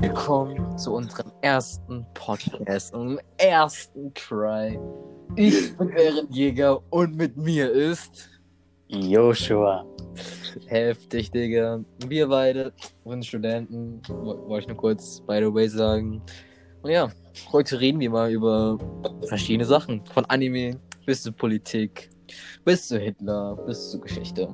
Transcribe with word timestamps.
Willkommen 0.00 0.78
zu 0.78 0.94
unserem 0.94 1.30
ersten 1.42 2.06
Podcast, 2.14 2.94
unserem 2.94 3.18
ersten 3.38 4.12
Try. 4.14 4.78
Ich 5.36 5.76
bin 5.76 5.90
Ehrenjäger 5.90 6.80
und 6.90 7.16
mit 7.16 7.36
mir 7.36 7.70
ist 7.70 8.28
Joshua. 8.88 9.84
heftig, 10.66 11.30
Digga. 11.30 11.80
Wir 12.06 12.28
beide 12.28 12.72
sind 13.04 13.26
Studenten, 13.26 14.00
wo- 14.08 14.48
wollte 14.48 14.64
ich 14.64 14.68
nur 14.68 14.76
kurz 14.76 15.20
by 15.26 15.38
the 15.40 15.52
way 15.52 15.68
sagen. 15.68 16.22
Und 16.82 16.90
ja, 16.90 17.08
heute 17.52 17.80
reden 17.80 18.00
wir 18.00 18.10
mal 18.10 18.30
über 18.30 18.78
verschiedene 19.26 19.64
Sachen. 19.64 20.04
Von 20.06 20.24
Anime 20.26 20.78
bis 21.06 21.22
zu 21.22 21.32
Politik, 21.32 22.08
bis 22.64 22.88
zu 22.88 22.98
Hitler, 22.98 23.56
bis 23.66 23.90
zu 23.90 24.00
Geschichte. 24.00 24.48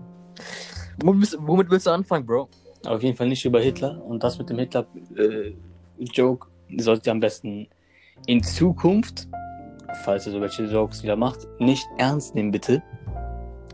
Womit 1.02 1.70
willst 1.70 1.86
du 1.86 1.90
anfangen, 1.90 2.24
Bro? 2.26 2.48
Auf 2.86 3.02
jeden 3.02 3.16
Fall 3.16 3.28
nicht 3.28 3.44
über 3.44 3.60
Hitler. 3.60 4.02
Und 4.04 4.22
das 4.22 4.38
mit 4.38 4.50
dem 4.50 4.58
Hitler-Joke 4.58 6.48
solltet 6.78 7.06
ihr 7.06 7.12
am 7.12 7.20
besten 7.20 7.68
in 8.26 8.42
Zukunft, 8.42 9.28
falls 10.04 10.26
ihr 10.26 10.32
so 10.32 10.40
welche 10.40 10.64
Jokes 10.64 11.02
wieder 11.02 11.16
macht, 11.16 11.46
nicht 11.58 11.86
ernst 11.98 12.34
nehmen, 12.34 12.50
bitte. 12.50 12.82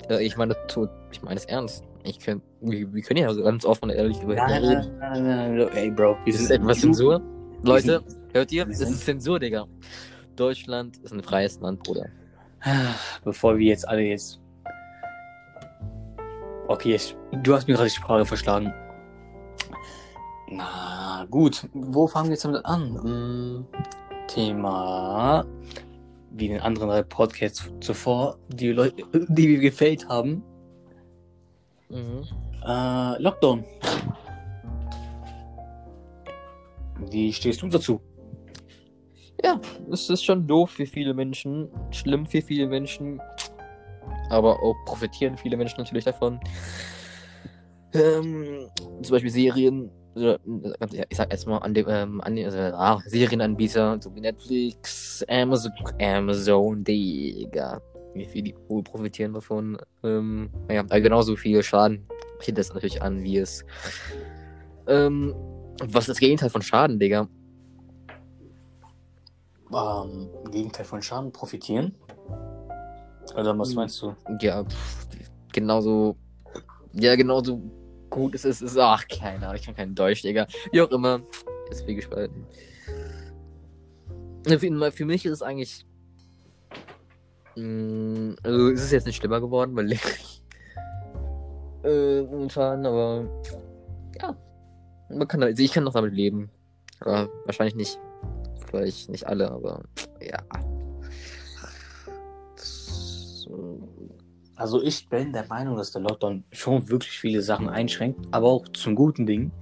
Äh, 0.08 0.24
ich 0.24 0.36
meine, 0.36 0.56
ich 1.12 1.22
meine 1.22 1.36
es 1.36 1.44
ernst. 1.46 1.84
Ich 2.02 2.18
kann, 2.18 2.40
wir, 2.60 2.92
wir 2.92 3.02
können 3.02 3.20
ja 3.20 3.32
so 3.32 3.42
ganz 3.42 3.64
offen 3.64 3.84
und 3.84 3.90
ehrlich 3.90 4.20
über 4.22 4.32
Hitler 4.32 4.48
Nein, 4.48 4.64
reden. 4.64 4.98
nein, 4.98 5.26
nein, 5.26 5.56
nein, 5.56 5.68
ey, 5.74 5.90
Bro. 5.90 6.16
Ist 6.24 6.40
es 6.40 6.50
etwas 6.50 6.80
Zensur? 6.80 7.20
Leute, 7.62 8.02
hört 8.32 8.50
ihr? 8.52 8.66
Es 8.68 8.80
ist 8.80 9.04
Zensur, 9.04 9.38
Digga. 9.38 9.66
Deutschland 10.36 10.96
ist 10.98 11.12
ein 11.12 11.22
freies 11.22 11.60
Land, 11.60 11.82
Bruder. 11.82 12.06
Bevor 13.24 13.58
wir 13.58 13.66
jetzt 13.66 13.86
alle 13.86 14.02
jetzt. 14.02 14.40
Okay, 16.68 16.94
ich, 16.94 17.16
du 17.42 17.54
hast 17.54 17.68
mir 17.68 17.74
gerade 17.74 17.88
die 17.88 17.94
Sprache 17.94 18.24
verschlagen. 18.24 18.72
Na 20.50 21.26
gut, 21.30 21.68
wo 21.72 22.08
fangen 22.08 22.26
wir 22.26 22.32
jetzt 22.32 22.44
damit 22.44 22.64
an? 22.64 23.00
Hm, 23.02 23.66
Thema, 24.26 25.44
wie 26.32 26.46
in 26.46 26.52
den 26.54 26.60
anderen 26.60 26.88
drei 26.88 27.02
Podcasts 27.02 27.70
zuvor, 27.80 28.36
die 28.48 28.68
Leute, 28.68 29.04
die 29.28 29.48
wir 29.48 29.60
gefällt 29.60 30.08
haben. 30.08 30.42
Mhm. 31.88 32.24
Äh, 32.66 33.22
Lockdown. 33.22 33.64
Wie 37.10 37.32
stehst 37.32 37.62
du 37.62 37.68
dazu? 37.68 38.00
Ja, 39.42 39.60
es 39.90 40.10
ist 40.10 40.24
schon 40.24 40.46
doof 40.46 40.70
für 40.70 40.86
viele 40.86 41.14
Menschen, 41.14 41.68
schlimm 41.92 42.26
für 42.26 42.42
viele 42.42 42.66
Menschen, 42.66 43.20
aber 44.28 44.62
auch 44.62 44.76
profitieren 44.84 45.36
viele 45.36 45.56
Menschen 45.56 45.78
natürlich 45.78 46.04
davon. 46.04 46.38
Ähm, 47.94 48.68
zum 49.02 49.12
Beispiel 49.12 49.30
Serien, 49.30 49.90
ich 51.08 51.16
sag 51.16 51.30
erstmal 51.30 51.60
an 51.60 51.74
dem, 51.74 51.86
ähm, 51.88 52.20
an 52.20 52.36
den, 52.36 52.46
also, 52.46 52.58
ah, 52.58 53.00
Serienanbieter, 53.06 53.98
so 54.00 54.14
wie 54.14 54.20
Netflix, 54.20 55.24
Amazon, 55.28 55.72
Amazon, 56.00 56.84
Digga. 56.84 57.80
Wie 58.14 58.24
viel 58.24 58.42
die 58.42 58.54
wohl 58.68 58.82
profitieren 58.82 59.32
davon. 59.34 59.78
Ähm, 60.02 60.50
naja, 60.68 60.82
genauso 60.82 61.36
viel 61.36 61.62
Schaden 61.62 62.06
richtet 62.38 62.58
das 62.58 62.74
natürlich 62.74 63.00
an, 63.02 63.22
wie 63.22 63.38
es. 63.38 63.64
Ähm, 64.88 65.34
was 65.82 66.04
ist 66.04 66.08
das 66.10 66.18
Gegenteil 66.18 66.50
von 66.50 66.62
Schaden, 66.62 66.98
Digga? 66.98 67.28
Ähm, 69.72 70.28
Gegenteil 70.50 70.84
von 70.84 71.00
Schaden 71.00 71.30
profitieren? 71.32 71.94
Oder 73.36 73.56
was 73.56 73.70
Hm. 73.70 73.76
meinst 73.76 74.02
du? 74.02 74.14
Ja, 74.40 74.64
pff, 74.64 75.06
genauso. 75.52 76.16
Ja, 76.92 77.14
genauso 77.14 77.62
gut 78.10 78.34
es 78.34 78.44
ist. 78.44 78.60
ist 78.60 78.76
ach, 78.76 79.06
keine 79.08 79.46
Ahnung, 79.46 79.56
ich 79.56 79.64
kann 79.64 79.76
keinen 79.76 79.94
Deutsch, 79.94 80.22
Digga. 80.22 80.46
Wie 80.72 80.80
auch 80.82 80.90
immer. 80.90 81.22
Ist 81.70 81.84
viel 81.84 81.94
gespalten. 81.94 82.44
Für, 84.46 85.04
mich 85.04 85.24
ist 85.24 85.32
es 85.32 85.42
eigentlich. 85.42 85.86
Mh, 87.56 88.36
also, 88.42 88.70
es 88.70 88.82
ist 88.82 88.92
jetzt 88.92 89.06
nicht 89.06 89.16
schlimmer 89.16 89.40
geworden, 89.40 89.76
weil. 89.76 89.92
äh, 91.84 92.22
momentan, 92.22 92.84
aber. 92.84 93.24
Ja. 94.20 94.36
Man 95.08 95.28
kann, 95.28 95.42
also 95.42 95.62
ich 95.62 95.72
kann 95.72 95.84
noch 95.84 95.92
damit 95.92 96.12
leben. 96.12 96.50
Aber 97.00 97.28
wahrscheinlich 97.44 97.76
nicht. 97.76 97.98
Vielleicht 98.68 99.08
nicht 99.08 99.26
alle, 99.26 99.50
aber. 99.50 99.82
Ja. 100.20 100.38
Also 104.60 104.82
ich 104.82 105.08
bin 105.08 105.32
der 105.32 105.46
Meinung, 105.46 105.78
dass 105.78 105.90
der 105.90 106.02
Lockdown 106.02 106.44
schon 106.52 106.86
wirklich 106.90 107.18
viele 107.18 107.40
Sachen 107.40 107.70
einschränkt, 107.70 108.26
aber 108.30 108.48
auch 108.48 108.68
zum 108.68 108.94
guten 108.94 109.24
Ding. 109.24 109.52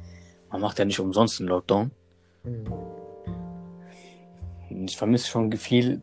Man 0.50 0.60
macht 0.60 0.80
ja 0.80 0.84
nicht 0.84 0.98
umsonst 0.98 1.38
einen 1.38 1.50
Lockdown. 1.50 1.92
Mhm. 2.42 2.66
Ich 4.86 4.96
vermisse 4.96 5.28
schon 5.28 5.52
viel, 5.52 6.02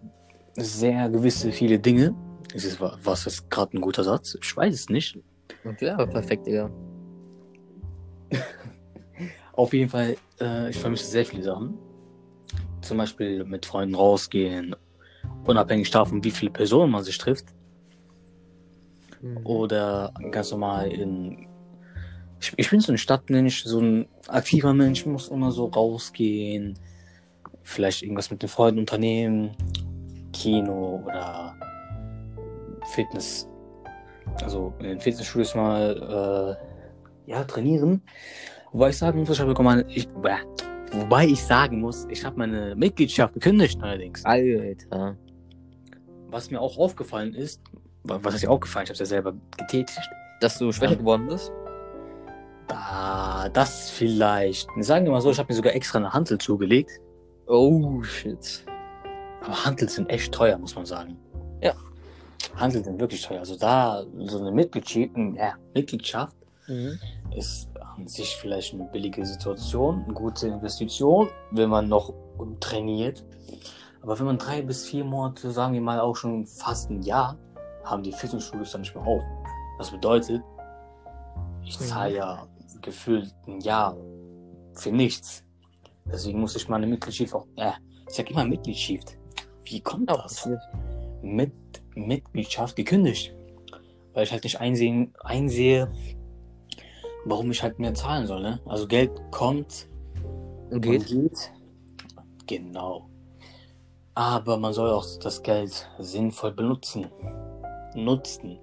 sehr 0.55 1.09
gewisse 1.09 1.51
viele 1.51 1.77
Dinge. 1.77 2.15
Ist 2.53 2.63
es, 2.63 2.79
was 2.79 3.27
ist 3.27 3.49
gerade 3.49 3.77
ein 3.77 3.81
guter 3.81 4.05
Satz? 4.05 4.37
Ich 4.41 4.55
weiß 4.55 4.73
es 4.73 4.87
nicht. 4.87 5.19
Und 5.65 5.81
ja, 5.81 5.95
aber 5.95 6.07
perfekt, 6.07 6.47
Digga. 6.47 6.71
Auf 9.51 9.73
jeden 9.73 9.89
Fall, 9.89 10.15
äh, 10.39 10.69
ich 10.69 10.77
vermisse 10.77 11.07
sehr 11.07 11.25
viele 11.25 11.43
Sachen. 11.43 11.77
Zum 12.79 12.97
Beispiel 12.97 13.43
mit 13.43 13.65
Freunden 13.65 13.95
rausgehen, 13.95 14.73
unabhängig 15.43 15.91
davon, 15.91 16.23
wie 16.23 16.31
viele 16.31 16.51
Personen 16.51 16.93
man 16.93 17.03
sich 17.03 17.17
trifft. 17.17 17.47
Oder 19.43 20.13
ganz 20.31 20.51
normal 20.51 20.91
in. 20.91 21.47
Ich, 22.39 22.53
ich 22.57 22.69
bin 22.69 22.79
so 22.79 22.91
ein 22.91 22.97
Stadtmensch, 22.97 23.63
so 23.63 23.79
ein 23.79 24.07
aktiver 24.27 24.73
Mensch, 24.73 25.05
muss 25.05 25.29
immer 25.29 25.51
so 25.51 25.65
rausgehen. 25.65 26.77
Vielleicht 27.63 28.03
irgendwas 28.03 28.29
mit 28.29 28.41
den 28.41 28.49
Freunden 28.49 28.79
unternehmen. 28.79 29.51
Kino 30.31 31.03
oder 31.05 31.55
Fitness. 32.93 33.47
Also 34.43 34.73
in 34.79 34.85
den 34.85 34.99
Fitnessstudios 34.99 35.55
mal 35.55 36.57
äh, 37.27 37.31
ja, 37.31 37.43
trainieren. 37.43 38.01
Wobei 38.71 38.89
ich 38.89 38.97
sagen 38.97 39.19
muss, 39.19 39.29
ich 39.29 39.39
habe 39.39 39.63
meine, 39.63 39.85
ich, 39.89 40.07
bäh, 40.09 40.35
wobei 40.91 41.27
ich 41.27 41.41
sagen 41.41 41.79
muss, 41.79 42.05
ich 42.09 42.23
habe 42.25 42.37
meine 42.37 42.75
Mitgliedschaft 42.75 43.33
gekündigt 43.33 43.81
allerdings. 43.81 44.25
Alter. 44.25 45.15
Was 46.27 46.51
mir 46.51 46.59
auch 46.59 46.77
aufgefallen 46.77 47.33
ist, 47.33 47.61
was 48.07 48.35
ist 48.35 48.43
dir 48.43 48.51
aufgefallen? 48.51 48.83
Ich 48.85 48.89
habe 48.89 48.93
es 48.93 48.99
ja 48.99 49.05
selber 49.05 49.33
getätigt. 49.57 49.99
Dass 50.41 50.57
du 50.57 50.71
schwächer 50.71 50.95
geworden 50.95 51.27
bist? 51.27 51.51
Da, 52.67 53.49
das 53.53 53.89
vielleicht. 53.89 54.67
Sagen 54.79 55.05
wir 55.05 55.11
mal 55.11 55.21
so, 55.21 55.31
ich 55.31 55.37
habe 55.39 55.51
mir 55.51 55.55
sogar 55.55 55.73
extra 55.73 55.99
eine 55.99 56.13
Hantel 56.13 56.37
zugelegt. 56.37 56.91
Oh, 57.47 58.01
shit. 58.03 58.65
Aber 59.43 59.65
Hantel 59.65 59.87
sind 59.87 60.09
echt 60.09 60.33
teuer, 60.33 60.57
muss 60.57 60.75
man 60.75 60.85
sagen. 60.85 61.17
Ja. 61.61 61.73
Hantel 62.55 62.83
sind 62.83 62.99
wirklich 62.99 63.21
teuer. 63.21 63.39
Also 63.39 63.57
da, 63.57 64.03
so 64.25 64.39
eine 64.39 64.51
Mitgliedschaft, 64.51 65.11
ja, 65.35 65.53
Mitgliedschaft 65.73 66.35
Mhm. 66.67 66.97
ist 67.37 67.69
an 67.95 68.07
sich 68.07 68.35
vielleicht 68.37 68.73
eine 68.73 68.85
billige 68.85 69.23
Situation, 69.23 70.03
eine 70.03 70.13
gute 70.15 70.47
Investition, 70.47 71.29
wenn 71.51 71.69
man 71.69 71.87
noch 71.87 72.11
trainiert. 72.59 73.23
Aber 74.01 74.17
wenn 74.17 74.25
man 74.25 74.39
drei 74.39 74.63
bis 74.63 74.83
vier 74.85 75.03
Monate, 75.03 75.51
sagen 75.51 75.73
wir 75.73 75.81
mal 75.81 75.99
auch 75.99 76.15
schon 76.15 76.47
fast 76.47 76.89
ein 76.89 77.03
Jahr, 77.03 77.37
haben 77.85 78.03
die 78.03 78.11
Fitnessstudios 78.11 78.71
dann 78.71 78.81
nicht 78.81 78.95
mehr 78.95 79.05
auf. 79.05 79.23
Das 79.77 79.91
bedeutet, 79.91 80.41
ich 81.63 81.79
Mhm. 81.79 81.83
zahle 81.85 82.15
ja 82.15 82.47
gefühlt 82.81 83.33
ein 83.47 83.59
Jahr 83.61 83.95
für 84.73 84.91
nichts. 84.91 85.43
Deswegen 86.05 86.39
muss 86.39 86.55
ich 86.55 86.67
meine 86.69 86.85
Mitgliedschaft 86.87 87.33
auch, 87.33 87.47
äh, 87.55 87.71
ich 88.07 88.15
sag 88.15 88.29
immer 88.29 88.45
Mitgliedschaft. 88.45 89.17
Wie 89.63 89.81
kommt 89.81 90.09
das? 90.09 90.47
Mit 91.21 91.51
Mitgliedschaft 91.95 92.75
gekündigt. 92.75 93.33
Weil 94.13 94.23
ich 94.23 94.31
halt 94.31 94.43
nicht 94.43 94.59
einsehen, 94.61 95.13
einsehe, 95.23 95.91
warum 97.25 97.49
ich 97.51 97.63
halt 97.63 97.79
mehr 97.79 97.93
zahlen 97.95 98.27
soll. 98.27 98.41
Ne? 98.41 98.59
Also 98.65 98.87
Geld 98.87 99.11
kommt 99.31 99.87
Und 100.69 100.81
geht? 100.81 101.01
und 101.01 101.07
geht. 101.07 101.51
Genau. 102.47 103.09
Aber 104.13 104.57
man 104.57 104.71
soll 104.73 104.91
auch 104.91 105.05
das 105.21 105.41
Geld 105.41 105.89
sinnvoll 105.97 106.51
benutzen. 106.53 107.07
Nutzen. 107.95 108.59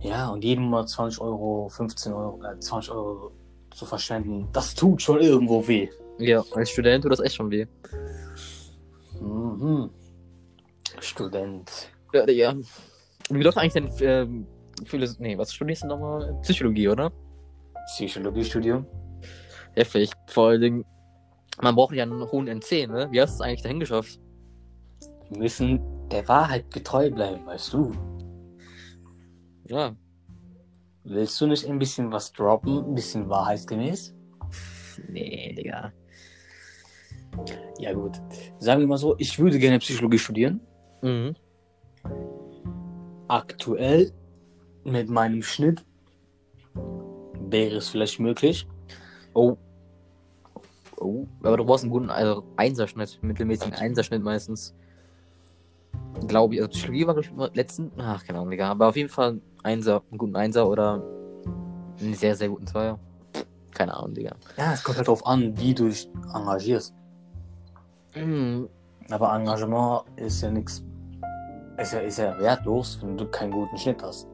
Ja, 0.00 0.28
und 0.28 0.44
jeden 0.44 0.64
Monat 0.64 0.88
20 0.88 1.20
Euro, 1.20 1.68
15 1.68 2.12
Euro, 2.12 2.42
äh, 2.44 2.58
20 2.58 2.92
Euro 2.92 3.32
zu 3.74 3.86
verschwenden, 3.86 4.48
das 4.52 4.74
tut 4.74 5.02
schon 5.02 5.20
irgendwo 5.20 5.66
weh. 5.66 5.88
Ja, 6.18 6.42
als 6.54 6.70
Student 6.70 7.02
tut 7.02 7.12
das 7.12 7.20
echt 7.20 7.34
schon 7.34 7.50
weh. 7.50 7.66
Mhm. 9.20 9.90
Student. 11.00 11.90
Ja, 12.12 12.24
Digga. 12.24 12.54
Wie 13.30 13.42
läuft 13.42 13.58
eigentlich 13.58 13.72
denn 13.72 13.90
ähm, 14.00 14.46
Philos 14.84 15.18
Nee, 15.18 15.36
was 15.36 15.52
studierst 15.52 15.82
du 15.82 15.88
nochmal? 15.88 16.38
Psychologie, 16.42 16.88
oder? 16.88 17.10
Psychologiestudium. 17.86 18.86
Heftig. 19.74 20.10
Vor 20.28 20.48
allen 20.48 20.60
Dingen, 20.60 20.84
man 21.60 21.74
braucht 21.74 21.94
ja 21.94 22.04
einen 22.04 22.24
hohen 22.30 22.48
NC, 22.48 22.86
ne? 22.86 23.08
Wie 23.10 23.20
hast 23.20 23.32
du 23.32 23.34
es 23.34 23.40
eigentlich 23.40 23.62
dahin 23.62 23.80
geschafft? 23.80 24.20
Wir 25.30 25.38
müssen 25.38 25.80
der 26.10 26.26
Wahrheit 26.28 26.70
getreu 26.70 27.10
bleiben, 27.10 27.44
weißt 27.46 27.72
du. 27.72 27.92
Ja. 29.68 29.96
Willst 31.04 31.40
du 31.40 31.46
nicht 31.46 31.66
ein 31.66 31.78
bisschen 31.78 32.10
was 32.12 32.32
droppen? 32.32 32.84
Ein 32.84 32.94
bisschen 32.94 33.28
wahrheitsgemäß? 33.28 34.14
Nee, 35.08 35.54
Digga. 35.54 35.92
Ja, 37.78 37.92
gut. 37.92 38.20
Sagen 38.58 38.80
wir 38.80 38.88
mal 38.88 38.98
so, 38.98 39.14
ich 39.18 39.38
würde 39.38 39.58
gerne 39.58 39.78
Psychologie 39.78 40.18
studieren. 40.18 40.60
Mhm. 41.02 41.34
Aktuell 43.28 44.12
mit 44.84 45.08
meinem 45.08 45.42
Schnitt 45.42 45.84
wäre 47.40 47.76
es 47.76 47.88
vielleicht 47.88 48.20
möglich. 48.20 48.66
Oh. 49.34 49.56
Oh. 50.96 51.26
Aber 51.42 51.56
du 51.56 51.64
brauchst 51.64 51.84
einen 51.84 51.92
guten 51.92 52.10
also 52.10 52.44
Einserschnitt, 52.56 53.18
mittelmäßigen 53.22 53.74
Einserschnitt 53.74 54.22
meistens. 54.22 54.74
Glaube 56.26 56.54
ich. 56.54 56.60
Also 56.60 56.70
Psychologie 56.70 57.06
war, 57.06 57.14
glaube 57.14 57.48
ich, 57.50 57.56
letzten. 57.56 57.92
Ach, 57.98 58.24
keine 58.24 58.38
Ahnung, 58.38 58.50
Digga. 58.50 58.70
Aber 58.70 58.88
auf 58.88 58.96
jeden 58.96 59.08
Fall 59.08 59.40
Einser, 59.62 60.02
einen 60.10 60.18
guten 60.18 60.36
Einser 60.36 60.68
oder 60.68 61.02
einen 62.00 62.14
sehr, 62.14 62.36
sehr 62.36 62.48
guten 62.48 62.66
Zweier. 62.66 62.98
Keine 63.72 63.94
Ahnung, 63.94 64.14
Digga. 64.14 64.34
Ja, 64.56 64.72
es 64.72 64.82
kommt 64.82 64.96
halt 64.96 65.08
darauf 65.08 65.26
an, 65.26 65.56
wie 65.58 65.74
du 65.74 65.88
dich 65.88 66.08
engagierst. 66.34 66.94
Mhm. 68.14 68.68
Aber 69.10 69.34
Engagement 69.34 70.04
ist 70.16 70.42
ja 70.42 70.50
nichts. 70.50 70.82
Ist 71.76 71.92
ja, 71.92 72.00
ist 72.00 72.18
ja 72.18 72.38
wertlos, 72.38 72.98
wenn 73.02 73.16
du 73.16 73.26
keinen 73.26 73.52
guten 73.52 73.76
Schnitt 73.76 74.02
hast. 74.02 74.26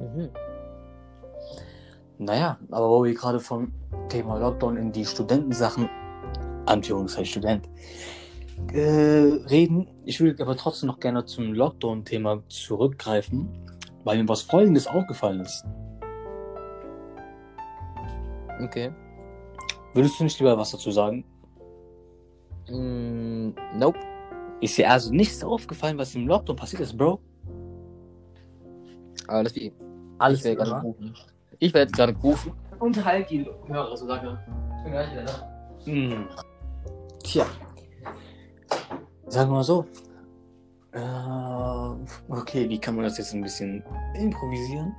Mhm. 0.00 0.28
Naja, 2.18 2.58
aber 2.70 2.88
wo 2.88 3.04
wir 3.04 3.14
gerade 3.14 3.40
vom 3.40 3.72
Thema 4.08 4.38
Lockdown 4.38 4.76
in 4.76 4.92
die 4.92 5.04
Studentensachen, 5.04 5.88
Anführungszeichen 6.66 7.26
Student, 7.26 7.68
äh, 8.72 9.44
reden, 9.48 9.88
ich 10.04 10.20
würde 10.20 10.42
aber 10.42 10.56
trotzdem 10.56 10.88
noch 10.88 11.00
gerne 11.00 11.24
zum 11.24 11.52
Lockdown-Thema 11.52 12.42
zurückgreifen, 12.48 13.48
weil 14.04 14.18
mir 14.18 14.28
was 14.28 14.42
Folgendes 14.42 14.86
aufgefallen 14.86 15.40
ist. 15.40 15.64
Okay. 18.62 18.92
Würdest 19.94 20.18
du 20.18 20.24
nicht 20.24 20.38
lieber 20.38 20.56
was 20.56 20.70
dazu 20.70 20.90
sagen? 20.90 21.24
Mm, 22.68 23.50
nope. 23.78 23.98
Ist 24.60 24.78
dir 24.78 24.90
also 24.90 25.12
nichts 25.12 25.44
aufgefallen, 25.44 25.98
was 25.98 26.14
im 26.14 26.26
Lockdown 26.26 26.56
passiert 26.56 26.82
ist, 26.82 26.96
Bro? 26.96 27.20
Alles 29.28 29.54
wie. 29.54 29.72
Alles 30.18 30.40
ich 30.40 30.44
werde 30.44 30.70
gerade. 30.70 30.94
Ich 31.58 31.74
werde 31.74 31.88
jetzt 31.88 31.96
gerade 31.96 32.14
gerufen. 32.14 32.52
Und 32.78 33.04
halt 33.04 33.30
die 33.30 33.46
Hörer, 33.66 33.96
so 33.96 34.06
lange. 34.06 34.38
Ich 34.78 34.82
bin 34.82 34.92
gleich 34.92 35.12
wieder 35.12 35.24
da. 35.24 35.84
Hm. 35.84 36.28
Tja. 37.22 37.46
Sagen 39.26 39.50
wir 39.50 39.56
mal 39.56 39.64
so. 39.64 39.86
Äh, 40.92 42.32
okay, 42.32 42.68
wie 42.68 42.78
kann 42.78 42.94
man 42.94 43.04
das 43.04 43.18
jetzt 43.18 43.34
ein 43.34 43.42
bisschen 43.42 43.82
improvisieren? 44.14 44.94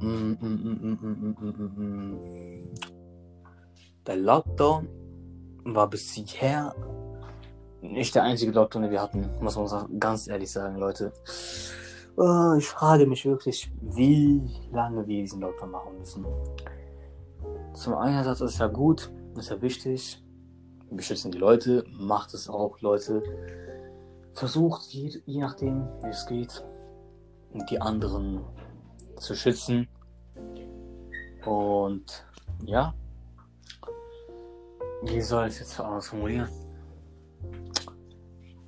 Mm, 0.00 0.06
mm, 0.06 0.36
mm, 0.40 0.78
mm, 0.82 0.98
mm, 1.00 1.36
mm, 1.40 1.54
mm, 1.56 2.14
mm. 2.14 2.74
Der 4.06 4.16
Lockdown 4.16 4.88
war 5.64 5.88
bis 5.88 6.12
hierher 6.12 6.74
nicht 7.80 8.14
der 8.14 8.24
einzige 8.24 8.52
Lockdown, 8.52 8.82
den 8.82 8.90
wir 8.90 9.02
hatten, 9.02 9.28
muss 9.40 9.56
man 9.56 9.98
ganz 9.98 10.28
ehrlich 10.28 10.50
sagen, 10.50 10.76
Leute. 10.76 11.12
Äh, 12.18 12.58
ich 12.58 12.68
frage 12.68 13.06
mich 13.06 13.24
wirklich, 13.24 13.70
wie 13.80 14.42
lange 14.72 15.06
wir 15.06 15.22
diesen 15.22 15.40
Lockdown 15.40 15.70
machen 15.70 15.98
müssen. 15.98 16.24
Zum 17.74 17.94
Einsatz 17.94 18.40
ist 18.40 18.58
ja 18.58 18.66
gut, 18.66 19.10
ist 19.36 19.50
ja 19.50 19.60
wichtig. 19.60 20.22
Wir 20.88 20.96
beschützen 20.98 21.32
die 21.32 21.38
Leute, 21.38 21.84
macht 21.90 22.32
es 22.34 22.48
auch, 22.48 22.80
Leute. 22.80 23.22
Versucht, 24.32 24.86
je, 24.92 25.20
je 25.24 25.40
nachdem, 25.40 25.88
wie 26.02 26.10
es 26.10 26.26
geht, 26.26 26.64
die 27.70 27.80
anderen 27.80 28.44
zu 29.16 29.34
schützen. 29.34 29.88
Und 31.44 32.26
ja, 32.64 32.94
wie 35.02 35.20
soll 35.20 35.48
ich 35.48 35.54
es 35.54 35.60
jetzt 35.60 35.80
anders 35.80 36.08
formulieren? 36.08 36.48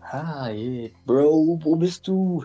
Hi, 0.00 0.94
Bro, 1.04 1.58
wo 1.62 1.76
bist 1.76 2.08
du? 2.08 2.44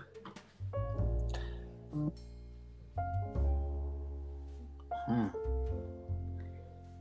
Hm. 5.08 5.32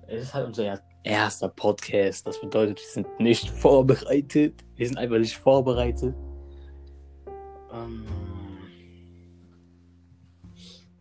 Es 0.07 0.23
ist 0.23 0.35
halt 0.35 0.47
unser 0.47 0.65
er- 0.65 0.92
erster 1.05 1.49
Podcast. 1.49 2.27
Das 2.27 2.41
bedeutet, 2.41 2.79
wir 2.79 2.89
sind 2.89 3.21
nicht 3.21 3.49
vorbereitet. 3.49 4.65
Wir 4.77 4.87
sind 4.87 4.99
einfach 4.99 5.19
nicht 5.19 5.37
vorbereitet. 5.37 6.15
Ähm, 7.73 8.05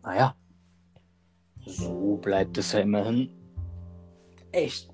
naja. 0.02 0.34
So 1.66 2.16
bleibt 2.16 2.58
es 2.58 2.72
ja 2.72 2.80
immerhin. 2.80 3.30
Echt. 4.50 4.88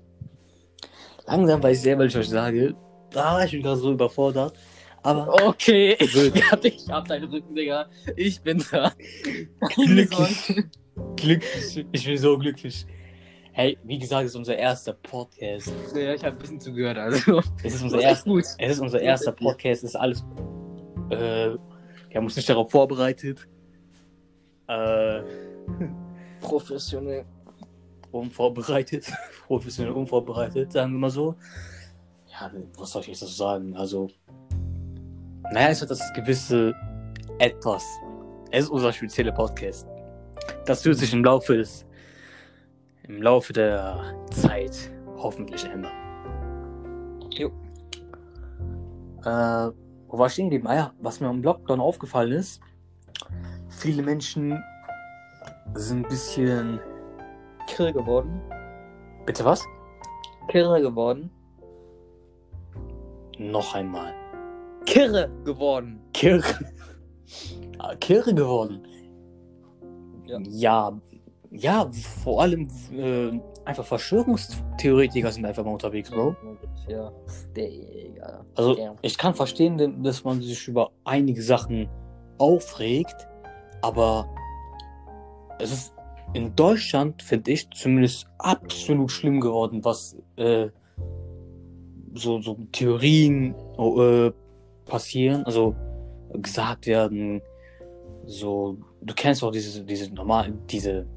Langsam 1.25 1.61
weiß 1.61 1.77
ich 1.77 1.83
selber, 1.83 2.05
was 2.05 2.13
ich 2.13 2.19
euch 2.19 2.29
sage. 2.29 2.75
Ah, 3.15 3.43
ich 3.43 3.51
bin 3.51 3.63
gerade 3.63 3.79
so 3.79 3.91
überfordert. 3.91 4.57
Aber 5.01 5.47
Okay, 5.47 5.93
ich, 5.99 6.15
ich 6.15 6.91
hab 6.91 7.07
deinen 7.07 7.29
Rücken, 7.29 7.55
Digga. 7.55 7.87
Ich 8.15 8.41
bin 8.41 8.63
da. 8.71 8.93
glücklich. 9.75 10.65
glücklich. 11.15 11.85
Ich 11.91 12.05
bin 12.05 12.17
so 12.17 12.37
glücklich. 12.37 12.85
Hey, 13.51 13.77
wie 13.83 13.97
gesagt, 13.97 14.25
es 14.25 14.31
ist 14.31 14.35
unser 14.35 14.57
erster 14.57 14.93
Podcast. 14.93 15.73
Ja, 15.95 16.13
ich 16.13 16.23
hab 16.23 16.33
ein 16.33 16.37
bisschen 16.37 16.59
zugehört, 16.59 16.97
also. 16.97 17.41
Es 17.63 17.75
ist 17.75 17.83
unser 17.83 17.99
erster, 17.99 18.29
gut. 18.29 18.43
es 18.57 18.71
ist 18.71 18.79
unser 18.79 19.01
erster 19.01 19.31
Podcast. 19.31 19.83
Es 19.83 19.91
ist 19.91 19.95
alles. 19.95 20.23
Äh, 21.09 21.55
wir 22.09 22.15
haben 22.15 22.25
uns 22.25 22.35
nicht 22.35 22.47
darauf 22.47 22.71
vorbereitet. 22.71 23.47
Äh, 24.67 25.21
Professionell. 26.41 27.25
unvorbereitet. 28.11 29.11
Professionell 29.47 29.93
unvorbereitet, 29.93 30.71
sagen 30.71 30.93
wir 30.93 30.99
mal 30.99 31.09
so. 31.09 31.35
Ja, 32.27 32.51
was 32.77 32.91
soll 32.91 33.01
ich 33.01 33.07
jetzt 33.07 33.35
sagen? 33.35 33.75
Also, 33.75 34.09
naja, 35.51 35.69
es 35.69 35.81
hat 35.81 35.89
das 35.89 36.13
gewisse 36.13 36.73
Etwas. 37.39 37.83
Es 38.51 38.65
ist 38.65 38.69
unser 38.69 38.93
spezieller 38.93 39.31
Podcast. 39.31 39.87
Das 40.65 40.85
wird 40.85 40.97
sich 40.97 41.11
im 41.13 41.23
Laufe 41.23 41.57
des, 41.57 41.85
im 43.09 43.23
Laufe 43.23 43.51
der 43.53 44.15
Zeit 44.29 44.91
hoffentlich 45.17 45.65
ändern. 45.65 45.91
Jo. 47.31 47.51
Äh, 49.25 49.71
wo 50.07 50.17
war 50.17 50.27
ich 50.27 50.33
stehen 50.33 50.45
geblieben? 50.45 50.67
Ah 50.67 50.75
ja, 50.75 50.93
was 51.01 51.19
mir 51.19 51.29
im 51.29 51.43
Lockdown 51.43 51.79
aufgefallen 51.79 52.33
ist, 52.33 52.61
viele 53.67 54.03
Menschen 54.03 54.63
sind 55.73 56.05
ein 56.05 56.09
bisschen. 56.09 56.79
Kirre 57.67 57.93
geworden. 57.93 58.41
Bitte 59.25 59.45
was? 59.45 59.63
Kirre 60.47 60.81
geworden. 60.81 61.29
Noch 63.37 63.75
einmal. 63.75 64.13
Kirre 64.85 65.29
geworden. 65.45 65.99
Kirche. 66.13 66.65
Ah, 67.77 67.95
Kirche 67.95 68.33
geworden. 68.33 68.85
Ja. 70.25 70.39
Ja, 70.49 70.99
ja 71.51 71.89
vor 72.23 72.41
allem 72.41 72.67
äh, 72.95 73.39
einfach 73.65 73.85
Verschwörungstheoretiker 73.85 75.31
sind 75.31 75.45
einfach 75.45 75.63
mal 75.63 75.71
unterwegs, 75.71 76.09
Bro. 76.09 76.35
Ja. 76.87 77.11
Digga. 77.55 78.45
Also 78.55 78.97
ich 79.01 79.17
kann 79.17 79.33
verstehen, 79.33 80.03
dass 80.03 80.23
man 80.23 80.41
sich 80.41 80.67
über 80.67 80.91
einige 81.03 81.41
Sachen 81.41 81.87
aufregt, 82.37 83.27
aber 83.81 84.27
es 85.59 85.71
ist 85.71 85.93
in 86.33 86.55
Deutschland, 86.55 87.21
finde 87.21 87.51
ich, 87.51 87.69
zumindest 87.71 88.27
absolut 88.37 89.11
schlimm 89.11 89.39
geworden, 89.41 89.83
was 89.83 90.15
äh, 90.35 90.69
so, 92.13 92.41
so 92.41 92.57
Theorien 92.71 93.55
äh, 93.77 94.31
passieren, 94.85 95.43
also 95.43 95.75
gesagt 96.33 96.85
werden, 96.85 97.41
so, 98.25 98.77
du 99.01 99.13
kennst 99.15 99.43
auch 99.43 99.51
diese, 99.51 99.83
diese 99.83 100.13
normal, 100.13 100.53
diese 100.69 101.07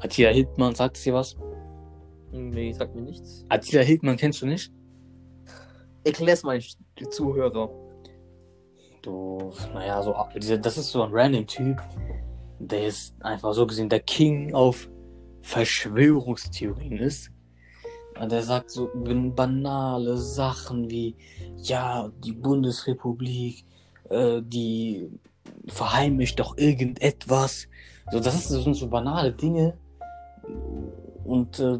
Attila 0.00 0.30
Hildmann, 0.30 0.74
sagt 0.74 0.96
es 0.96 1.04
dir 1.04 1.14
was? 1.14 1.36
Nee, 2.32 2.72
sagt 2.72 2.94
mir 2.94 3.02
nichts. 3.02 3.44
Attila 3.48 3.82
Hildmann 3.82 4.16
kennst 4.16 4.42
du 4.42 4.46
nicht? 4.46 4.72
Erklär's 6.04 6.42
mal 6.42 6.58
die 6.98 7.08
Zuhörer. 7.08 7.70
Du, 9.02 9.52
naja, 9.72 10.02
so, 10.02 10.14
diese, 10.36 10.58
das 10.58 10.78
ist 10.78 10.90
so 10.90 11.02
ein 11.02 11.10
random 11.12 11.46
Typ. 11.46 11.82
Der 12.58 12.86
ist 12.86 13.14
einfach 13.22 13.52
so 13.54 13.66
gesehen 13.66 13.88
der 13.88 14.00
King 14.00 14.54
auf 14.54 14.88
Verschwörungstheorien 15.42 16.98
ist. 16.98 17.30
Und 18.20 18.30
der 18.30 18.42
sagt 18.42 18.70
so 18.70 18.90
banale 18.94 20.16
Sachen 20.16 20.90
wie, 20.90 21.16
ja, 21.56 22.10
die 22.22 22.32
Bundesrepublik, 22.32 23.64
äh, 24.08 24.40
die 24.42 25.10
verheimlicht 25.66 26.38
doch 26.38 26.56
irgendetwas. 26.56 27.68
So, 28.12 28.20
das, 28.20 28.34
ist, 28.34 28.50
das 28.50 28.64
sind 28.64 28.74
so 28.74 28.88
banale 28.88 29.32
Dinge. 29.32 29.76
Und 31.24 31.58
äh, 31.58 31.78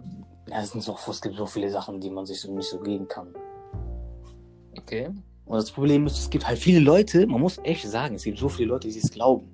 ja, 0.48 0.62
es, 0.62 0.72
sind 0.72 0.82
so, 0.82 0.96
es 1.08 1.20
gibt 1.20 1.36
so 1.36 1.46
viele 1.46 1.70
Sachen, 1.70 2.00
die 2.00 2.10
man 2.10 2.26
sich 2.26 2.40
so 2.40 2.54
nicht 2.54 2.68
so 2.68 2.80
geben 2.80 3.06
kann. 3.08 3.34
Okay. 4.78 5.10
Und 5.46 5.56
das 5.56 5.70
Problem 5.70 6.06
ist, 6.06 6.18
es 6.18 6.30
gibt 6.30 6.46
halt 6.46 6.58
viele 6.58 6.80
Leute, 6.80 7.26
man 7.26 7.40
muss 7.40 7.58
echt 7.64 7.86
sagen, 7.86 8.14
es 8.14 8.24
gibt 8.24 8.38
so 8.38 8.48
viele 8.48 8.68
Leute, 8.70 8.88
die 8.88 8.98
es 8.98 9.10
glauben. 9.10 9.48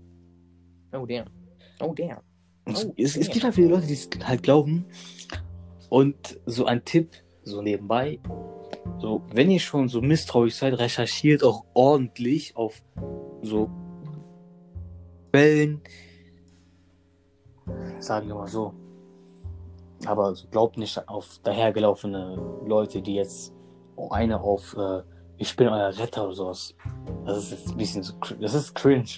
Oh, 0.93 1.05
damn. 1.07 1.27
Oh, 1.81 1.95
damn. 1.95 2.19
Und 2.65 2.87
Oh, 2.87 2.95
es, 2.97 3.17
es 3.17 3.29
gibt 3.31 3.45
halt 3.45 3.55
viele 3.55 3.69
Leute, 3.69 3.87
die 3.87 3.95
es 3.95 4.09
halt 4.23 4.43
glauben. 4.43 4.87
Und 5.89 6.39
so 6.47 6.67
ein 6.67 6.85
Tipp, 6.85 7.11
so 7.43 7.63
nebenbei, 7.63 8.21
so, 9.01 9.23
wenn 9.33 9.51
ihr 9.51 9.61
schon 9.61 9.89
so 9.89 10.01
misstrauisch 10.01 10.55
seid, 10.55 10.79
recherchiert 10.79 11.43
auch 11.43 11.65
ordentlich 11.75 12.55
auf 12.55 12.83
so 13.43 13.71
Quellen, 15.33 15.81
sagen 17.99 18.29
wir 18.29 18.35
mal 18.35 18.47
so. 18.47 18.75
Aber 20.07 20.35
glaubt 20.51 20.79
nicht 20.79 21.09
auf 21.09 21.41
dahergelaufene 21.43 22.37
Leute, 22.67 23.03
die 23.03 23.15
jetzt 23.15 23.53
eine 24.11 24.41
auf 24.41 24.75
äh, 24.77 25.03
ich 25.41 25.57
bin 25.57 25.69
euer 25.69 25.97
Retter 25.97 26.25
oder 26.25 26.35
sowas. 26.35 26.75
Das 27.25 27.39
ist 27.39 27.51
jetzt 27.51 27.69
ein 27.71 27.77
bisschen 27.79 28.03
so, 28.03 28.13
das 28.39 28.53
ist 28.53 28.75
cringe. 28.75 29.09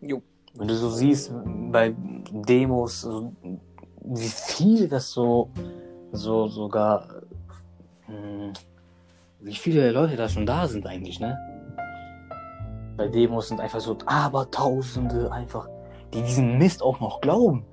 Jo. 0.00 0.22
Wenn 0.54 0.68
du 0.68 0.74
so 0.74 0.88
siehst, 0.88 1.30
bei 1.70 1.94
Demos, 2.32 3.02
so, 3.02 3.32
wie 4.04 4.28
viel 4.28 4.88
das 4.88 5.12
so, 5.12 5.50
so 6.12 6.48
sogar, 6.48 7.06
mh, 8.06 8.54
wie 9.40 9.54
viele 9.54 9.92
Leute 9.92 10.16
da 10.16 10.28
schon 10.30 10.46
da 10.46 10.66
sind 10.66 10.86
eigentlich, 10.86 11.20
ne? 11.20 11.36
Bei 12.96 13.06
Demos 13.06 13.48
sind 13.48 13.60
einfach 13.60 13.80
so 13.80 13.98
Abertausende 14.06 15.30
einfach, 15.30 15.68
die 16.14 16.22
diesen 16.22 16.56
Mist 16.56 16.82
auch 16.82 17.00
noch 17.00 17.20
glauben. 17.20 17.66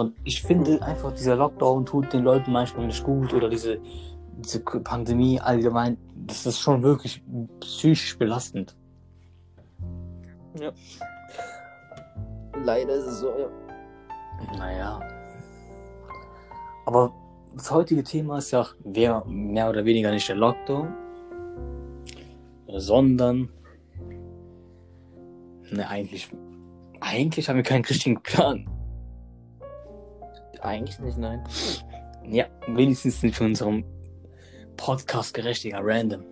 Und 0.00 0.16
ich 0.24 0.40
finde 0.40 0.80
einfach, 0.80 1.12
dieser 1.12 1.36
Lockdown 1.36 1.84
tut 1.84 2.10
den 2.14 2.24
Leuten 2.24 2.52
manchmal 2.52 2.86
nicht 2.86 3.04
gut 3.04 3.34
oder 3.34 3.50
diese, 3.50 3.78
diese 4.38 4.60
Pandemie 4.60 5.38
allgemein, 5.38 5.98
das 6.26 6.46
ist 6.46 6.58
schon 6.58 6.82
wirklich 6.82 7.22
psychisch 7.60 8.16
belastend. 8.16 8.74
Ja. 10.58 10.72
Leider 12.64 12.94
ist 12.94 13.04
es 13.08 13.20
so, 13.20 13.28
ja. 13.28 13.50
Naja. 14.56 15.00
Aber 16.86 17.12
das 17.54 17.70
heutige 17.70 18.02
Thema 18.02 18.38
ist 18.38 18.52
ja 18.52 18.66
wer 18.82 19.22
mehr 19.26 19.68
oder 19.68 19.84
weniger 19.84 20.10
nicht 20.12 20.30
der 20.30 20.36
Lockdown, 20.36 20.94
sondern 22.68 23.50
ne, 25.70 25.86
eigentlich, 25.86 26.30
eigentlich 27.00 27.50
haben 27.50 27.56
wir 27.56 27.64
keinen 27.64 27.84
richtigen 27.84 28.22
Plan. 28.22 28.66
Eigentlich 30.62 30.98
nicht, 31.00 31.18
nein. 31.18 31.42
Ja, 32.24 32.46
wenigstens 32.68 33.22
nicht 33.22 33.36
für 33.36 33.44
unserem 33.44 33.84
Podcast 34.76 35.34
gerechtiger 35.34 35.80
Random. 35.82 36.22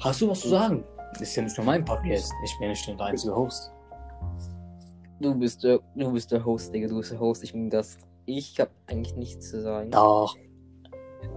Hast 0.00 0.20
du 0.20 0.28
was 0.28 0.40
zu 0.40 0.48
sagen? 0.48 0.84
Das 1.12 1.22
ist 1.22 1.36
ja 1.36 1.42
nicht 1.42 1.56
nur 1.56 1.66
mein 1.66 1.84
Podcast. 1.84 2.32
Ich 2.44 2.58
bin 2.58 2.68
nicht 2.68 2.86
der 2.86 3.00
einzige 3.00 3.34
Host. 3.34 3.70
Du 5.20 5.34
bist 5.34 5.62
der, 5.64 5.80
du 5.94 6.12
bist 6.12 6.30
der 6.32 6.44
Host, 6.44 6.74
Digga. 6.74 6.88
Du 6.88 6.96
bist 6.96 7.12
der 7.12 7.20
Host, 7.20 7.42
ich 7.44 7.52
bin 7.52 7.70
Gast. 7.70 8.00
Ich 8.26 8.58
hab 8.60 8.70
eigentlich 8.86 9.14
nichts 9.16 9.50
zu 9.50 9.62
sagen. 9.62 9.90
Doch, 9.90 10.36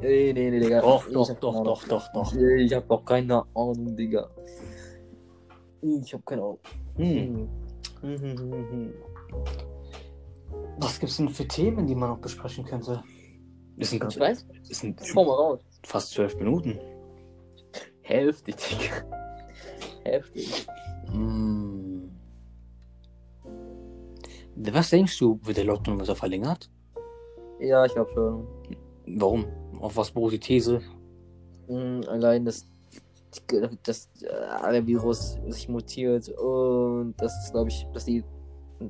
Nee, 0.02 0.32
nee, 0.34 0.50
nee, 0.52 0.60
Digga. 0.60 0.82
doch, 0.82 1.08
Ich 1.08 1.14
doch, 1.14 1.28
doch, 1.40 1.64
doch, 1.64 1.84
doch, 1.88 2.12
doch. 2.14 2.34
Ahnung. 2.34 2.58
Ich 2.58 2.74
hab 2.74 2.90
auch 2.92 3.06
keine 3.06 3.44
Ahnung, 3.56 3.96
Digga. 3.96 4.30
Ich 5.82 6.14
hab 6.14 6.26
keine 6.26 6.42
Ahnung. 6.42 6.60
Hm. 6.98 7.50
Hm, 8.02 8.94
Was 10.78 11.00
gibt's 11.00 11.18
denn 11.18 11.30
für 11.30 11.48
Themen, 11.48 11.88
die 11.88 11.96
man 11.96 12.10
noch 12.10 12.20
besprechen 12.20 12.64
könnte? 12.66 13.04
Das 13.78 13.90
sind, 13.90 14.04
Ich 14.10 14.20
weiß. 14.20 14.48
das 14.68 14.80
sind 14.80 15.00
Schau 15.04 15.26
mal 15.26 15.34
raus. 15.34 15.60
fast 15.84 16.12
zwölf 16.12 16.36
Minuten. 16.38 16.80
Heftig, 18.02 18.56
Digga. 18.58 19.04
Heftig. 20.04 20.68
Hm. 21.12 22.10
Was 24.56 24.90
denkst 24.90 25.18
du, 25.20 25.40
wird 25.44 25.58
der 25.58 25.66
Lockdown 25.66 26.00
weiter 26.00 26.16
verlängert? 26.16 26.70
Ja, 27.60 27.86
ich 27.86 27.94
glaube 27.94 28.12
schon. 28.14 28.48
Warum? 29.20 29.46
Auf 29.80 29.96
was 29.96 30.12
beruht 30.12 30.34
die 30.34 30.40
These? 30.40 30.82
Hm, 31.68 32.02
allein, 32.08 32.46
dass, 32.46 32.66
dass 33.84 34.10
äh, 34.22 34.72
der 34.72 34.86
Virus 34.88 35.38
sich 35.48 35.70
mutiert 35.70 36.30
und 36.30 37.14
das 37.18 37.34
ist, 37.44 37.52
glaube 37.52 37.70
ich, 37.70 37.86
dass 37.94 38.06
die 38.06 38.24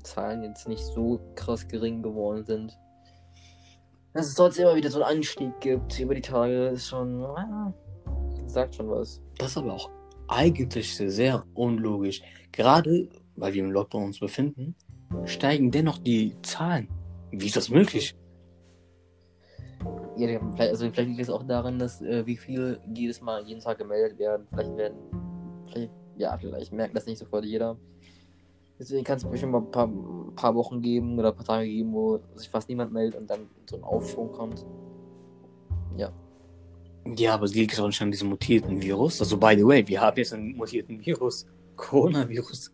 Zahlen 0.03 0.43
jetzt 0.43 0.67
nicht 0.67 0.83
so 0.83 1.19
krass 1.35 1.67
gering 1.67 2.01
geworden 2.01 2.45
sind. 2.45 2.77
Dass 4.13 4.27
es 4.27 4.35
trotzdem 4.35 4.65
immer 4.65 4.75
wieder 4.75 4.89
so 4.89 5.01
einen 5.01 5.17
Anstieg 5.17 5.59
gibt 5.59 5.99
über 5.99 6.15
die 6.15 6.21
Tage, 6.21 6.67
ist 6.69 6.87
schon. 6.87 7.23
ah, 7.23 7.73
sagt 8.45 8.75
schon 8.75 8.89
was. 8.89 9.21
Das 9.37 9.51
ist 9.51 9.57
aber 9.57 9.73
auch 9.73 9.89
eigentlich 10.27 10.95
sehr 10.95 11.45
unlogisch. 11.53 12.21
Gerade 12.51 13.09
weil 13.37 13.53
wir 13.53 13.63
im 13.63 13.71
Lockdown 13.71 14.05
uns 14.05 14.19
befinden, 14.19 14.75
steigen 15.25 15.71
dennoch 15.71 15.99
die 15.99 16.35
Zahlen. 16.41 16.89
Wie 17.31 17.45
ist 17.45 17.55
das 17.55 17.69
möglich? 17.69 18.15
Ja, 20.17 20.39
also 20.57 20.89
vielleicht 20.89 21.09
liegt 21.09 21.21
es 21.21 21.29
auch 21.29 21.43
daran, 21.43 21.77
dass 21.77 22.01
äh, 22.01 22.25
wie 22.25 22.35
viele 22.35 22.81
jedes 22.93 23.21
Mal 23.21 23.45
jeden 23.45 23.61
Tag 23.61 23.77
gemeldet 23.77 24.17
werden. 24.17 24.47
Vielleicht 24.49 24.75
werden. 24.75 24.97
Vielleicht, 25.67 25.91
ja, 26.17 26.37
vielleicht 26.37 26.73
merkt 26.73 26.95
das 26.95 27.05
nicht 27.05 27.19
sofort 27.19 27.45
jeder. 27.45 27.77
Deswegen 28.79 29.03
kann 29.03 29.17
es 29.17 29.25
bestimmt 29.25 29.53
mal 29.53 29.59
ein 29.59 29.71
paar, 29.71 29.87
ein 29.87 30.35
paar 30.35 30.55
Wochen 30.55 30.81
geben 30.81 31.17
oder 31.17 31.29
ein 31.29 31.35
paar 31.35 31.45
Tage 31.45 31.67
geben, 31.67 31.93
wo 31.93 32.19
sich 32.35 32.49
fast 32.49 32.69
niemand 32.69 32.93
meldet 32.93 33.19
und 33.19 33.29
dann 33.29 33.49
so 33.69 33.77
ein 33.77 33.83
Aufschwung 33.83 34.31
kommt. 34.31 34.65
Ja. 35.95 36.11
Ja, 37.15 37.35
aber 37.35 37.45
es 37.45 37.55
liegt 37.55 37.79
auch 37.79 37.87
nicht 37.87 38.01
an 38.01 38.11
diesem 38.11 38.29
mutierten 38.29 38.81
Virus. 38.81 39.19
Also, 39.19 39.37
by 39.37 39.55
the 39.57 39.65
way, 39.65 39.87
wir 39.87 40.01
haben 40.01 40.17
jetzt 40.17 40.33
einen 40.33 40.55
mutierten 40.55 41.03
Virus. 41.03 41.45
Coronavirus. 41.75 42.71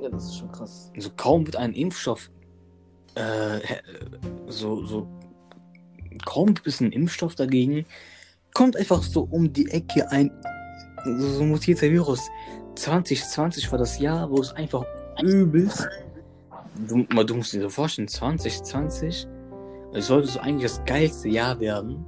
Ja, 0.00 0.08
das 0.08 0.26
ist 0.26 0.36
schon 0.36 0.52
krass. 0.52 0.92
Also 0.94 1.10
kaum 1.16 1.46
wird 1.46 1.56
ein 1.56 1.72
Impfstoff 1.72 2.30
äh, 3.16 3.60
so, 4.46 4.84
so 4.84 5.08
kaum 6.24 6.54
gibt 6.54 6.66
es 6.66 6.80
einen 6.80 6.92
Impfstoff 6.92 7.34
dagegen, 7.34 7.86
kommt 8.54 8.76
einfach 8.76 9.02
so 9.02 9.26
um 9.30 9.52
die 9.52 9.68
Ecke 9.70 10.10
ein 10.10 10.30
so, 11.04 11.28
so 11.28 11.42
ein 11.42 11.50
mutierter 11.50 11.90
Virus. 11.90 12.28
2020 12.76 13.70
war 13.72 13.78
das 13.78 13.98
Jahr, 13.98 14.30
wo 14.30 14.40
es 14.40 14.52
einfach 14.52 14.84
übelst. 15.22 15.88
Du, 16.88 17.02
du 17.04 17.34
musst 17.34 17.52
dir 17.52 17.62
so 17.62 17.70
vorstellen, 17.70 18.08
2020 18.08 19.26
es 19.92 20.08
sollte 20.08 20.28
so 20.28 20.40
eigentlich 20.40 20.70
das 20.70 20.84
geilste 20.84 21.28
Jahr 21.28 21.58
werden. 21.58 22.04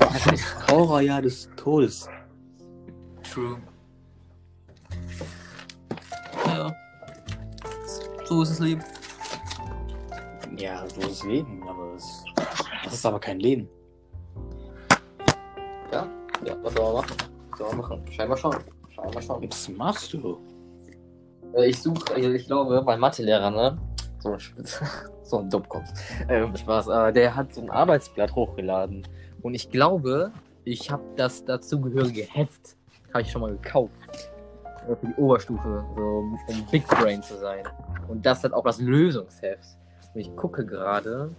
Einfach 0.00 0.30
das 0.30 0.68
Horrorjahr 0.68 1.20
des 1.20 1.48
Todes. 1.56 2.08
True. 3.22 3.58
Ja. 6.46 6.74
So 8.24 8.42
ist 8.42 8.52
das 8.52 8.58
Leben. 8.60 8.82
Ja, 10.56 10.88
so 10.88 11.00
ist 11.02 11.20
das 11.20 11.24
Leben, 11.24 11.68
aber 11.68 11.94
es, 11.94 12.24
das 12.84 12.94
ist 12.94 13.04
aber 13.04 13.20
kein 13.20 13.40
Leben. 13.40 13.68
Ja, 15.92 16.08
ja, 16.46 16.56
was 16.62 16.72
soll 16.72 16.84
man 16.84 16.94
machen? 16.94 17.16
Was 17.50 17.58
soll 17.58 17.68
man 17.68 17.76
machen? 17.76 18.12
Scheinbar 18.12 18.36
schon. 18.38 18.56
Was 19.04 19.68
machst 19.68 20.12
du? 20.12 20.38
Äh, 21.54 21.68
Ich 21.68 21.80
suche, 21.82 22.14
also 22.14 22.30
ich 22.30 22.46
glaube, 22.46 22.82
mein 22.84 23.00
Mathelehrer, 23.00 23.50
ne? 23.50 23.78
So 24.20 24.32
ein 24.32 24.40
Spitz. 24.40 24.80
so 25.22 25.38
ein 25.38 25.50
Dummkopf. 25.50 25.88
Ähm, 26.28 26.56
Spaß. 26.56 26.88
Äh, 26.88 27.12
der 27.12 27.34
hat 27.34 27.52
so 27.54 27.60
ein 27.62 27.70
Arbeitsblatt 27.70 28.34
hochgeladen. 28.34 29.06
Und 29.42 29.54
ich 29.54 29.70
glaube, 29.70 30.32
ich 30.64 30.90
habe 30.90 31.02
das 31.16 31.44
dazugehörige 31.44 32.22
Heft, 32.22 32.76
habe 33.12 33.22
ich 33.22 33.30
schon 33.30 33.42
mal 33.42 33.50
gekauft. 33.50 33.92
Äh, 34.88 34.94
Für 34.96 35.06
die 35.06 35.14
Oberstufe, 35.14 35.84
so 35.96 36.02
um 36.02 36.66
Big 36.70 36.86
Brain 36.86 37.22
zu 37.22 37.36
sein. 37.38 37.64
Und 38.08 38.24
das 38.24 38.44
hat 38.44 38.52
auch 38.52 38.64
das 38.64 38.80
Lösungsheft. 38.80 39.76
Und 40.14 40.20
ich 40.20 40.34
gucke 40.36 40.64
gerade, 40.64 41.34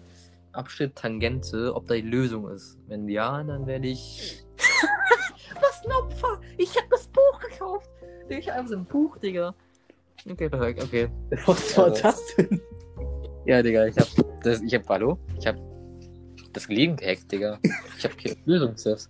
Abschnitt 0.51 0.95
Tangente, 0.95 1.73
ob 1.73 1.87
da 1.87 1.95
die 1.95 2.01
Lösung 2.01 2.49
ist. 2.49 2.77
Wenn 2.87 3.07
ja, 3.07 3.41
dann 3.43 3.65
werde 3.65 3.87
ich. 3.87 4.45
Was 5.61 5.85
ein 5.85 5.91
Opfer! 5.91 6.39
Ich 6.57 6.75
gekauft! 7.63 7.89
Ich 8.29 8.49
habe 8.49 8.67
so 8.67 8.75
ein 8.75 8.85
Buch, 8.85 9.17
Digga. 9.17 9.53
Okay, 10.29 10.49
perfekt, 10.49 10.83
okay. 10.83 11.09
Was 11.45 11.77
war 11.77 11.85
Also- 11.85 12.01
das 12.03 12.35
denn? 12.35 12.61
Ja, 13.45 13.61
Digga, 13.61 13.85
ich 13.87 13.97
hab 13.97 14.07
das, 14.43 14.61
ich 14.61 14.73
hab, 14.73 14.87
hallo? 14.87 15.17
Ich 15.39 15.45
hab 15.47 15.55
das 16.53 16.67
Leben 16.67 16.95
gehackt, 16.95 17.31
Digga. 17.31 17.59
Ich 17.97 18.05
hab 18.05 18.19
hier 18.19 18.35
Lösungstipps. 18.45 19.09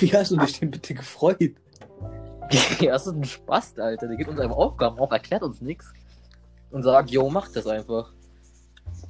Wie 0.00 0.12
hast 0.12 0.30
du 0.30 0.36
dich 0.36 0.58
denn 0.60 0.70
bitte 0.70 0.94
gefreut? 0.94 1.38
Ja, 2.80 2.92
das 2.92 3.06
ist 3.06 3.12
ein 3.12 3.24
Spaß, 3.24 3.78
Alter. 3.78 4.08
Der 4.08 4.16
gibt 4.16 4.30
uns 4.30 4.40
einfach 4.40 4.56
Aufgaben 4.56 4.98
auf, 4.98 5.10
erklärt 5.10 5.42
uns 5.42 5.60
nichts. 5.60 5.92
Und 6.70 6.82
sagt, 6.82 7.10
yo, 7.10 7.28
mach 7.28 7.52
das 7.52 7.66
einfach. 7.66 8.10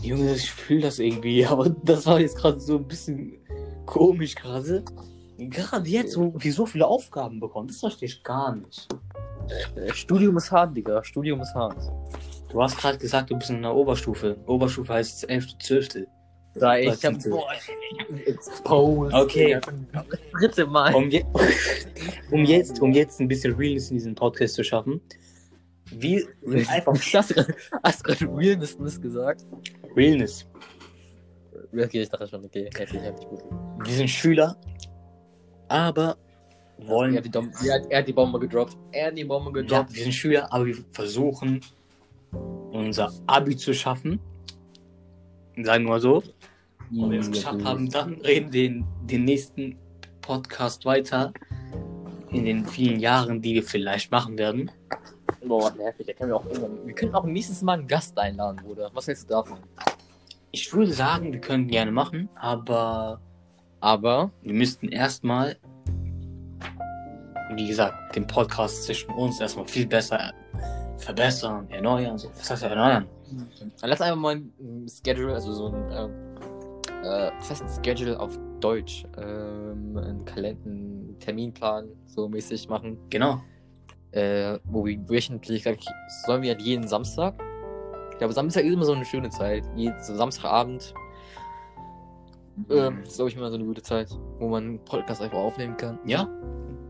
Junge, 0.03 0.33
ich 0.35 0.51
fühle 0.51 0.81
das 0.81 0.99
irgendwie, 0.99 1.47
aber 1.47 1.69
das 1.71 2.05
war 2.07 2.19
jetzt 2.19 2.37
gerade 2.37 2.59
so 2.59 2.79
ein 2.79 2.89
bisschen 2.89 3.39
komisch 3.87 4.35
gerade. 4.35 4.85
Gerade 5.39 5.89
jetzt, 5.89 6.17
wo 6.19 6.35
wir 6.37 6.53
so 6.53 6.67
viele 6.67 6.87
Aufgaben 6.87 7.39
bekommen, 7.41 7.69
das 7.69 7.79
verstehe 7.79 8.09
ich 8.09 8.23
gar 8.23 8.57
nicht. 8.57 8.89
Äh, 9.77 9.93
Studium 9.95 10.37
ist 10.37 10.51
hart, 10.51 10.77
Digga. 10.77 11.03
Studium 11.05 11.41
ist 11.41 11.55
hart. 11.55 11.77
Du 12.51 12.63
hast 12.63 12.77
gerade 12.77 12.99
gesagt, 12.99 13.31
du 13.31 13.37
bist 13.39 13.51
in 13.51 13.63
der 13.63 13.75
Oberstufe. 13.75 14.37
Oberstufe 14.47 14.93
heißt 14.93 15.29
11. 15.29 15.59
12. 15.59 16.07
Da 16.55 16.77
ich 16.77 17.05
hab, 17.05 17.23
boah, 17.25 17.47
ich 17.55 18.01
hab 18.01 18.27
exposed. 18.27 19.15
Okay. 19.15 19.61
Dritte 20.33 20.67
Mal. 20.67 20.93
Um, 20.95 21.09
je 21.09 21.25
um, 22.33 22.45
jetzt, 22.45 22.81
um 22.81 22.91
jetzt 22.93 23.21
ein 23.21 23.29
bisschen 23.29 23.55
Realness 23.55 23.91
in 23.91 23.99
diesem 23.99 24.15
Podcast 24.15 24.55
zu 24.55 24.65
schaffen. 24.65 25.01
Sind 26.01 26.69
einfach 26.69 26.95
Hast 27.15 27.31
du 27.31 27.35
gerade- 27.35 27.55
hast 27.85 28.01
du 28.01 28.13
gerade 28.13 28.37
Realness 28.37 28.77
gesagt? 29.01 29.47
Realness. 29.95 30.47
Okay, 31.73 32.03
ich 32.03 32.09
dachte 32.09 32.27
schon, 32.27 32.45
okay, 32.45 32.69
heftig, 32.77 33.01
heftig 33.03 33.29
gut. 33.29 33.43
Wir 33.85 33.95
sind 33.95 34.09
Schüler, 34.09 34.57
aber 35.69 36.17
wollen. 36.79 37.15
Er 37.15 37.19
hat, 37.19 37.27
die 37.27 37.69
er, 37.69 37.75
hat, 37.75 37.91
er 37.91 37.99
hat 37.99 38.09
die 38.09 38.13
Bombe 38.13 38.39
gedroppt. 38.39 38.77
Er 38.93 39.09
hat 39.09 39.19
die 39.19 39.25
Bombe 39.25 39.51
Ja, 39.51 39.63
gedroppt. 39.63 39.95
wir 39.95 40.03
sind 40.03 40.13
Schüler, 40.13 40.53
aber 40.53 40.67
wir 40.67 40.77
versuchen, 40.93 41.61
unser 42.73 43.13
Abi 43.27 43.57
zu 43.57 43.73
schaffen. 43.75 44.21
Sagen 45.57 45.85
wir 45.85 45.91
mal 45.91 46.01
so. 46.01 46.23
Und 46.91 47.03
wenn 47.03 47.11
wir 47.11 47.21
es 47.21 47.31
geschafft 47.31 47.65
haben, 47.65 47.91
dann 47.91 48.15
reden 48.21 48.53
wir 48.53 48.69
den, 48.69 48.85
den 49.07 49.25
nächsten 49.25 49.77
Podcast 50.23 50.85
weiter. 50.85 51.33
In 52.31 52.45
den 52.45 52.65
vielen 52.67 53.01
Jahren, 53.01 53.41
die 53.41 53.55
wir 53.55 53.63
vielleicht 53.63 54.11
machen 54.11 54.37
werden. 54.39 54.71
Boah, 55.47 55.73
nervig. 55.73 56.07
Da 56.07 56.13
können 56.13 56.31
wir, 56.31 56.37
auch 56.37 56.47
irgendwann, 56.47 56.87
wir 56.87 56.95
können 56.95 57.15
auch 57.15 57.25
nächstes 57.25 57.63
Mal 57.63 57.79
einen 57.79 57.89
Gast 57.89 58.19
einladen, 58.19 58.61
Bruder. 58.63 58.91
Was 58.93 59.07
hältst 59.07 59.25
du 59.25 59.35
davon? 59.35 59.59
Ich 60.51 60.73
würde 60.73 60.93
sagen, 60.93 61.33
wir 61.33 61.41
können 61.41 61.69
gerne 61.69 61.91
machen, 61.91 62.29
aber 62.37 63.21
Aber, 63.81 64.31
wir 64.43 64.55
müssten 64.55 64.89
erstmal, 64.89 65.57
wie 67.55 67.69
gesagt, 67.69 68.17
den 68.17 68.27
Podcast 68.27 68.85
zwischen 68.85 69.11
uns 69.13 69.41
erstmal 69.41 69.67
viel 69.67 69.87
besser 69.87 70.33
verbessern, 70.99 71.69
erneuern. 71.71 72.19
So. 72.19 72.29
Was 72.31 72.51
heißt 72.51 72.65
erneuern? 72.65 73.07
lass 73.83 74.01
einfach 74.01 74.17
mal 74.17 74.37
ein 74.37 74.87
Schedule, 74.89 75.35
also 75.35 75.53
so 75.53 75.69
ein 75.69 75.93
ähm, 75.93 77.05
äh, 77.05 77.31
festen 77.41 77.69
Schedule 77.85 78.19
auf 78.19 78.39
Deutsch, 78.61 79.05
ähm, 79.17 79.97
einen 79.97 80.25
Kalender, 80.25 80.71
einen 80.71 81.19
Terminplan 81.21 81.89
so 82.07 82.29
mäßig 82.29 82.69
machen. 82.69 82.99
Genau. 83.11 83.41
äh, 84.13 84.59
wo 84.65 84.85
wir 84.87 84.99
wöchentlich, 85.09 85.63
glaub 85.63 85.77
ich, 85.77 85.87
sollen 86.27 86.43
wir 86.43 86.51
halt 86.51 86.63
jeden 86.63 86.89
Samstag. 86.89 87.35
Ich 88.13 88.19
glaube, 88.19 88.33
Samstag 88.33 88.65
ist 88.65 88.73
immer 88.73 88.85
so 88.85 88.95
eine 88.95 89.05
schöne 89.05 89.31
Zeit. 89.31 89.65
Jeden, 89.77 90.03
so 90.03 90.17
Samstagabend 90.17 90.95
ähm, 92.71 93.03
ist, 93.03 93.17
glaube 93.17 93.31
ich, 93.31 93.37
immer 93.37 93.51
so 93.51 93.57
eine 93.57 93.65
gute 93.65 93.83
Zeit, 93.83 94.09
wo 94.39 94.49
man 94.49 94.65
einen 94.65 94.85
Podcast 94.85 95.23
einfach 95.23 95.39
aufnehmen 95.39 95.77
kann. 95.77 95.99
Ja, 96.05 96.29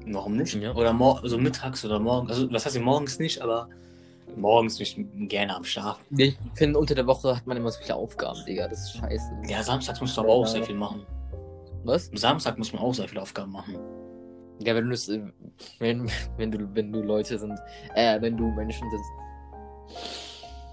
warum 0.06 0.36
nicht? 0.36 0.54
Ja. 0.54 0.74
Oder 0.74 0.92
mor 0.92 1.20
also 1.22 1.38
mittags 1.38 1.84
oder 1.84 1.98
morgens. 1.98 2.30
Also, 2.30 2.52
was 2.52 2.64
heißt 2.64 2.76
hier 2.76 2.84
morgens 2.84 3.18
nicht, 3.18 3.40
aber 3.40 3.68
morgens 4.36 4.78
nicht 4.78 4.98
gerne 5.28 5.56
am 5.56 5.64
Schlafen. 5.64 6.02
Ich 6.16 6.36
finde, 6.54 6.78
unter 6.78 6.94
der 6.94 7.06
Woche 7.06 7.36
hat 7.36 7.46
man 7.46 7.56
immer 7.56 7.70
so 7.70 7.80
viele 7.80 7.96
Aufgaben, 7.96 8.38
Digga. 8.46 8.68
Das 8.68 8.80
ist 8.80 8.96
scheiße. 8.96 9.32
Ja, 9.48 9.62
samstags 9.62 10.00
musst 10.00 10.16
du 10.16 10.20
aber 10.20 10.30
auch 10.30 10.46
sehr 10.46 10.62
viel 10.62 10.76
machen. 10.76 11.04
Was? 11.84 12.10
Am 12.10 12.16
Samstag 12.16 12.58
muss 12.58 12.72
man 12.72 12.82
auch 12.82 12.94
sehr 12.94 13.08
viele 13.08 13.22
Aufgaben 13.22 13.52
machen. 13.52 13.78
Ja, 14.60 14.74
wenn 14.74 14.84
du 14.84 14.90
das, 14.90 15.08
äh, 15.08 15.20
wenn, 15.78 16.10
wenn 16.36 16.50
du, 16.50 16.74
wenn 16.74 16.92
du 16.92 17.02
Leute 17.02 17.38
sind, 17.38 17.58
äh, 17.94 18.20
wenn 18.20 18.36
du 18.36 18.50
Menschen 18.50 18.88
sind, 18.90 19.02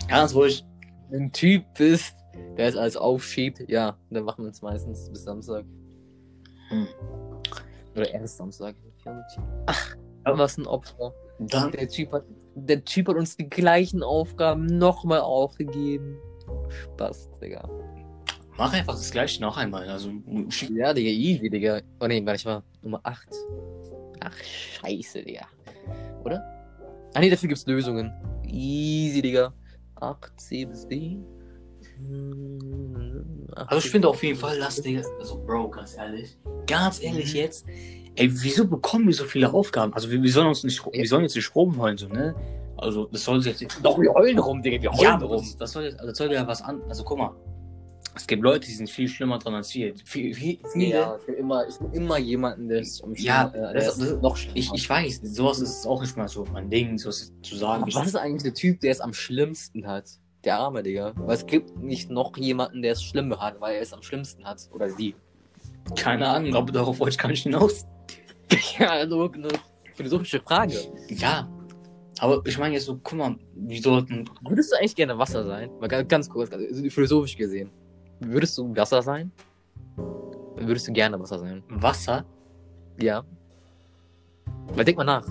Ganz 0.08 0.36
ruhig. 0.36 0.64
ein 1.12 1.32
Typ 1.32 1.64
bist, 1.78 2.16
der 2.58 2.68
es 2.68 2.76
alles 2.76 2.98
aufschiebt, 2.98 3.70
ja, 3.70 3.98
dann 4.10 4.24
machen 4.24 4.46
wir 4.46 4.52
es 4.52 4.62
meistens 4.62 5.10
bis 5.10 5.24
Samstag. 5.24 5.66
Hm. 6.70 6.88
Oder 7.96 8.14
erst 8.14 8.38
Samstag. 8.38 8.76
Ach. 9.68 9.96
was 10.24 10.58
ein 10.58 10.66
Opfer. 10.68 11.14
Dann, 11.40 11.72
Der 11.72 11.88
Typ 11.88 12.12
hat, 12.12 12.24
der 12.56 12.84
Typ 12.84 13.10
hat 13.10 13.16
uns 13.18 13.36
die 13.38 13.50
gleichen 13.50 14.04
Aufgaben 14.04 14.66
nochmal 14.66 15.22
aufgegeben. 15.22 16.18
Spaß, 16.70 17.30
Digga. 17.42 17.70
mach 18.58 18.74
einfach 18.74 18.94
das 18.94 19.12
gleiche 19.12 19.42
noch 19.42 19.58
einmal. 19.58 19.88
Also, 19.90 20.10
Ja, 20.74 20.94
Digga, 20.94 21.10
easy, 21.10 21.50
Digga. 21.50 21.82
Oh 22.00 22.08
ne, 22.08 22.24
gar 22.24 22.34
nicht 22.34 22.46
mal. 22.46 22.64
Nummer 22.82 23.00
8. 23.04 23.28
Ach, 24.22 24.36
scheiße, 24.38 25.24
Digga. 25.24 25.46
Oder? 26.24 26.42
Ah 27.14 27.20
ne, 27.20 27.30
dafür 27.30 27.50
gibt's 27.50 27.66
Lösungen. 27.66 28.12
Easy, 28.44 29.22
Digga. 29.22 29.54
8, 29.96 30.40
C 30.40 30.66
bis 30.66 30.88
D. 30.88 30.96
Hm, 31.12 31.26
acht, 31.26 31.35
also 33.56 33.86
ich 33.86 33.92
finde 33.92 34.08
auf 34.10 34.22
jeden. 34.24 34.38
Fall, 34.38 34.58
lass 34.58 34.82
Digga, 34.82 35.02
also 35.20 35.38
Bro, 35.46 35.70
ganz 35.70 35.96
ehrlich. 35.98 36.38
Ganz 36.68 37.02
ehrlich 37.02 37.32
Mhm. 37.34 37.40
jetzt. 37.40 37.66
Ey, 38.16 38.30
wieso 38.32 38.66
bekommen 38.68 39.08
wir 39.08 39.14
so 39.14 39.26
viele 39.26 39.52
Aufgaben? 39.54 39.94
Also 39.94 40.10
wir, 40.10 40.22
wir 40.22 40.32
sollen 40.32 40.48
uns 40.48 40.64
nicht, 40.64 40.84
wir 40.86 41.08
sollen 41.08 41.24
jetzt 41.24 41.36
nicht 41.36 41.54
rumheulen, 41.56 41.98
so, 41.98 42.08
ne? 42.08 42.34
Also 42.78 43.06
das 43.06 43.24
soll 43.24 43.42
jetzt 43.46 43.66
Doch, 43.84 44.00
wir 44.00 44.14
heulen 44.14 44.38
rum, 44.40 44.62
Digga, 44.62 44.82
wir 44.82 44.92
heulen 44.92 45.02
Ja, 45.04 45.16
rum. 45.18 45.42
das, 45.42 45.56
das 45.58 45.72
soll 45.72 45.84
jetzt, 45.86 45.96
also 46.00 46.10
das 46.10 46.18
soll 46.18 46.32
ja 46.32 46.46
was 46.48 46.62
an. 46.62 46.82
Also 46.90 47.04
guck 47.04 47.18
mal. 47.18 47.32
Es 48.18 48.26
gibt 48.28 48.44
Leute, 48.44 48.66
die 48.66 48.74
sind 48.74 48.90
viel 48.90 49.10
schlimmer 49.10 49.40
dran 49.40 49.56
als 49.56 49.74
wir. 49.76 49.94
Viel, 50.06 50.34
viel, 50.34 50.58
viele, 50.72 50.86
Ja, 50.88 51.20
will 51.28 51.36
immer, 51.36 51.66
will 51.68 51.90
immer 51.94 52.18
jemanden, 52.18 52.70
der 52.70 52.80
ist 52.80 53.02
um 53.02 53.14
Ja, 53.16 53.50
äh, 53.50 53.52
der 53.52 53.74
das- 53.74 53.98
ist 53.98 54.12
das- 54.14 54.22
noch 54.22 54.38
schlimmer. 54.38 54.56
Ich, 54.58 54.72
ich 54.74 54.90
weiß, 54.90 55.20
sowas 55.24 55.60
ist 55.60 55.86
auch 55.86 56.00
nicht 56.00 56.16
mal 56.16 56.30
so 56.30 56.46
mein 56.54 56.70
Ding, 56.70 56.98
sowas 56.98 57.34
zu 57.42 57.58
sagen. 57.58 57.84
Aber 57.84 57.94
was 57.94 58.08
ist 58.08 58.16
eigentlich 58.16 58.44
der 58.44 58.54
Typ, 58.54 58.80
der 58.80 58.92
es 58.92 59.02
am 59.02 59.12
schlimmsten 59.14 59.86
hat? 59.86 60.06
Der 60.46 60.60
arme 60.60 60.84
Digga. 60.84 61.12
Weil 61.16 61.36
es 61.36 61.46
gibt 61.46 61.76
nicht 61.78 62.12
noch 62.12 62.38
jemanden, 62.38 62.82
der 62.84 62.94
es 62.94 63.04
schlimmer 63.04 63.40
hat, 63.40 63.60
weil 63.60 63.76
er 63.76 63.82
es 63.82 63.92
am 63.92 64.04
schlimmsten 64.04 64.46
hat. 64.46 64.70
Oder 64.72 64.90
sie. 64.90 65.16
Keine 65.96 66.28
Ahnung, 66.28 66.56
aber 66.56 66.72
darauf 66.72 67.00
wollte 67.00 67.16
ich 67.16 67.18
gar 67.18 67.30
nicht 67.30 67.44
hinaus. 67.44 67.86
ja, 68.80 68.92
also 68.92 69.32
eine 69.32 69.50
philosophische 69.96 70.40
Frage. 70.40 70.76
Ja. 71.10 71.50
Aber 72.20 72.42
ich 72.46 72.58
meine 72.58 72.76
jetzt 72.76 72.86
so, 72.86 72.98
guck 73.04 73.18
mal, 73.18 73.36
wir 73.56 73.82
sollten. 73.82 74.30
Würdest 74.48 74.72
du 74.72 74.78
eigentlich 74.78 74.96
gerne 74.96 75.18
Wasser 75.18 75.44
sein? 75.44 75.70
Mal 75.80 75.88
ganz, 75.88 76.08
ganz 76.08 76.30
kurz, 76.30 76.50
ganz, 76.50 76.64
philosophisch 76.94 77.36
gesehen. 77.36 77.72
Würdest 78.20 78.58
du 78.58 78.74
Wasser 78.76 79.02
sein? 79.02 79.32
Würdest 80.56 80.88
du 80.88 80.94
gerne 80.94 81.20
Wasser 81.20 81.40
sein? 81.40 81.64
Wasser. 81.70 82.24
Ja. 83.02 83.26
Weil 84.74 84.86
denk 84.86 84.98
mal 84.98 85.04
nach. 85.04 85.28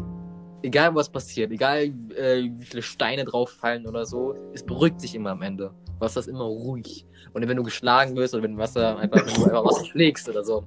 Egal 0.64 0.94
was 0.94 1.10
passiert, 1.10 1.52
egal 1.52 1.92
äh, 2.16 2.48
wie 2.58 2.64
viele 2.64 2.80
Steine 2.80 3.24
drauf 3.26 3.50
fallen 3.50 3.86
oder 3.86 4.06
so, 4.06 4.34
es 4.54 4.62
beruhigt 4.64 4.98
sich 4.98 5.14
immer 5.14 5.32
am 5.32 5.42
Ende. 5.42 5.70
Wasser 5.98 6.20
ist 6.20 6.26
immer 6.26 6.44
ruhig. 6.44 7.04
Und 7.34 7.46
wenn 7.46 7.56
du 7.58 7.62
geschlagen 7.62 8.16
wirst 8.16 8.32
oder 8.32 8.44
wenn 8.44 8.56
Wasser 8.56 8.96
einfach, 8.98 9.18
wenn 9.26 9.34
du 9.34 9.44
einfach 9.44 9.62
Wasser 9.62 9.84
schlägst 9.84 10.26
oder 10.26 10.42
so, 10.42 10.64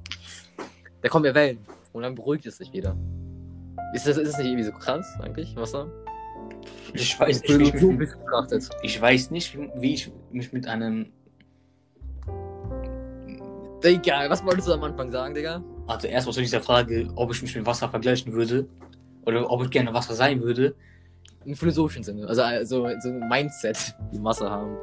da 1.02 1.10
kommen 1.10 1.26
ja 1.26 1.34
Wellen. 1.34 1.58
Und 1.94 2.04
dann 2.04 2.14
beruhigt 2.14 2.46
es 2.46 2.58
sich 2.58 2.72
wieder. 2.74 2.96
Ist 3.96 4.06
das, 4.06 4.18
ist 4.18 4.34
das 4.34 4.38
nicht 4.38 4.48
irgendwie 4.48 4.66
so 4.66 4.72
krass 4.72 5.08
eigentlich, 5.20 5.56
Wasser? 5.56 5.88
Ich 6.94 7.20
weiß 7.20 7.42
nicht, 7.42 7.50
wie 7.58 7.64
ich, 7.64 7.74
mich, 7.74 7.82
Philosophisch 7.82 8.16
betrachtet. 8.24 8.70
ich 8.84 9.02
weiß 9.02 9.32
nicht, 9.32 9.58
wie- 9.58 9.72
wie 9.82 9.94
ich 9.96 10.12
mich 10.32 10.54
mit 10.54 10.68
einem. 10.68 11.08
Egal, 13.82 14.30
was 14.30 14.44
wolltest 14.46 14.68
du 14.68 14.74
am 14.74 14.84
Anfang 14.84 15.12
sagen, 15.12 15.34
Digga? 15.34 15.64
Also 15.88 16.08
erstmal 16.08 16.34
zu 16.36 16.42
dieser 16.42 16.62
Frage, 16.62 17.08
ob 17.16 17.32
ich 17.34 17.42
mich 17.42 17.56
mit 17.56 17.66
Wasser 17.66 17.90
vergleichen 17.90 18.34
würde. 18.34 18.68
Oder 19.28 19.52
ob 19.52 19.64
ich 19.64 19.70
gerne 19.70 19.94
Wasser 19.94 20.16
sein 20.16 20.42
würde. 20.42 20.74
Im 21.46 21.56
philosophischen 21.56 22.04
Sinne. 22.04 22.28
Also, 22.28 22.44
also 22.44 22.88
so 23.02 23.10
ein 23.10 23.28
Mindset, 23.28 23.94
wie 24.12 24.24
Wasser 24.24 24.50
haben. 24.50 24.76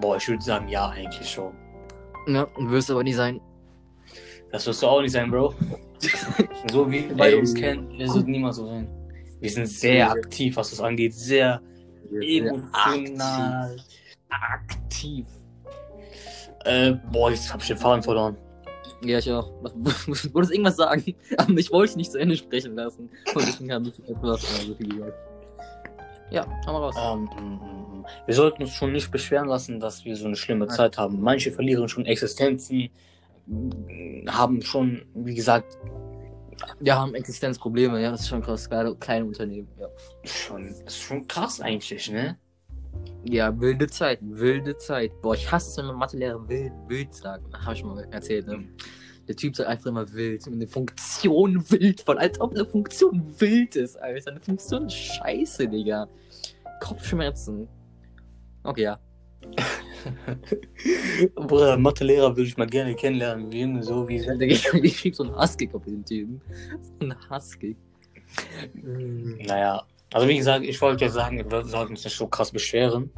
Boah, 0.00 0.16
ich 0.16 0.28
würde 0.28 0.42
sagen, 0.42 0.68
ja, 0.68 0.90
eigentlich 0.90 1.28
schon. 1.28 1.52
Ja, 2.26 2.42
und 2.42 2.70
wirst 2.70 2.90
aber 2.90 3.02
nie 3.02 3.12
sein. 3.14 3.40
Das 4.52 4.66
wirst 4.66 4.82
du 4.82 4.86
auch 4.86 5.00
nicht 5.00 5.12
sein, 5.12 5.30
Bro. 5.30 5.54
so 6.72 6.90
wie 6.90 7.08
wir 7.16 7.38
uns 7.38 7.54
kennen, 7.54 7.90
wir 7.98 8.08
sollten 8.08 8.30
niemals 8.30 8.56
so 8.56 8.66
sein. 8.66 8.88
Wir 9.40 9.50
sind 9.50 9.66
sehr 9.66 10.10
aktiv, 10.10 10.56
was 10.56 10.70
das 10.70 10.80
angeht. 10.80 11.14
Sehr 11.14 11.60
emotional. 12.10 13.76
aktiv. 14.28 15.26
Äh, 16.64 16.92
boah, 17.12 17.30
jetzt 17.30 17.52
hab 17.52 17.62
ich 17.62 17.68
den 17.68 17.78
Faden 17.78 18.02
verloren. 18.02 18.36
Ja, 19.02 19.18
ich 19.18 19.30
auch. 19.30 19.50
Du 19.62 20.34
wolltest 20.34 20.52
irgendwas 20.52 20.76
sagen, 20.76 21.14
aber 21.36 21.58
ich 21.58 21.70
wollte 21.70 21.96
nicht 21.96 22.12
zu 22.12 22.18
Ende 22.18 22.36
sprechen 22.36 22.74
lassen. 22.74 23.10
Und 23.34 23.46
deswegen 23.46 23.72
habe 23.72 23.88
ich 23.88 24.08
etwas 24.08 24.42
so 24.66 24.74
viel 24.74 24.88
gesagt. 24.88 25.14
Ja, 26.30 26.46
hau 26.66 26.72
mal 26.72 26.78
raus. 26.78 26.96
Ähm, 26.98 28.04
wir 28.26 28.34
sollten 28.34 28.62
uns 28.62 28.72
schon 28.72 28.92
nicht 28.92 29.10
beschweren 29.10 29.48
lassen, 29.48 29.80
dass 29.80 30.04
wir 30.04 30.14
so 30.16 30.26
eine 30.26 30.36
schlimme 30.36 30.66
Nein. 30.66 30.76
Zeit 30.76 30.98
haben. 30.98 31.20
Manche 31.20 31.52
verlieren 31.52 31.88
schon 31.88 32.04
Existenzen, 32.06 32.90
haben 34.26 34.60
schon, 34.62 35.06
wie 35.14 35.34
gesagt, 35.34 35.78
Wir 36.80 36.96
haben 36.96 37.14
Existenzprobleme, 37.14 38.00
ja, 38.02 38.10
das 38.10 38.22
ist 38.22 38.28
schon 38.28 38.42
krass. 38.42 38.68
Gerade 38.68 38.94
kleine 38.96 39.24
Unternehmen, 39.24 39.68
ja. 39.78 39.88
schon, 40.24 40.66
das 40.66 40.80
ist 40.80 40.98
schon 40.98 41.26
krass 41.28 41.60
eigentlich, 41.60 42.10
ne? 42.10 42.36
Ja, 43.24 43.58
wilde 43.60 43.86
Zeit, 43.88 44.20
wilde 44.22 44.76
Zeit. 44.78 45.10
Boah, 45.20 45.34
ich 45.34 45.50
hasse 45.50 45.70
es, 45.70 45.76
wenn 45.76 45.86
man 45.86 45.96
Mathelehrer 45.96 46.48
wild, 46.48 46.72
wild 46.86 47.14
sagt. 47.14 47.44
Habe 47.52 47.74
ich 47.74 47.84
mal 47.84 48.06
erzählt, 48.10 48.46
ne? 48.46 48.64
Der 49.26 49.36
Typ 49.36 49.54
sagt 49.54 49.68
einfach 49.68 49.86
immer 49.86 50.10
wild. 50.12 50.46
Eine 50.46 50.66
Funktion 50.66 51.62
wild 51.70 52.00
von, 52.00 52.16
als 52.16 52.40
ob 52.40 52.54
eine 52.54 52.64
Funktion 52.64 53.22
wild 53.38 53.76
ist, 53.76 53.96
Alter. 53.96 54.30
Eine 54.30 54.40
Funktion 54.40 54.86
ist 54.86 54.94
scheiße, 54.94 55.68
Digga. 55.68 56.08
Kopfschmerzen. 56.80 57.68
Okay, 58.62 58.82
ja. 58.82 58.98
Bruder, 61.34 61.76
Mathelehrer 61.76 62.36
würde 62.36 62.48
ich 62.48 62.56
mal 62.56 62.66
gerne 62.66 62.94
kennenlernen, 62.94 63.52
wie 63.52 63.82
so 63.82 64.08
wie 64.08 64.16
Ich, 64.46 64.72
ich 64.72 64.96
krieg 64.96 65.14
so 65.14 65.24
einen 65.24 65.36
Hasskick 65.36 65.74
auf 65.74 65.84
den 65.84 66.04
Typen. 66.04 66.40
So 66.82 67.06
ein 67.06 67.14
Hasskick. 67.28 67.76
Naja, 68.74 69.86
also 70.12 70.26
wie 70.28 70.36
gesagt, 70.36 70.64
ich 70.64 70.80
wollte 70.80 71.04
ja 71.04 71.10
sagen, 71.10 71.38
wir 71.50 71.64
sollten 71.64 71.92
uns 71.92 72.04
nicht 72.04 72.16
so 72.16 72.26
krass 72.26 72.50
beschweren. 72.50 73.10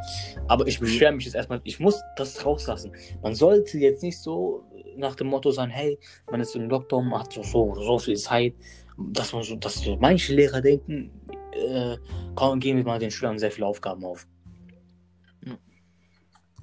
Aber 0.49 0.67
ich 0.67 0.81
beschwere 0.81 1.13
mich 1.13 1.25
jetzt 1.25 1.35
erstmal, 1.35 1.61
ich 1.65 1.79
muss 1.79 2.01
das 2.17 2.45
rauslassen. 2.45 2.93
Man 3.23 3.35
sollte 3.35 3.79
jetzt 3.79 4.03
nicht 4.03 4.19
so 4.19 4.65
nach 4.97 5.15
dem 5.15 5.29
Motto 5.29 5.51
sein, 5.53 5.71
hey, 5.71 5.99
man 6.31 6.41
ist 6.41 6.57
im 6.57 6.69
Lockdown, 6.69 7.09
man 7.09 7.21
hat 7.21 7.33
so, 7.33 7.43
so, 7.43 7.75
so 7.75 7.99
viel 7.99 8.17
Zeit, 8.17 8.55
dass 8.99 9.33
man 9.33 9.43
so, 9.45 9.57
dass 9.57 9.75
so 9.75 9.97
manche 10.01 10.35
Lehrer 10.35 10.61
denken, 10.61 11.11
äh, 11.53 11.97
kommen, 12.35 12.61
gehen 12.61 12.77
wir 12.77 12.85
mal 12.85 12.99
den 12.99 13.11
Schülern 13.11 13.39
sehr 13.39 13.51
viele 13.51 13.67
Aufgaben 13.67 14.05
auf. 14.05 14.27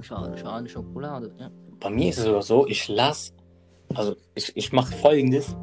Schade, 0.02 0.38
schade, 0.38 0.70
Schokolade. 0.70 1.34
Ja. 1.40 1.50
Bei 1.80 1.90
mir 1.90 2.10
ist 2.10 2.20
es 2.20 2.26
sogar 2.26 2.44
so, 2.44 2.68
ich 2.68 2.88
lasse, 2.88 3.34
also 3.96 4.16
ich, 4.36 4.56
ich 4.56 4.72
mache 4.72 4.94
folgendes. 4.96 5.56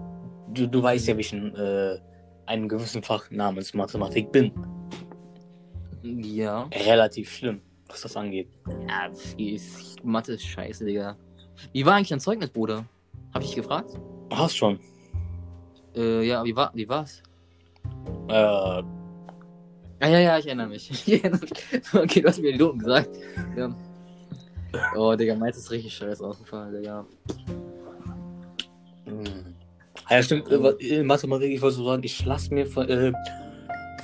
Du, 0.52 0.66
du 0.66 0.82
weißt 0.82 1.08
ja, 1.08 1.16
wie 1.16 1.20
ich 1.20 1.32
in 1.32 1.54
äh, 1.54 1.98
einem 2.46 2.68
gewissen 2.68 3.02
Fach 3.02 3.30
namens 3.30 3.74
Mathematik 3.74 4.30
bin. 4.32 4.52
Ja. 6.02 6.64
Relativ 6.72 7.30
schlimm, 7.30 7.60
was 7.88 8.02
das 8.02 8.16
angeht. 8.16 8.48
Ja, 8.88 9.08
ist, 9.38 10.04
Mathe 10.04 10.32
ist 10.32 10.44
scheiße, 10.46 10.84
Digga. 10.84 11.16
Wie 11.72 11.84
war 11.86 11.94
eigentlich 11.94 12.08
dein 12.08 12.20
Zeugnis, 12.20 12.50
Bruder? 12.50 12.84
Hab 13.32 13.42
ich 13.42 13.48
dich 13.48 13.56
gefragt? 13.56 13.98
Hast 14.30 14.56
schon. 14.56 14.78
Äh, 15.94 16.26
ja, 16.26 16.44
wie 16.44 16.54
war, 16.54 16.70
wie 16.74 16.88
war's? 16.88 17.22
Äh, 18.28 18.82
Ah, 20.00 20.08
ja, 20.08 20.18
ja, 20.18 20.38
ich 20.38 20.46
erinnere 20.46 20.66
mich. 20.66 20.90
Ich 21.06 21.22
erinnere 21.24 21.40
mich. 21.40 21.94
okay, 21.94 22.20
du 22.20 22.28
hast 22.28 22.38
mir 22.42 22.52
die 22.52 22.58
Noten 22.58 22.78
gesagt. 22.80 23.08
Ja. 23.56 23.74
Oh, 24.96 25.14
Digga, 25.14 25.34
meins 25.34 25.56
ist 25.56 25.70
richtig 25.70 25.94
scheiße 25.94 26.22
ausgefallen, 26.26 26.74
Digga. 26.74 27.06
Mh. 30.08 30.14
ja, 30.14 30.22
stimmt. 30.22 30.50
äh, 30.50 30.98
In 31.00 31.06
Mathematik, 31.06 31.50
ich 31.52 31.62
wollte 31.62 31.76
so 31.76 31.84
sagen, 31.84 32.02
ich 32.04 32.24
lasse 32.24 32.52
mir 32.52 32.66
von, 32.66 32.88
äh, 32.88 33.12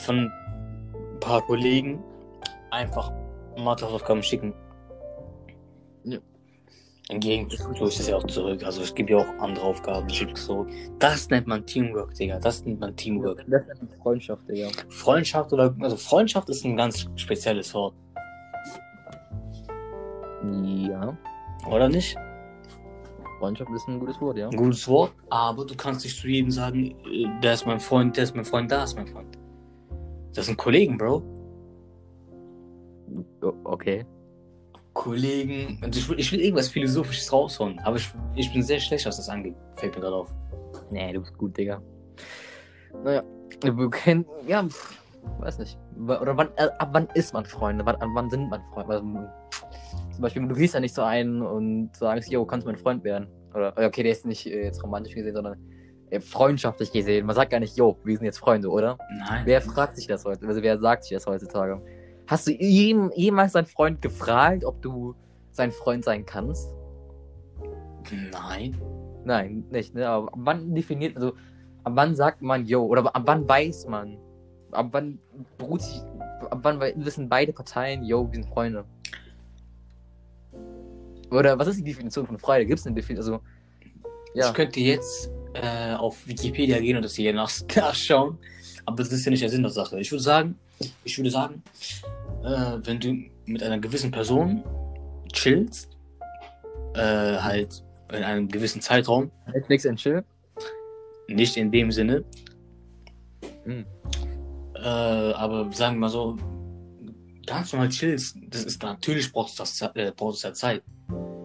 von 0.00 0.16
ein 0.18 1.20
paar 1.20 1.42
Kollegen 1.42 2.02
einfach 2.70 3.12
Matheaufgaben 3.56 4.22
schicken. 4.22 4.54
Ja. 6.04 6.18
Hingegen 7.10 7.48
tue 7.48 7.88
ich 7.88 7.96
das 7.96 8.08
ja 8.08 8.16
auch 8.16 8.26
zurück. 8.26 8.62
Also 8.64 8.82
ich 8.82 8.94
gebe 8.94 9.12
ja 9.12 9.18
auch 9.18 9.42
andere 9.42 9.64
Aufgaben, 9.66 10.08
schicke 10.08 10.34
zurück. 10.34 10.68
Das 10.98 11.28
nennt 11.28 11.46
man 11.46 11.66
Teamwork, 11.66 12.14
Digga. 12.14 12.38
Das 12.38 12.64
nennt 12.64 12.80
man 12.80 12.94
Teamwork. 12.96 13.44
Das 13.48 13.62
ist 13.62 13.80
eine 13.80 13.90
Freundschaft, 14.02 14.48
Digga. 14.48 14.68
Freundschaft 14.88 15.52
oder 15.52 15.74
also 15.80 15.96
Freundschaft 15.96 16.48
ist 16.48 16.64
ein 16.64 16.76
ganz 16.76 17.06
spezielles 17.16 17.74
Wort, 17.74 17.94
Ja, 20.42 21.16
oder 21.68 21.88
nicht? 21.88 22.16
Freundschaft 23.40 23.70
ist 23.72 23.88
ein 23.88 23.98
gutes 23.98 24.20
Wort, 24.20 24.36
ja. 24.36 24.48
Ein 24.50 24.56
gutes 24.56 24.86
Wort, 24.86 25.12
aber 25.30 25.64
du 25.64 25.74
kannst 25.74 26.04
nicht 26.04 26.16
zu 26.20 26.28
jedem 26.28 26.50
sagen, 26.50 26.94
der 27.42 27.54
ist 27.54 27.66
mein 27.66 27.80
Freund, 27.80 28.16
der 28.16 28.24
ist 28.24 28.36
mein 28.36 28.44
Freund, 28.44 28.70
da 28.70 28.84
ist 28.84 28.94
mein 28.96 29.06
Freund. 29.06 29.36
Das 30.34 30.46
sind 30.46 30.56
Kollegen, 30.58 30.96
Bro. 30.98 31.22
O- 33.42 33.52
Okay. 33.64 34.04
Kollegen. 34.92 35.78
Also 35.82 35.98
ich, 36.00 36.08
will, 36.08 36.20
ich 36.20 36.32
will 36.32 36.40
irgendwas 36.40 36.68
Philosophisches 36.68 37.32
raushauen, 37.32 37.78
aber 37.80 37.96
ich, 37.96 38.12
ich 38.34 38.52
bin 38.52 38.62
sehr 38.62 38.78
schlecht, 38.80 39.06
was 39.06 39.16
das 39.16 39.28
angeht. 39.28 39.54
Fällt 39.76 39.94
mir 39.94 40.00
gerade 40.02 40.16
auf. 40.16 40.34
Nee, 40.90 41.12
du 41.12 41.20
bist 41.20 41.36
gut, 41.38 41.56
Digga. 41.56 41.80
Naja, 43.04 43.22
wir 43.62 43.90
kennen, 43.90 44.26
ja, 44.46 44.62
pff, 44.64 44.98
weiß 45.38 45.58
nicht. 45.60 45.78
Oder 45.98 46.36
wann, 46.36 46.48
äh, 46.56 46.68
ab 46.78 46.90
wann 46.92 47.08
ist 47.14 47.32
man 47.32 47.44
Freunde? 47.46 47.86
Wann, 47.86 47.96
ab 47.96 48.08
wann 48.12 48.28
sind 48.30 48.50
man 48.50 48.60
Freunde? 48.74 49.32
Zum 50.20 50.24
Beispiel, 50.24 50.46
du 50.48 50.54
gehst 50.54 50.74
ja 50.74 50.80
nicht 50.80 50.94
zu 50.94 51.02
einem 51.02 51.40
und 51.40 51.96
sagst, 51.96 52.30
yo, 52.30 52.44
kannst 52.44 52.66
du 52.66 52.70
mein 52.70 52.78
Freund 52.78 53.02
werden? 53.04 53.26
Oder, 53.54 53.72
okay, 53.74 54.02
der 54.02 54.12
ist 54.12 54.26
nicht 54.26 54.44
äh, 54.44 54.64
jetzt 54.64 54.84
romantisch 54.84 55.14
gesehen, 55.14 55.34
sondern 55.34 55.56
äh, 56.10 56.20
freundschaftlich 56.20 56.92
gesehen. 56.92 57.24
Man 57.24 57.34
sagt 57.34 57.50
gar 57.50 57.58
nicht, 57.58 57.74
yo, 57.74 57.96
wir 58.04 58.18
sind 58.18 58.26
jetzt 58.26 58.36
Freunde, 58.36 58.68
oder? 58.68 58.98
Nein. 59.18 59.46
Wer 59.46 59.62
fragt 59.62 59.96
sich 59.96 60.06
das 60.06 60.26
heute? 60.26 60.46
Also, 60.46 60.60
wer 60.60 60.78
sagt 60.78 61.04
sich 61.04 61.14
das 61.14 61.24
heutzutage? 61.24 61.80
Hast 62.26 62.46
du 62.46 62.52
jem, 62.52 63.10
jemals 63.14 63.52
deinen 63.52 63.64
Freund 63.64 64.02
gefragt, 64.02 64.62
ob 64.62 64.82
du 64.82 65.14
sein 65.52 65.72
Freund 65.72 66.04
sein 66.04 66.26
kannst? 66.26 66.68
Nein. 68.30 68.78
Nein, 69.24 69.64
nicht, 69.70 69.94
ne? 69.94 70.06
Aber 70.06 70.34
ab 70.34 70.38
wann 70.42 70.74
definiert, 70.74 71.16
also 71.16 71.28
ab 71.84 71.92
wann 71.94 72.14
sagt 72.14 72.42
man 72.42 72.66
yo? 72.66 72.84
Oder 72.84 73.06
ab 73.16 73.22
wann 73.24 73.48
weiß 73.48 73.86
man? 73.86 74.18
Ab 74.72 74.88
wann 74.90 75.18
beruht 75.56 75.80
sich, 75.80 76.02
ab 76.50 76.58
wann 76.60 76.78
wissen 76.78 77.30
beide 77.30 77.54
Parteien, 77.54 78.04
yo, 78.04 78.30
wir 78.30 78.34
sind 78.34 78.52
Freunde? 78.52 78.84
Oder 81.30 81.58
was 81.58 81.68
ist 81.68 81.78
die 81.78 81.84
Definition 81.84 82.26
von 82.26 82.38
Freude? 82.38 82.66
Gibt 82.66 82.80
es 82.80 82.86
eine 82.86 82.94
Definition? 82.94 83.34
Also, 83.34 83.44
ja. 84.34 84.48
Ich 84.48 84.54
könnte 84.54 84.80
jetzt 84.80 85.30
äh, 85.54 85.94
auf 85.94 86.26
Wikipedia 86.26 86.78
gehen 86.78 86.96
und 86.96 87.02
das 87.02 87.14
hier 87.14 87.32
nach 87.32 87.50
nachschauen, 87.76 88.38
aber 88.86 88.98
das 88.98 89.12
ist 89.12 89.24
ja 89.24 89.30
nicht 89.30 89.42
der 89.42 89.50
Sinn 89.50 89.62
der 89.62 89.72
Sache. 89.72 90.00
Ich 90.00 90.10
würde 90.10 90.22
sagen, 90.22 90.58
ich 91.04 91.18
würde 91.18 91.30
sagen, 91.30 91.62
äh, 92.44 92.78
wenn 92.84 93.00
du 93.00 93.14
mit 93.46 93.62
einer 93.62 93.78
gewissen 93.78 94.10
Person 94.10 94.62
chillst, 95.32 95.88
äh, 96.94 97.36
halt 97.36 97.82
in 98.12 98.22
einem 98.22 98.48
gewissen 98.48 98.80
Zeitraum, 98.80 99.30
Netflix 99.52 99.86
and 99.86 99.98
chill? 99.98 100.24
nicht 101.28 101.56
in 101.56 101.70
dem 101.70 101.92
Sinne, 101.92 102.24
Hm. 103.64 103.84
äh, 104.74 104.80
aber 104.80 105.70
sagen 105.72 105.96
wir 105.96 106.00
mal 106.00 106.08
so, 106.08 106.36
ganz 107.46 107.72
normal 107.72 107.88
chillst, 107.88 108.36
das 108.48 108.64
ist 108.64 108.82
natürlich 108.82 109.30
braucht 109.32 109.50
es 109.50 109.56
das 109.56 109.80
äh, 109.94 110.12
braucht 110.16 110.36
es 110.36 110.42
ja 110.42 110.52
Zeit. 110.52 110.82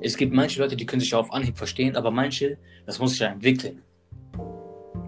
Es 0.06 0.16
gibt 0.18 0.34
manche 0.34 0.62
Leute, 0.62 0.76
die 0.76 0.86
können 0.86 1.00
sich 1.00 1.10
ja 1.10 1.18
auf 1.18 1.32
Anhieb 1.34 1.58
verstehen, 1.58 1.96
aber 1.96 2.12
manche, 2.12 2.60
das 2.86 3.00
muss 3.00 3.12
sich 3.12 3.22
ja 3.22 3.30
entwickeln. 3.30 3.82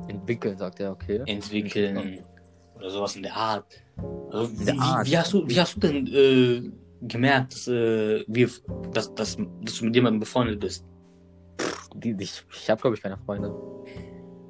Entwickeln, 0.08 0.58
sagt 0.58 0.80
er, 0.80 0.92
okay. 0.92 1.22
entwickeln 1.28 2.22
oder 2.76 2.90
sowas 2.90 3.16
in 3.16 3.22
der 3.22 3.36
Art. 3.36 3.66
Also, 4.32 4.52
In 4.52 4.60
wie, 4.60 4.66
der 4.66 4.74
wie, 4.74 4.80
Art. 4.80 5.08
wie, 5.08 5.18
hast 5.18 5.34
du, 5.34 5.48
wie 5.48 5.60
hast 5.60 5.76
du 5.76 5.80
denn 5.82 6.08
äh, 6.08 6.72
gemerkt, 7.08 7.54
dass, 7.54 7.68
äh, 7.68 8.24
wir, 8.28 8.50
dass, 8.92 9.14
dass, 9.14 9.38
dass 9.62 9.78
du 9.78 9.86
mit 9.86 9.94
jemandem 9.94 10.20
befreundet 10.20 10.60
bist? 10.60 10.84
Die, 11.96 12.16
ich 12.18 12.44
ich 12.52 12.70
habe, 12.70 12.82
glaube 12.82 12.96
ich, 12.96 13.04
keine 13.04 13.18
Freunde. 13.18 13.54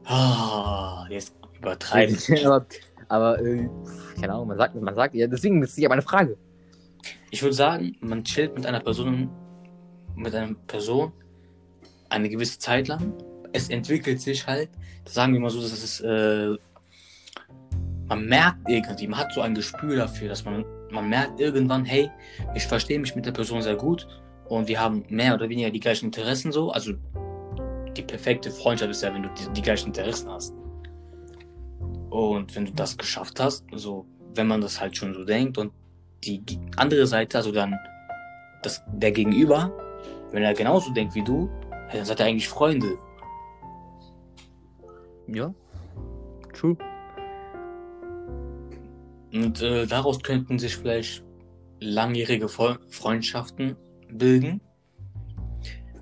Ah, 0.05 1.05
jetzt 1.09 1.35
übertreiben. 1.57 2.17
aber, 2.45 2.65
aber 3.09 3.41
äh, 3.41 3.69
keine 4.17 4.33
Ahnung, 4.33 4.47
man 4.47 4.57
sagt, 4.57 4.75
man 4.75 4.95
sagt, 4.95 5.13
ja, 5.13 5.27
deswegen 5.27 5.61
ist 5.61 5.71
es 5.71 5.77
ja 5.77 5.89
meine 5.89 6.01
Frage. 6.01 6.37
Ich 7.31 7.43
würde 7.43 7.53
sagen, 7.53 7.97
man 7.99 8.23
chillt 8.23 8.55
mit 8.55 8.65
einer 8.65 8.79
Person, 8.79 9.29
mit 10.17 10.35
einer 10.35 10.53
Person 10.67 11.11
eine 12.09 12.29
gewisse 12.29 12.59
Zeit 12.59 12.87
lang. 12.87 13.13
Es 13.53 13.69
entwickelt 13.69 14.21
sich 14.21 14.45
halt, 14.45 14.69
sagen 15.05 15.33
wir 15.33 15.39
mal 15.39 15.49
so, 15.49 15.61
dass 15.61 15.71
es, 15.71 16.01
äh, 16.01 16.55
man 18.07 18.25
merkt 18.25 18.69
irgendwie, 18.69 19.07
man 19.07 19.19
hat 19.19 19.33
so 19.33 19.41
ein 19.41 19.55
Gespür 19.55 19.95
dafür, 19.95 20.29
dass 20.29 20.45
man, 20.45 20.65
man 20.91 21.09
merkt 21.09 21.39
irgendwann, 21.39 21.85
hey, 21.85 22.09
ich 22.55 22.63
verstehe 22.63 22.99
mich 22.99 23.15
mit 23.15 23.25
der 23.25 23.31
Person 23.31 23.61
sehr 23.61 23.75
gut 23.75 24.07
und 24.49 24.67
wir 24.67 24.79
haben 24.79 25.05
mehr 25.09 25.33
oder 25.33 25.49
weniger 25.49 25.69
die 25.69 25.79
gleichen 25.79 26.05
Interessen 26.05 26.51
so. 26.51 26.71
Also 26.71 26.93
die 27.95 28.03
perfekte 28.03 28.51
Freundschaft 28.51 28.91
ist 28.91 29.03
ja, 29.03 29.13
wenn 29.13 29.23
du 29.23 29.29
die, 29.29 29.53
die 29.53 29.61
gleichen 29.61 29.87
Interessen 29.87 30.29
hast. 30.29 30.53
Und 32.09 32.55
wenn 32.55 32.65
du 32.65 32.71
das 32.71 32.97
geschafft 32.97 33.39
hast, 33.39 33.65
so, 33.73 34.05
wenn 34.35 34.47
man 34.47 34.61
das 34.61 34.79
halt 34.79 34.95
schon 34.95 35.13
so 35.13 35.25
denkt 35.25 35.57
und 35.57 35.71
die 36.23 36.41
andere 36.77 37.05
Seite, 37.05 37.37
also 37.37 37.51
dann 37.51 37.75
das, 38.63 38.81
der 38.93 39.11
Gegenüber, 39.11 39.71
wenn 40.31 40.43
er 40.43 40.53
genauso 40.53 40.91
denkt 40.93 41.15
wie 41.15 41.23
du, 41.23 41.49
dann 41.91 42.05
seid 42.05 42.19
ihr 42.19 42.25
eigentlich 42.25 42.49
Freunde. 42.49 42.97
Ja. 45.27 45.53
True. 46.53 46.77
Und 49.33 49.61
äh, 49.61 49.85
daraus 49.85 50.21
könnten 50.23 50.57
sich 50.57 50.77
vielleicht 50.77 51.23
langjährige 51.79 52.47
Fre- 52.47 52.79
Freundschaften 52.89 53.75
bilden. 54.09 54.61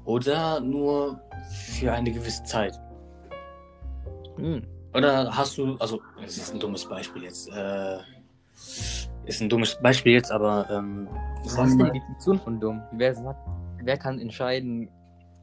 Oder 0.06 0.60
nur 0.60 1.20
für 1.74 1.92
eine 1.92 2.12
gewisse 2.12 2.44
Zeit. 2.44 2.80
Hm. 4.38 4.62
Oder 4.94 5.36
hast 5.36 5.58
du, 5.58 5.76
also, 5.78 6.00
es 6.24 6.38
ist 6.38 6.54
ein 6.54 6.60
dummes 6.60 6.86
Beispiel 6.88 7.24
jetzt, 7.24 7.50
äh, 7.52 7.98
ist 9.26 9.42
ein 9.42 9.50
dummes 9.50 9.78
Beispiel 9.82 10.14
jetzt, 10.14 10.32
aber, 10.32 10.70
ähm, 10.70 11.10
Was 11.44 11.70
ist 11.70 11.80
die 11.80 11.84
Definition 11.84 12.40
von 12.40 12.60
dumm? 12.60 12.82
Wer 12.94 13.14
sagt, 13.16 13.40
wer 13.86 13.98
kann 13.98 14.20
entscheiden, 14.20 14.90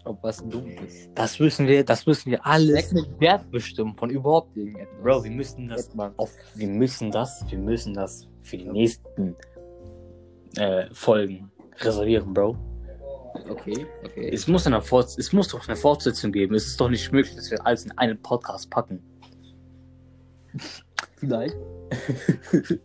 ob 0.05 0.23
was 0.23 0.47
dumm 0.49 0.67
ist? 0.85 1.11
das 1.15 1.39
müssen 1.39 1.67
wir, 1.67 1.85
das 1.85 2.07
müssen 2.07 2.31
wir 2.31 2.39
Wer 2.39 2.47
alles. 2.47 2.95
Wert 3.19 3.51
bestimmen 3.51 3.97
von 3.97 4.11
überhaupt 4.11 4.57
irgendetwas? 4.57 5.03
Bro, 5.03 5.25
wir 5.25 5.31
müssen 5.31 5.69
das 5.69 5.91
auf, 6.17 6.33
wir 6.55 6.69
müssen 6.69 7.11
das, 7.11 7.45
wir 7.49 7.59
müssen 7.59 7.95
das 7.95 8.29
für 8.43 8.59
die 8.59 8.69
nächsten 8.69 9.37
äh, 10.57 10.87
Folgen 10.93 11.51
reservieren, 11.79 12.35
Bro. 12.35 12.57
Okay, 13.49 13.87
okay. 14.05 14.31
Es 14.33 14.47
muss, 14.47 14.67
eine 14.67 14.79
es 14.79 15.33
muss 15.33 15.49
doch 15.49 15.67
eine 15.67 15.77
Fortsetzung 15.77 16.33
geben. 16.33 16.55
Es 16.55 16.67
ist 16.67 16.81
doch 16.81 16.91
nicht 16.91 17.11
möglich, 17.13 17.35
dass 17.35 17.51
wir 17.51 17.65
alles 17.65 17.85
in 17.85 17.97
einen 17.97 18.21
Podcast 18.21 18.69
packen. 18.71 19.03
Vielleicht. 21.17 21.57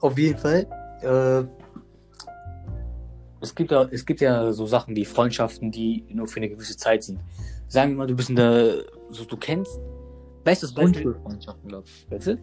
Auf 0.00 0.18
jeden 0.18 0.38
Fall. 0.38 0.66
Äh, 1.00 1.61
es, 3.42 3.54
gibt 3.54 3.70
ja, 3.70 3.82
es 3.90 4.06
gibt 4.06 4.20
ja 4.20 4.52
so 4.52 4.66
Sachen 4.66 4.96
wie 4.96 5.04
Freundschaften, 5.04 5.70
die 5.70 6.04
nur 6.08 6.26
für 6.26 6.38
eine 6.38 6.48
gewisse 6.48 6.76
Zeit 6.76 7.02
sind. 7.02 7.20
Sagen 7.68 7.92
wir 7.92 7.98
mal, 7.98 8.06
du 8.06 8.14
bist 8.14 8.30
in 8.30 8.36
der, 8.36 8.84
so 9.10 9.24
du 9.24 9.36
kennst, 9.36 9.78
bestes 10.44 10.72
Beispiel. 10.72 11.02
Grundschulfreundschaften, 11.02 11.68
glaube 11.68 11.86
ich. 11.86 12.06
Bitte? 12.08 12.38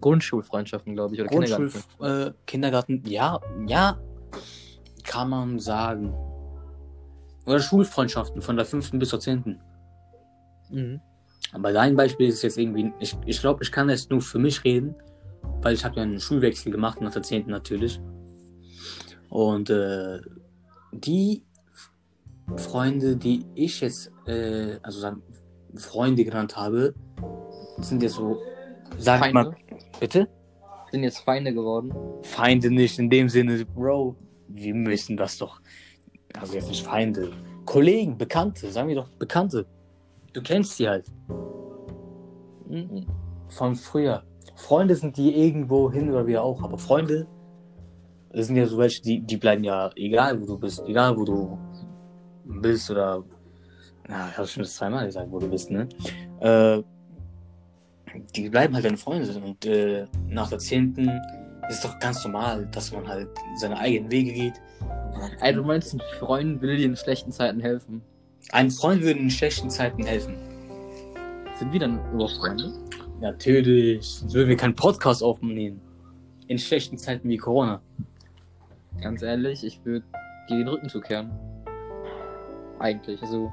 Grundschulfreundschaften, 0.00 0.94
glaube 0.94 1.14
ich. 1.14 1.20
Oder 1.20 1.30
Grundschul, 1.30 1.70
Kindergarten. 1.70 2.28
äh, 2.28 2.32
Kindergarten, 2.46 3.02
ja, 3.06 3.40
ja, 3.66 4.00
kann 5.04 5.30
man 5.30 5.58
sagen. 5.58 6.14
Oder 7.46 7.60
Schulfreundschaften 7.60 8.42
von 8.42 8.56
der 8.56 8.64
fünften 8.64 8.98
bis 8.98 9.08
zur 9.08 9.20
zehnten. 9.20 9.60
Mhm. 10.70 11.00
Aber 11.52 11.72
dein 11.72 11.96
Beispiel 11.96 12.28
ist 12.28 12.42
jetzt 12.42 12.58
irgendwie, 12.58 12.92
ich, 13.00 13.16
ich 13.26 13.40
glaube, 13.40 13.62
ich 13.64 13.72
kann 13.72 13.88
jetzt 13.88 14.10
nur 14.10 14.20
für 14.20 14.38
mich 14.38 14.62
reden 14.62 14.94
weil 15.62 15.74
ich 15.74 15.84
habe 15.84 15.96
ja 15.96 16.02
einen 16.02 16.20
Schulwechsel 16.20 16.72
gemacht 16.72 17.00
nach 17.00 17.12
der 17.12 17.22
10. 17.22 17.46
natürlich. 17.46 18.00
Und 19.30 19.70
äh, 19.70 20.20
die 20.92 21.44
Freunde, 22.56 23.16
die 23.16 23.46
ich 23.54 23.80
jetzt, 23.80 24.10
äh, 24.26 24.78
also 24.82 25.00
sagen, 25.00 25.22
Freunde 25.76 26.24
genannt 26.24 26.56
habe, 26.56 26.94
sind 27.80 28.02
jetzt 28.02 28.14
so, 28.16 28.38
sag 28.98 29.20
Feinde? 29.20 29.34
mal, 29.34 29.56
bitte? 30.00 30.28
Sind 30.90 31.04
jetzt 31.04 31.20
Feinde 31.20 31.54
geworden. 31.54 31.92
Feinde 32.22 32.70
nicht 32.70 32.98
in 32.98 33.08
dem 33.08 33.28
Sinne, 33.28 33.64
Bro, 33.64 34.16
wir 34.48 34.74
müssen 34.74 35.16
das 35.16 35.38
doch, 35.38 35.60
also 36.36 36.54
jetzt 36.54 36.68
nicht 36.68 36.84
Feinde, 36.84 37.30
Kollegen, 37.64 38.18
Bekannte, 38.18 38.68
sagen 38.72 38.88
wir 38.88 38.96
doch 38.96 39.08
Bekannte. 39.10 39.64
Du 40.32 40.42
kennst 40.42 40.76
sie 40.76 40.88
halt 40.88 41.06
Mhm. 42.68 43.06
von 43.48 43.74
früher. 43.74 44.22
Freunde 44.56 44.94
sind 44.94 45.16
die 45.16 45.34
irgendwo 45.34 45.90
hin 45.90 46.10
oder 46.10 46.26
wieder 46.26 46.42
auch, 46.42 46.62
aber 46.62 46.78
Freunde 46.78 47.26
das 48.32 48.46
sind 48.46 48.56
ja 48.56 48.66
so 48.66 48.78
welche, 48.78 49.02
die, 49.02 49.20
die 49.20 49.36
bleiben 49.36 49.64
ja 49.64 49.90
egal, 49.96 50.40
wo 50.40 50.46
du 50.46 50.58
bist, 50.58 50.82
egal 50.86 51.16
wo 51.16 51.24
du 51.24 51.58
bist 52.44 52.90
oder, 52.90 53.24
na, 54.08 54.28
ich 54.30 54.38
habe 54.38 54.46
schon 54.46 54.62
das 54.62 54.74
zweimal 54.74 55.06
gesagt, 55.06 55.30
wo 55.30 55.38
du 55.38 55.48
bist, 55.48 55.70
ne? 55.70 55.88
Äh, 56.40 56.82
die 58.34 58.48
bleiben 58.48 58.74
halt 58.74 58.84
deine 58.84 58.96
Freunde 58.96 59.32
und 59.40 59.64
äh, 59.66 60.06
nach 60.28 60.48
der 60.48 60.58
10. 60.58 60.96
ist 61.68 61.76
es 61.76 61.80
doch 61.82 61.98
ganz 61.98 62.24
normal, 62.24 62.66
dass 62.72 62.92
man 62.92 63.06
halt 63.06 63.28
seine 63.56 63.78
eigenen 63.78 64.10
Wege 64.10 64.32
geht. 64.32 64.54
Also 65.40 65.60
du 65.60 65.66
meinst, 65.66 65.94
ein 65.94 66.02
Freund 66.18 66.60
will 66.60 66.76
dir 66.76 66.86
in 66.86 66.96
schlechten 66.96 67.30
Zeiten 67.30 67.60
helfen. 67.60 68.02
Ein 68.52 68.70
Freund 68.70 69.02
würde 69.02 69.20
in 69.20 69.30
schlechten 69.30 69.70
Zeiten 69.70 70.04
helfen. 70.04 70.34
Sind 71.58 71.72
wir 71.72 71.80
dann 71.80 72.00
überhaupt 72.12 72.36
Freunde? 72.36 72.72
Natürlich, 73.20 74.06
sonst 74.06 74.34
würden 74.34 74.48
wir 74.48 74.56
keinen 74.56 74.74
Podcast 74.74 75.22
aufnehmen. 75.22 75.80
In 76.46 76.58
schlechten 76.58 76.96
Zeiten 76.96 77.28
wie 77.28 77.36
Corona. 77.36 77.80
Ganz 79.00 79.22
ehrlich, 79.22 79.64
ich 79.64 79.84
würde 79.84 80.04
dir 80.48 80.58
den 80.58 80.68
Rücken 80.68 80.88
zukehren. 80.88 81.30
Eigentlich, 82.78 83.20
also. 83.22 83.50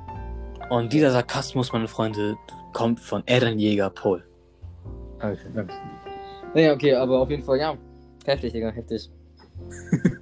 Und 0.70 0.92
dieser 0.92 1.12
Sarkasmus, 1.12 1.72
meine 1.72 1.88
Freunde, 1.88 2.36
kommt 2.74 3.00
von 3.00 3.24
Ehrenjäger 3.26 3.90
Paul. 3.90 4.24
Naja, 6.54 6.74
okay, 6.74 6.94
aber 6.94 7.20
auf 7.20 7.30
jeden 7.30 7.44
Fall, 7.44 7.60
ja. 7.60 7.78
Heftig, 8.26 8.54
Digga, 8.54 8.70
heftig. 8.70 9.10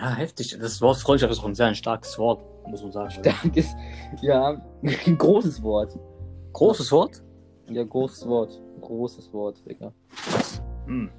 Ja, 0.00 0.14
heftig. 0.14 0.56
Das 0.58 0.80
Wort 0.80 0.96
Freundschaft 0.96 1.30
ist 1.30 1.40
auch 1.40 1.44
ein 1.44 1.54
sehr 1.54 1.66
ein 1.66 1.74
starkes 1.74 2.18
Wort, 2.18 2.42
muss 2.66 2.82
man 2.82 2.90
sagen. 2.90 3.10
Stark 3.10 3.54
ist, 3.54 3.76
ja, 4.22 4.58
ein 4.82 5.18
großes 5.18 5.62
Wort. 5.62 5.98
Großes 6.54 6.90
Wort? 6.90 7.22
Ja, 7.68 7.84
großes 7.84 8.26
Wort. 8.26 8.58
Großes 8.80 9.30
Wort, 9.34 9.62
Digga. 9.68 9.92
Hm. 10.86 11.10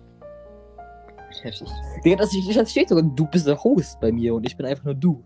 Heftig. 1.42 1.70
Digga, 2.04 2.18
das, 2.18 2.32
das 2.54 2.72
steht 2.72 2.90
sogar, 2.90 3.04
du 3.04 3.26
bist 3.28 3.48
der 3.48 3.62
Host 3.64 4.00
bei 4.00 4.12
mir 4.12 4.36
und 4.36 4.46
ich 4.46 4.56
bin 4.58 4.66
einfach 4.66 4.86
nur 4.86 4.96
du. 4.96 5.24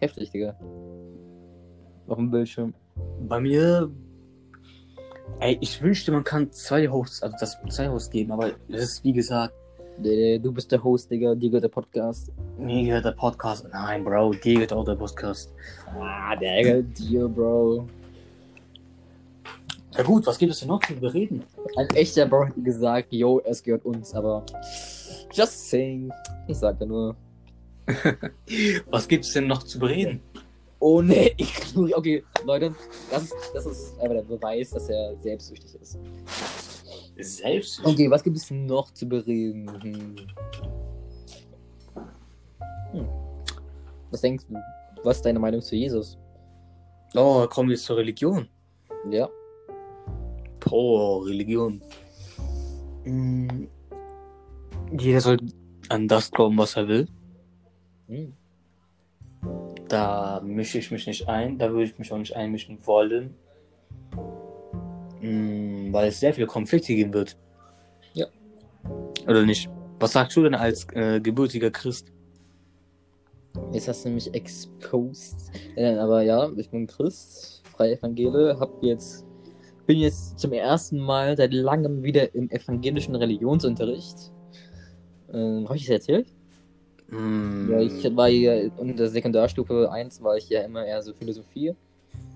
Heftig, 0.00 0.30
Digga. 0.30 0.54
Auf 2.06 2.16
dem 2.16 2.30
Bildschirm. 2.30 2.74
Bei 3.28 3.40
mir. 3.40 3.90
Ey, 5.40 5.58
ich 5.60 5.82
wünschte, 5.82 6.12
man 6.12 6.22
kann 6.24 6.52
zwei 6.52 6.88
Hosts, 6.88 7.22
also 7.22 7.36
das 7.40 7.58
zwei 7.68 7.88
Hosts 7.88 8.10
geben, 8.10 8.32
aber 8.32 8.52
das 8.68 8.82
ist 8.82 9.04
wie 9.04 9.12
gesagt, 9.12 9.54
Du 9.98 10.52
bist 10.52 10.70
der 10.70 10.84
Host, 10.84 11.10
Digga, 11.10 11.34
dir 11.34 11.48
gehört 11.48 11.64
der 11.64 11.68
Podcast. 11.70 12.30
mir 12.58 12.84
gehört 12.84 13.06
der 13.06 13.12
Podcast. 13.12 13.66
Nein, 13.72 14.04
Bro, 14.04 14.32
dir 14.32 14.54
gehört 14.54 14.72
auch 14.74 14.84
der 14.84 14.94
Podcast. 14.94 15.54
Ah, 15.98 16.36
Digga, 16.36 16.82
dir, 16.82 17.26
Bro. 17.26 17.88
Ja 19.96 20.02
gut, 20.02 20.26
was 20.26 20.36
gibt 20.36 20.52
es 20.52 20.60
denn 20.60 20.68
noch 20.68 20.80
zu 20.84 20.94
bereden? 20.96 21.42
Ein 21.76 21.88
echter 21.94 22.26
Bro 22.26 22.48
hätte 22.48 22.60
gesagt, 22.60 23.10
yo, 23.10 23.40
es 23.42 23.62
gehört 23.62 23.86
uns, 23.86 24.14
aber. 24.14 24.44
Just 25.32 25.70
saying. 25.70 26.10
Ich 26.48 26.58
sag 26.58 26.78
da 26.78 26.86
nur. 26.86 27.16
Was 28.90 29.06
gibt 29.06 29.24
es 29.24 29.32
denn 29.32 29.46
noch 29.46 29.62
zu 29.62 29.78
bereden? 29.78 30.20
Oh 30.78 31.00
ne, 31.00 31.32
ich. 31.36 31.76
Okay, 31.76 32.24
Leute, 32.44 32.74
das 33.10 33.24
ist, 33.24 33.34
das 33.54 33.66
ist 33.66 34.00
einfach 34.00 34.16
der 34.16 34.22
Beweis, 34.22 34.70
dass 34.70 34.88
er 34.88 35.16
selbstsüchtig 35.16 35.74
ist. 35.80 35.98
Selbst. 37.18 37.80
Okay, 37.84 38.10
was 38.10 38.22
gibt 38.22 38.36
es 38.36 38.50
noch 38.50 38.92
zu 38.92 39.08
bereden? 39.08 39.70
Hm. 39.82 40.16
Hm. 42.92 43.08
Was 44.10 44.20
denkst 44.20 44.44
du? 44.48 44.56
Was 45.02 45.16
ist 45.16 45.24
deine 45.24 45.38
Meinung 45.38 45.62
zu 45.62 45.76
Jesus? 45.76 46.18
Oh, 47.14 47.46
kommen 47.46 47.70
wir 47.70 47.76
zur 47.76 47.96
Religion. 47.96 48.48
Ja. 49.10 49.28
Pro 50.60 51.18
Religion. 51.18 51.80
Mm, 53.04 53.66
Jeder 54.92 55.20
soll 55.20 55.38
an 55.88 56.08
das 56.08 56.30
glauben, 56.30 56.58
was 56.58 56.76
er 56.76 56.88
will. 56.88 57.06
Hm. 58.08 58.32
Da 59.88 60.40
mische 60.44 60.78
ich 60.78 60.90
mich 60.90 61.06
nicht 61.06 61.28
ein. 61.28 61.58
Da 61.58 61.70
würde 61.70 61.84
ich 61.84 61.98
mich 61.98 62.12
auch 62.12 62.18
nicht 62.18 62.34
einmischen 62.34 62.78
wollen. 62.86 63.34
Mm, 65.20 65.92
Weil 65.92 66.08
es 66.08 66.20
sehr 66.20 66.34
viele 66.34 66.46
Konflikte 66.46 66.94
geben 66.94 67.12
wird. 67.12 67.36
Ja. 68.14 68.26
Oder 69.26 69.44
nicht? 69.44 69.68
Was 69.98 70.12
sagst 70.12 70.36
du 70.36 70.42
denn 70.42 70.54
als 70.54 70.86
äh, 70.92 71.20
gebürtiger 71.20 71.70
Christ? 71.70 72.12
Jetzt 73.72 73.88
hast 73.88 74.04
du 74.04 74.10
mich 74.10 74.32
exposed. 74.34 75.50
Äh, 75.76 75.96
aber 75.96 76.22
ja, 76.22 76.50
ich 76.56 76.70
bin 76.70 76.86
Christ, 76.86 77.62
freie 77.64 77.96
Evangele, 77.96 78.58
hab 78.60 78.82
jetzt, 78.82 79.24
bin 79.86 79.98
jetzt 79.98 80.38
zum 80.38 80.52
ersten 80.52 80.98
Mal 80.98 81.36
seit 81.36 81.54
langem 81.54 82.02
wieder 82.02 82.34
im 82.34 82.50
evangelischen 82.50 83.14
Religionsunterricht. 83.14 84.32
Ähm, 85.32 85.64
Habe 85.68 85.76
ich 85.76 85.84
das 85.86 85.90
erzählt? 85.94 86.28
Mm, 87.08 87.70
Ja, 87.70 87.80
ich 87.80 88.16
war 88.16 88.28
ja 88.28 88.54
in 88.78 88.96
der 88.96 89.08
Sekundarstufe 89.08 89.90
1 89.90 90.22
war 90.22 90.36
ich 90.36 90.48
ja 90.48 90.62
immer 90.62 90.84
eher 90.84 91.02
so 91.02 91.12
Philosophie. 91.14 91.74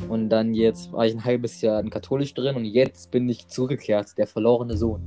Und 0.08 0.28
dann 0.30 0.54
jetzt 0.54 0.92
war 0.92 1.06
ich 1.06 1.14
ein 1.14 1.24
halbes 1.24 1.60
Jahr 1.60 1.80
in 1.80 1.90
katholisch 1.90 2.32
drin 2.34 2.56
und 2.56 2.64
jetzt 2.64 3.10
bin 3.10 3.28
ich 3.28 3.46
zurückgekehrt. 3.48 4.16
Der 4.16 4.26
verlorene 4.26 4.76
Sohn 4.76 5.00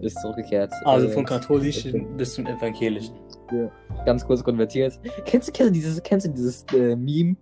ist 0.00 0.20
zurückgekehrt. 0.20 0.72
also 0.84 1.06
Äh, 1.06 1.10
von 1.10 1.24
katholischen 1.24 1.94
okay. 1.94 2.06
bis 2.16 2.34
zum 2.34 2.46
evangelischen. 2.46 3.14
ganz 4.06 4.24
kurz 4.26 4.42
konvertiert. 4.42 4.98
Kennst 5.24 5.48
du, 5.48 5.52
kennst 5.52 5.70
du 5.70 5.72
dieses, 5.74 6.02
kennst 6.02 6.26
du 6.26 6.30
dieses 6.30 6.64
äh, 6.74 6.96
Meme, 6.96 7.36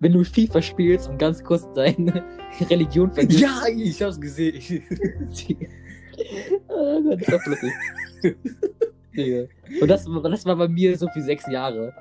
wenn 0.00 0.12
du 0.12 0.24
FIFA 0.24 0.62
spielst 0.62 1.08
und 1.08 1.18
ganz 1.18 1.42
kurz 1.44 1.66
deine 1.74 2.24
Religion 2.70 3.12
vergisst? 3.12 3.40
Ja, 3.40 3.62
ich 3.76 4.02
hab's 4.02 4.20
gesehen. 4.20 4.60
oh 6.68 7.02
Gott, 7.02 7.20
das 7.20 7.28
war 7.28 7.48
lustig. 7.48 7.72
Digga. 9.16 9.46
Und 9.80 9.88
das, 9.88 10.06
war- 10.06 10.22
das 10.30 10.44
war 10.46 10.56
bei 10.56 10.68
mir 10.68 10.96
so 10.96 11.08
für 11.08 11.22
sechs 11.22 11.46
Jahre. 11.50 11.92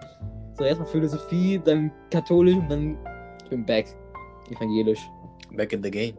So, 0.57 0.63
erstmal 0.65 0.87
Philosophie, 0.87 1.59
dann 1.63 1.91
katholisch 2.11 2.55
und 2.55 2.69
dann 2.69 2.97
ich 3.43 3.49
bin 3.49 3.65
back. 3.65 3.87
Evangelisch. 4.51 4.99
Back 5.55 5.73
in 5.73 5.83
the 5.83 5.91
game. 5.91 6.15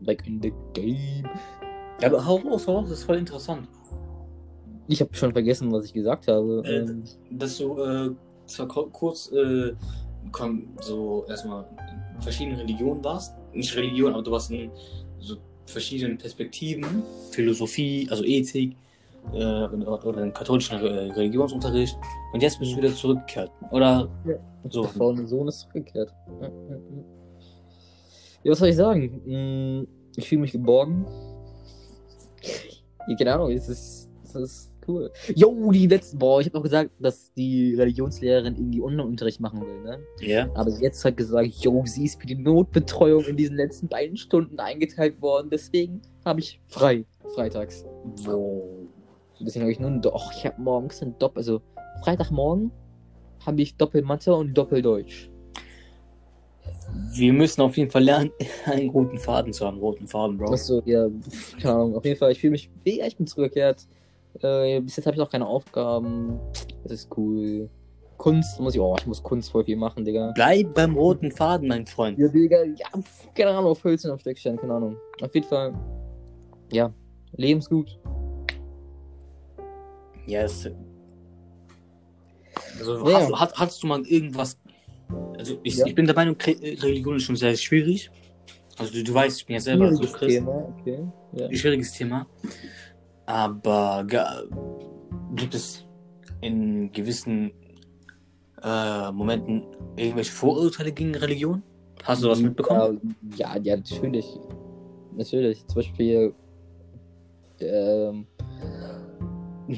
Back 0.00 0.26
in 0.26 0.40
the 0.42 0.52
game. 0.72 1.24
Ja, 2.00 2.08
aber 2.08 2.24
hau 2.26 2.36
raus, 2.36 2.66
hau 2.66 2.76
raus, 2.78 2.88
das 2.88 2.98
ist 2.98 3.04
voll 3.04 3.16
interessant. 3.16 3.68
Ich 4.88 5.00
habe 5.00 5.14
schon 5.14 5.32
vergessen, 5.32 5.72
was 5.72 5.86
ich 5.86 5.92
gesagt 5.94 6.28
habe. 6.28 6.62
Äh, 6.66 6.78
Ähm, 6.80 7.04
Dass 7.30 7.56
du 7.58 7.78
äh, 7.82 8.10
zwar 8.46 8.68
kurz 8.68 9.30
äh, 9.32 9.72
komm, 10.30 10.68
so 10.80 11.24
erstmal 11.28 11.64
in 12.14 12.20
verschiedenen 12.20 12.58
Religionen 12.60 13.02
warst. 13.02 13.34
Nicht 13.54 13.74
Religion, 13.76 14.12
aber 14.12 14.22
du 14.22 14.30
warst 14.30 14.50
in 14.50 14.70
so 15.20 15.36
verschiedenen 15.66 16.18
Perspektiven. 16.18 17.02
Philosophie, 17.30 18.06
also 18.10 18.24
Ethik 18.24 18.76
äh, 19.32 19.64
oder 19.66 20.22
im 20.22 20.32
katholischen 20.32 20.78
äh, 20.80 21.12
Religionsunterricht. 21.12 21.96
Und 22.32 22.42
jetzt 22.42 22.58
bist 22.58 22.72
du 22.72 22.76
wieder 22.78 22.94
zurückgekehrt. 22.94 23.50
Oder 23.70 24.08
Ja. 24.24 24.34
so. 24.70 24.82
Der 24.86 25.26
Sohn 25.26 25.48
ist 25.48 25.60
zurückgekehrt. 25.60 26.12
Ja, 28.42 28.50
was 28.50 28.58
soll 28.58 28.68
ich 28.68 28.76
sagen? 28.76 29.22
Mm, 29.24 29.86
Ich 30.16 30.28
fühle 30.28 30.42
mich 30.42 30.52
geborgen. 30.52 31.06
Ja, 33.08 33.16
keine 33.16 33.34
Ahnung, 33.34 33.50
es 33.50 33.68
ist, 33.68 34.08
es 34.24 34.34
ist 34.34 34.72
cool. 34.86 35.10
Jo, 35.34 35.70
die 35.72 35.86
letzten, 35.86 36.18
boah, 36.18 36.40
ich 36.40 36.46
habe 36.46 36.56
noch 36.58 36.62
gesagt, 36.62 36.90
dass 36.98 37.32
die 37.34 37.74
Religionslehrerin 37.74 38.54
irgendwie 38.54 38.80
Unterricht 38.80 39.40
machen 39.40 39.60
will, 39.62 39.80
ne? 39.82 39.98
Ja. 40.20 40.48
Aber 40.54 40.70
jetzt 40.80 41.04
hat 41.04 41.16
gesagt, 41.16 41.48
jo, 41.48 41.82
sie 41.86 42.04
ist 42.04 42.20
für 42.20 42.26
die 42.26 42.34
Notbetreuung 42.36 43.24
in 43.24 43.36
diesen 43.36 43.56
letzten 43.56 43.88
beiden 43.88 44.16
Stunden 44.16 44.58
eingeteilt 44.60 45.20
worden, 45.20 45.48
deswegen 45.50 46.00
habe 46.24 46.40
ich 46.40 46.60
frei, 46.68 47.04
freitags. 47.34 47.84
Wo? 48.24 48.83
Deswegen 49.44 49.62
habe 49.64 49.72
ich 49.72 49.80
nur, 49.80 49.90
ein 49.90 50.00
Do- 50.00 50.14
och, 50.14 50.32
ich 50.36 50.44
habe 50.46 50.60
morgens 50.60 51.02
ein 51.02 51.14
Doppel, 51.18 51.38
also 51.40 51.60
Freitagmorgen 52.02 52.70
habe 53.44 53.60
ich 53.62 53.76
Doppelmathe 53.76 54.34
und 54.34 54.54
Doppeldeutsch. 54.54 55.28
Wir 57.12 57.32
müssen 57.32 57.60
auf 57.60 57.76
jeden 57.76 57.90
Fall 57.90 58.04
lernen, 58.04 58.30
einen 58.66 58.88
roten 58.90 59.18
Faden 59.18 59.52
zu 59.52 59.66
haben. 59.66 59.78
Roten 59.78 60.06
Faden, 60.06 60.36
Bro. 60.38 60.52
Achso, 60.52 60.82
ja, 60.84 61.08
keine 61.60 61.74
Ahnung. 61.74 61.96
Auf 61.96 62.04
jeden 62.04 62.18
Fall, 62.18 62.32
ich 62.32 62.40
fühle 62.40 62.52
mich, 62.52 62.70
ja, 62.84 63.06
ich 63.06 63.16
bin 63.16 63.26
zurückgekehrt. 63.26 63.86
Äh, 64.40 64.80
bis 64.80 64.96
jetzt 64.96 65.06
habe 65.06 65.14
ich 65.14 65.18
noch 65.20 65.30
keine 65.30 65.46
Aufgaben. 65.46 66.38
Das 66.82 66.92
ist 66.92 67.16
cool. 67.16 67.68
Kunst 68.16 68.58
muss 68.60 68.74
ich, 68.74 68.80
oh, 68.80 68.94
ich 68.98 69.06
muss 69.06 69.22
Kunst 69.22 69.50
voll 69.50 69.64
viel 69.64 69.76
machen, 69.76 70.04
Digga. 70.04 70.32
Bleib 70.34 70.74
beim 70.74 70.96
roten 70.96 71.30
Faden, 71.32 71.68
mein 71.68 71.86
Freund. 71.86 72.18
Ja, 72.18 72.28
Digga, 72.28 72.62
ja, 72.64 72.86
keine 73.34 73.50
Ahnung, 73.50 73.72
auf 73.72 73.84
Hölzchen, 73.84 74.10
auf 74.10 74.20
Stöckchen, 74.20 74.56
keine 74.56 74.74
Ahnung. 74.74 74.96
Auf 75.20 75.34
jeden 75.34 75.46
Fall, 75.46 75.74
ja, 76.72 76.92
lebensgut. 77.36 77.98
Ja, 80.26 80.42
es, 80.42 80.68
also 82.78 83.08
Ja. 83.08 83.18
hast, 83.20 83.28
du- 83.30 83.36
hast, 83.38 83.54
hattest 83.58 83.82
du 83.82 83.86
mal 83.86 84.02
irgendwas. 84.06 84.58
Also 85.38 85.58
ich, 85.62 85.76
Ja. 85.76 85.86
ich 85.86 85.94
bin 85.94 86.06
der 86.06 86.14
Meinung, 86.14 86.36
Religion 86.40 87.16
ist 87.16 87.24
schon 87.24 87.36
sehr 87.36 87.54
schwierig. 87.56 88.10
Also 88.78 88.92
du, 88.92 89.04
du 89.04 89.14
weißt, 89.14 89.40
ich 89.40 89.46
bin 89.46 89.54
ja 89.54 89.60
selber 89.60 89.88
so 89.90 89.96
Schwieriges 90.02 90.12
Christ. 90.18 90.36
Thema, 90.38 90.74
okay. 90.80 90.98
Ja. 91.32 91.46
Ein 91.46 91.56
schwieriges 91.56 91.92
Thema. 91.92 92.26
Aber 93.26 94.04
gibt 95.36 95.54
es 95.54 95.84
in 96.40 96.90
gewissen 96.92 97.52
äh, 98.62 99.12
Momenten 99.12 99.62
irgendwelche 99.96 100.32
Vorurteile 100.32 100.92
gegen 100.92 101.14
Religion? 101.14 101.62
Hast 102.02 102.22
du 102.22 102.28
was 102.28 102.40
mitbekommen? 102.40 103.14
Ja, 103.36 103.56
ja, 103.56 103.62
ja, 103.62 103.76
natürlich. 103.76 104.26
Natürlich. 105.16 105.64
Zum 105.66 105.76
Beispiel 105.76 106.34
ähm, 107.60 108.26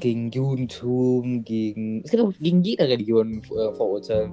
gegen 0.01 0.31
Judentum, 0.31 1.45
gegen. 1.45 2.03
Es 2.05 2.11
gibt 2.11 2.23
auch 2.23 2.33
gegen 2.41 2.63
jede 2.63 2.85
Religion 2.89 3.43
äh, 3.45 3.73
Vorurteile. 3.75 4.31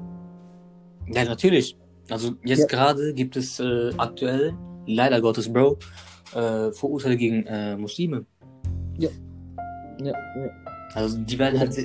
Ja, 1.13 1.25
natürlich. 1.25 1.77
Also 2.09 2.31
jetzt 2.43 2.59
Ja. 2.59 2.65
gerade 2.67 3.13
gibt 3.13 3.35
es 3.35 3.59
äh, 3.59 3.91
aktuell, 3.97 4.53
leider 4.87 5.21
Gottes, 5.21 5.51
Bro, 5.51 5.77
äh, 6.35 6.71
Vorurteile 6.71 7.17
gegen 7.17 7.45
äh, 7.45 7.75
Muslime. 7.77 8.25
Ja, 8.97 9.09
ja. 10.01 10.13
Also 10.93 11.17
die 11.19 11.39
werden 11.39 11.59
halt. 11.59 11.75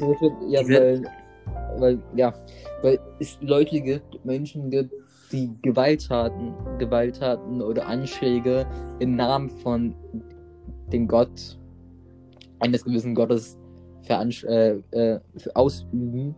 Ja, 0.48 0.66
wird- 0.66 0.80
weil, 0.80 1.80
weil, 1.80 1.98
ja, 2.16 2.34
weil 2.82 2.98
es 3.20 3.38
Leute 3.40 3.80
gibt, 3.80 4.24
Menschen 4.24 4.70
gibt, 4.70 4.92
die 5.32 5.50
Gewalttaten, 5.62 6.54
Gewalttaten 6.78 7.60
oder 7.62 7.86
Anschläge 7.86 8.66
im 8.98 9.14
Namen 9.16 9.48
von 9.48 9.94
dem 10.92 11.06
Gott 11.06 11.58
eines 12.60 12.82
gewissen 12.84 13.14
Gottes 13.14 13.56
veransch 14.08 14.44
äh, 14.44 14.78
äh, 14.90 15.20
ausüben. 15.54 16.34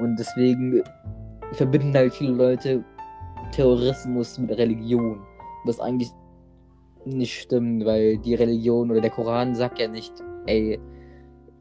Und 0.00 0.16
deswegen 0.18 0.82
verbinden 1.52 1.94
halt 1.94 2.14
viele 2.14 2.32
Leute 2.32 2.84
Terrorismus 3.52 4.38
mit 4.38 4.56
Religion. 4.56 5.20
Was 5.64 5.80
eigentlich 5.80 6.10
nicht 7.04 7.40
stimmt, 7.40 7.84
weil 7.84 8.18
die 8.18 8.34
Religion 8.34 8.90
oder 8.90 9.00
der 9.00 9.10
Koran 9.10 9.54
sagt 9.54 9.78
ja 9.78 9.88
nicht, 9.88 10.12
ey, 10.46 10.78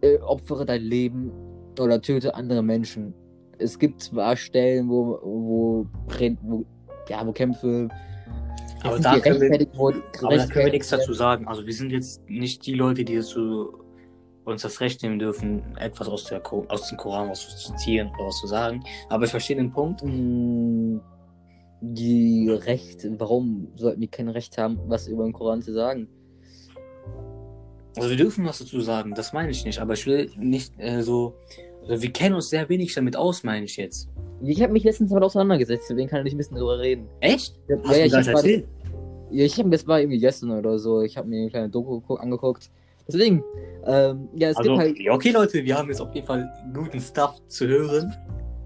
äh, 0.01 0.17
opfere 0.19 0.65
dein 0.65 0.81
Leben 0.81 1.31
oder 1.79 2.01
töte 2.01 2.35
andere 2.35 2.61
Menschen. 2.61 3.13
Es 3.57 3.79
gibt 3.79 4.01
zwar 4.01 4.35
Stellen, 4.35 4.87
wo, 4.89 5.19
wo, 5.23 5.87
wo, 6.43 6.65
ja, 7.09 7.25
wo 7.25 7.31
Kämpfe 7.31 7.89
Aber 8.83 8.99
da 8.99 9.19
können 9.19 9.41
wir-. 9.41 9.67
Aber 10.21 10.37
da 10.37 10.45
können 10.45 10.65
wir 10.65 10.71
nichts 10.73 10.89
dazu 10.89 11.13
sagen. 11.13 11.47
Also 11.47 11.65
wir 11.65 11.73
sind 11.73 11.91
jetzt 11.91 12.29
nicht 12.29 12.65
die 12.65 12.75
Leute, 12.75 13.03
die 13.03 13.15
dazu 13.15 13.86
uns 14.51 14.61
das 14.61 14.79
Recht 14.81 15.03
nehmen 15.03 15.19
dürfen, 15.19 15.75
etwas 15.77 16.07
aus, 16.07 16.23
der 16.25 16.41
aus 16.69 16.87
dem 16.89 16.97
Koran 16.97 17.29
was 17.29 17.41
zu 17.47 17.73
zitieren 17.73 18.09
oder 18.17 18.27
was 18.27 18.39
zu 18.39 18.47
sagen. 18.47 18.83
Aber 19.09 19.25
ich 19.25 19.31
verstehe 19.31 19.55
den 19.57 19.71
Punkt. 19.71 20.03
Mm, 20.03 20.99
Die 21.81 22.49
Recht, 22.49 23.05
warum 23.19 23.67
sollten 23.75 24.01
die 24.01 24.07
kein 24.07 24.29
Recht 24.29 24.57
haben, 24.57 24.79
was 24.87 25.07
über 25.07 25.23
den 25.25 25.33
Koran 25.33 25.61
zu 25.61 25.73
sagen? 25.73 26.07
Also 27.95 28.09
wir 28.09 28.17
dürfen 28.17 28.45
was 28.45 28.59
dazu 28.59 28.79
sagen, 28.81 29.13
das 29.15 29.33
meine 29.33 29.49
ich 29.51 29.65
nicht. 29.65 29.79
Aber 29.79 29.93
ich 29.93 30.05
will 30.05 30.29
nicht 30.37 30.73
äh, 30.77 31.01
so. 31.01 31.33
Also 31.87 32.01
wir 32.01 32.11
kennen 32.11 32.35
uns 32.35 32.49
sehr 32.49 32.67
wenig 32.69 32.93
damit 32.93 33.15
aus, 33.15 33.43
meine 33.43 33.65
ich 33.65 33.77
jetzt. 33.77 34.09
Ich 34.43 34.61
habe 34.61 34.71
mich 34.73 34.83
letztens 34.83 35.09
damit 35.09 35.23
auseinandergesetzt, 35.23 35.87
deswegen 35.89 36.07
kann 36.09 36.25
ich 36.25 36.33
ein 36.33 36.37
bisschen 36.37 36.57
drüber 36.57 36.77
reden. 36.79 37.07
Echt? 37.21 37.55
Ja, 37.67 37.77
Hast 37.83 37.91
ja, 37.91 37.97
du 37.97 38.05
ich 38.05 38.11
das 38.11 38.27
hab 38.27 38.35
erzählt? 38.35 38.67
Ja, 39.31 39.45
ich 39.45 39.57
habe 39.57 39.69
das 39.71 39.87
war 39.87 39.99
irgendwie 39.99 40.19
gestern 40.19 40.51
oder 40.51 40.77
so. 40.79 41.01
Ich 41.01 41.17
habe 41.17 41.27
mir 41.27 41.41
eine 41.41 41.49
kleine 41.49 41.69
Doku 41.69 41.99
geguckt- 42.01 42.21
angeguckt. 42.21 42.69
Deswegen, 43.07 43.43
ähm, 43.85 44.27
ja, 44.35 44.49
es 44.49 44.57
Also, 44.57 44.71
gibt 44.71 44.81
halt, 44.81 44.99
ja, 44.99 45.13
okay, 45.13 45.31
Leute, 45.31 45.63
wir 45.63 45.77
haben 45.77 45.87
jetzt 45.89 46.01
auf 46.01 46.13
jeden 46.13 46.27
Fall 46.27 46.49
guten 46.73 46.99
Stuff 46.99 47.41
zu 47.47 47.67
hören. 47.67 48.13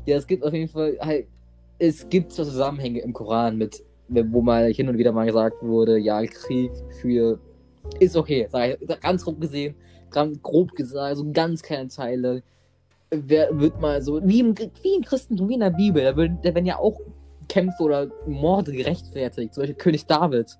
ja, 0.06 0.18
es 0.18 0.26
gibt 0.26 0.44
auf 0.44 0.54
jeden 0.54 0.68
Fall 0.68 0.98
halt, 1.00 1.28
es 1.80 2.08
gibt 2.10 2.32
so 2.32 2.44
Zusammenhänge 2.44 3.00
im 3.02 3.14
Koran 3.14 3.58
mit, 3.58 3.84
wo 4.08 4.42
mal 4.42 4.72
hin 4.74 4.90
und 4.90 4.98
wieder 4.98 5.12
mal 5.12 5.26
gesagt 5.26 5.58
wurde, 5.62 5.98
ja, 5.98 6.24
Krieg 6.26 6.72
für 7.02 7.40
ist 8.00 8.16
okay, 8.16 8.48
sag 8.52 8.80
ich, 8.82 9.02
ganz 9.02 9.24
grob 9.24 9.42
gesehen, 9.42 9.76
ganz 10.12 10.42
grob 10.42 10.72
gesagt, 10.76 11.10
also 11.10 11.32
ganz 11.32 11.62
kleine 11.62 11.90
Teile. 11.90 12.44
Wer 13.10 13.60
wird 13.60 13.80
mal 13.82 14.02
so, 14.02 14.22
wie 14.24 14.40
im, 14.40 14.56
wie 14.58 14.96
im 14.96 15.04
Christentum, 15.04 15.50
wie 15.50 15.56
in 15.56 15.60
der 15.60 15.72
Bibel, 15.72 16.04
da 16.42 16.56
werden 16.56 16.66
ja 16.66 16.78
auch 16.78 17.00
Kämpfe 17.50 17.84
oder 17.84 18.08
Morde 18.28 18.72
gerechtfertigt, 18.72 19.54
zum 19.54 19.62
Beispiel 19.62 19.76
König 19.78 20.06
David. 20.06 20.58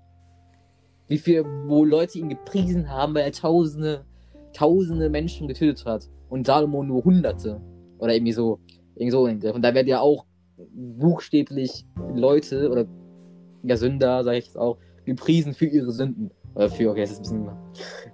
Wie 1.12 1.18
viel, 1.18 1.44
wo 1.66 1.84
Leute 1.84 2.18
ihn 2.18 2.30
gepriesen 2.30 2.88
haben, 2.88 3.14
weil 3.14 3.24
er 3.24 3.32
tausende, 3.32 4.06
tausende 4.54 5.10
Menschen 5.10 5.46
getötet 5.46 5.84
hat. 5.84 6.08
Und 6.30 6.46
Salomo 6.46 6.82
nur 6.82 7.04
hunderte. 7.04 7.60
Oder 7.98 8.14
irgendwie 8.14 8.32
so. 8.32 8.60
Irgendwie 8.94 9.10
so. 9.10 9.52
Und 9.52 9.60
da 9.60 9.74
werden 9.74 9.88
ja 9.88 10.00
auch 10.00 10.24
buchstäblich 10.72 11.84
Leute 12.14 12.70
oder 12.70 12.86
ja, 13.62 13.76
Sünder, 13.76 14.24
sage 14.24 14.38
ich 14.38 14.46
jetzt 14.46 14.56
auch, 14.56 14.78
gepriesen 15.04 15.52
für 15.52 15.66
ihre 15.66 15.92
Sünden. 15.92 16.30
Oder 16.54 16.70
für, 16.70 16.90
okay, 16.90 17.02
das 17.02 17.10
ist 17.10 17.30
ein 17.30 17.46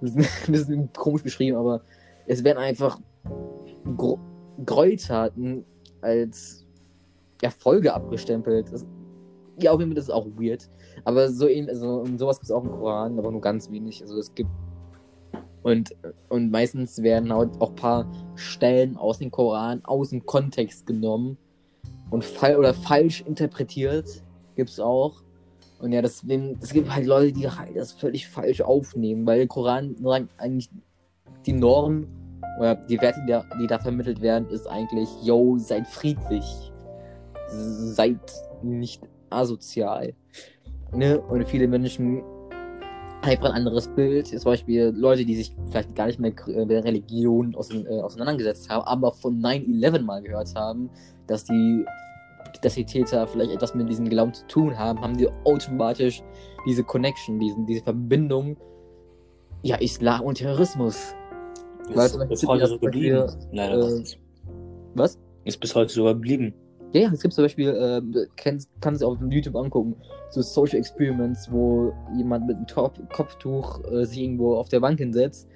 bisschen, 0.01 0.17
ein 0.47 0.51
bisschen 0.51 0.89
komisch 0.91 1.23
beschrieben, 1.23 1.55
aber 1.55 1.81
es 2.27 2.43
werden 2.43 2.57
einfach 2.57 2.99
Gräueltaten 4.65 5.63
als 6.01 6.67
Erfolge 7.41 7.93
abgestempelt. 7.93 8.73
Das, 8.73 8.85
ja, 9.61 9.71
auf 9.71 9.79
jeden 9.79 9.91
Fall, 9.91 9.95
das 9.95 10.09
ist 10.09 10.11
auch 10.11 10.27
weird. 10.35 10.69
Aber 11.03 11.29
so 11.29 11.47
eben, 11.47 11.69
also 11.69 12.01
und 12.01 12.17
sowas 12.17 12.37
gibt 12.37 12.45
es 12.45 12.51
auch 12.51 12.63
im 12.63 12.71
Koran, 12.71 13.17
aber 13.17 13.31
nur 13.31 13.41
ganz 13.41 13.69
wenig. 13.71 14.01
Also 14.01 14.17
es 14.17 14.33
gibt 14.33 14.49
und, 15.61 15.95
und 16.29 16.51
meistens 16.51 17.01
werden 17.03 17.31
auch 17.31 17.41
ein 17.41 17.75
paar 17.75 18.09
Stellen 18.35 18.95
aus 18.97 19.19
dem 19.19 19.29
Koran 19.29 19.83
aus 19.83 20.11
dem 20.11 20.25
Kontext 20.25 20.85
genommen 20.85 21.37
und 22.11 22.23
fall 22.23 22.55
oder 22.55 22.73
falsch 22.73 23.21
interpretiert. 23.21 24.23
Gibt 24.55 24.69
es 24.69 24.79
auch. 24.79 25.21
Und 25.79 25.91
ja, 25.91 26.01
deswegen, 26.01 26.57
es 26.61 26.73
gibt 26.73 26.93
halt 26.93 27.05
Leute, 27.05 27.31
die 27.33 27.49
halt 27.49 27.75
das 27.75 27.93
völlig 27.93 28.27
falsch 28.27 28.61
aufnehmen, 28.61 29.25
weil 29.25 29.39
der 29.39 29.47
Koran 29.47 29.95
eigentlich 30.37 30.69
die 31.45 31.53
Norm 31.53 32.07
oder 32.59 32.75
die 32.75 32.99
Werte, 32.99 33.21
die 33.25 33.31
da, 33.31 33.45
die 33.61 33.67
da 33.67 33.79
vermittelt 33.79 34.21
werden, 34.21 34.49
ist 34.49 34.67
eigentlich, 34.67 35.09
yo, 35.23 35.57
seid 35.57 35.87
friedlich. 35.87 36.43
Seid 37.47 38.19
nicht 38.61 39.01
asozial. 39.29 40.13
Ne? 40.93 41.19
Und 41.19 41.47
viele 41.47 41.67
Menschen 41.67 42.23
einfach 43.21 43.49
ein 43.49 43.51
anderes 43.51 43.87
Bild. 43.89 44.27
Zum 44.27 44.43
Beispiel 44.43 44.93
Leute, 44.95 45.25
die 45.25 45.35
sich 45.35 45.55
vielleicht 45.69 45.95
gar 45.95 46.07
nicht 46.07 46.19
mehr 46.19 46.33
äh, 46.47 46.59
mit 46.59 46.71
der 46.71 46.83
Religion 46.83 47.53
äh, 47.53 48.01
auseinandergesetzt 48.01 48.69
haben, 48.69 48.83
aber 48.85 49.11
von 49.11 49.41
9-11 49.41 50.01
mal 50.01 50.21
gehört 50.21 50.53
haben, 50.55 50.89
dass 51.27 51.43
die, 51.45 51.85
dass 52.61 52.75
die 52.75 52.85
Täter 52.85 53.27
vielleicht 53.27 53.51
etwas 53.51 53.75
mit 53.75 53.89
diesem 53.89 54.09
Glauben 54.09 54.33
zu 54.33 54.45
tun 54.47 54.77
haben, 54.77 55.01
haben 55.01 55.17
die 55.17 55.27
automatisch 55.45 56.23
diese 56.65 56.83
Connection, 56.83 57.39
diesen, 57.39 57.65
diese 57.65 57.83
Verbindung, 57.83 58.57
ja, 59.61 59.75
Islam 59.77 60.21
und 60.21 60.35
Terrorismus. 60.37 61.13
Weil 61.93 62.05
Ist 62.05 62.17
Beispiel 62.17 62.27
bis 62.27 62.47
heute 62.47 62.67
so 62.67 62.79
geblieben. 62.79 63.27
Leider 63.51 63.79
äh. 63.79 64.03
Was? 64.95 65.19
Ist 65.43 65.59
bis 65.59 65.75
heute 65.75 65.91
sogar 65.91 66.13
geblieben. 66.13 66.53
Ja, 66.93 67.01
ja, 67.01 67.11
es 67.13 67.21
gibt 67.21 67.33
zum 67.33 67.45
Beispiel, 67.45 67.75
ähm, 67.79 68.15
kannst, 68.35 68.69
kannst 68.81 69.01
du 69.01 69.07
auf 69.07 69.17
YouTube 69.29 69.55
angucken, 69.55 69.95
so 70.31 70.41
Social 70.41 70.79
Experiments, 70.79 71.51
wo 71.51 71.93
jemand 72.17 72.47
mit 72.47 72.57
einem 72.57 72.67
Top 72.67 72.97
Kopftuch 73.13 73.83
äh, 73.91 74.05
sich 74.05 74.19
irgendwo 74.19 74.55
auf 74.55 74.69
der 74.69 74.79
Bank 74.79 74.99
hinsetzt 74.99 75.47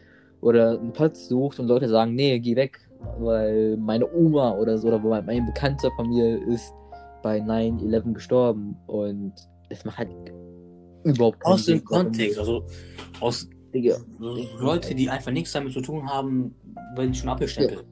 oder 0.41 0.79
einen 0.79 0.93
Platz 0.93 1.27
sucht 1.27 1.59
und 1.59 1.67
Leute 1.67 1.89
sagen, 1.89 2.13
nee, 2.13 2.37
geh 2.39 2.55
weg, 2.55 2.79
weil 3.19 3.77
meine 3.77 4.11
Oma 4.13 4.57
oder 4.57 4.77
so, 4.77 4.89
oder 4.89 4.99
mein, 4.99 5.25
meine 5.25 5.45
Bekannte 5.45 5.89
von 5.95 6.09
mir 6.09 6.45
ist 6.47 6.71
bei 7.23 7.39
9-11 7.39 8.13
gestorben 8.13 8.75
und 8.87 9.33
es 9.69 9.83
macht 9.85 9.97
halt 9.97 10.09
überhaupt 11.03 11.39
keinen 11.39 11.53
Aus 11.53 11.65
dem 11.65 11.83
Kontext, 11.83 12.37
also 12.37 12.63
aus 13.21 13.49
Digga, 13.73 13.97
Leute, 14.59 14.93
die 14.93 15.09
einfach 15.09 15.31
nichts 15.31 15.51
damit 15.51 15.73
zu 15.73 15.81
tun 15.81 16.07
haben, 16.07 16.53
werden 16.95 17.13
schon 17.13 17.29
abgestempelt. 17.29 17.83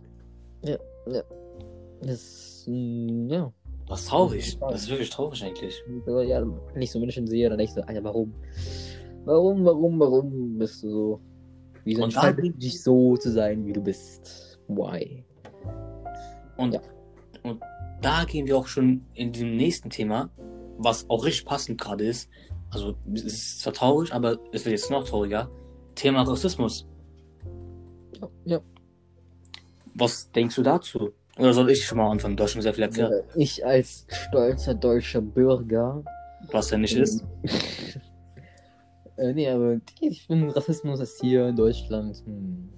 das, 2.03 2.50
mh, 2.67 3.33
ja. 3.33 3.53
Das 3.87 4.01
ist 4.01 4.09
traurig. 4.09 4.57
Das 4.59 4.83
ist 4.83 4.89
wirklich 4.89 5.09
traurig 5.09 5.43
eigentlich. 5.43 5.83
Ja, 6.07 6.45
wenn 6.73 6.81
ich 6.81 6.91
so 6.91 6.99
Menschen 6.99 7.27
sehe, 7.27 7.49
dann 7.49 7.57
denke 7.57 7.71
ich 7.71 7.75
so, 7.75 7.81
Alter, 7.81 8.03
warum? 8.03 8.33
Warum, 9.25 9.65
warum, 9.65 9.99
warum 9.99 10.57
bist 10.57 10.83
du 10.83 10.89
so? 10.89 11.21
Wieso 11.83 12.03
entscheidest 12.03 12.47
du 12.47 12.51
dich 12.59 12.81
so 12.81 13.17
zu 13.17 13.31
sein, 13.31 13.65
wie 13.65 13.73
du 13.73 13.81
bist? 13.81 14.59
Why? 14.67 15.25
Und, 16.57 16.73
Ja. 16.75 16.81
und 17.43 17.61
da 18.01 18.23
gehen 18.23 18.47
wir 18.47 18.57
auch 18.57 18.67
schon 18.67 19.05
in 19.13 19.31
dem 19.31 19.57
nächsten 19.57 19.89
Thema, 19.89 20.29
was 20.77 21.09
auch 21.09 21.25
richtig 21.25 21.45
passend 21.45 21.81
gerade 21.81 22.05
ist. 22.05 22.29
Also 22.69 22.95
es 23.13 23.23
ist 23.23 23.59
zwar 23.61 23.73
traurig, 23.73 24.13
aber 24.13 24.37
es 24.53 24.63
wird 24.65 24.73
jetzt 24.73 24.89
noch 24.89 25.03
trauriger. 25.03 25.49
Thema 25.95 26.21
Rassismus. 26.21 26.87
Ja, 28.21 28.29
ja. 28.45 28.59
Was 29.95 30.31
denkst 30.31 30.55
du 30.55 30.63
dazu? 30.63 31.11
Oder 31.37 31.53
soll 31.53 31.69
ich 31.71 31.85
schon 31.85 31.97
mal 31.97 32.09
anfangen? 32.11 32.37
Schon 32.47 32.61
sehr 32.61 32.73
viel 32.73 32.83
Äh, 32.83 33.23
Ich 33.35 33.65
als 33.65 34.05
stolzer 34.09 34.73
deutscher 34.75 35.21
Bürger. 35.21 36.03
was 36.51 36.71
er 36.71 36.77
nicht 36.79 36.95
ist. 36.97 37.23
Äh, 39.17 39.33
nee, 39.33 39.47
aber 39.47 39.79
ich 39.99 40.25
finde, 40.25 40.55
Rassismus 40.55 40.99
ist 40.99 41.19
hier 41.21 41.49
in 41.49 41.55
Deutschland. 41.55 42.23
Hm, 42.25 42.69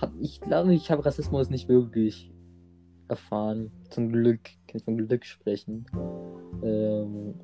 hab, 0.00 0.12
ich 0.20 0.40
glaube, 0.40 0.74
ich 0.74 0.90
habe 0.90 1.04
Rassismus 1.06 1.48
nicht 1.48 1.68
wirklich 1.68 2.30
erfahren. 3.08 3.70
Zum 3.88 4.10
Glück 4.12 4.40
kann 4.66 4.76
ich 4.76 4.84
von 4.84 4.98
Glück 4.98 5.24
sprechen. 5.24 5.86
Ähm, 6.62 7.34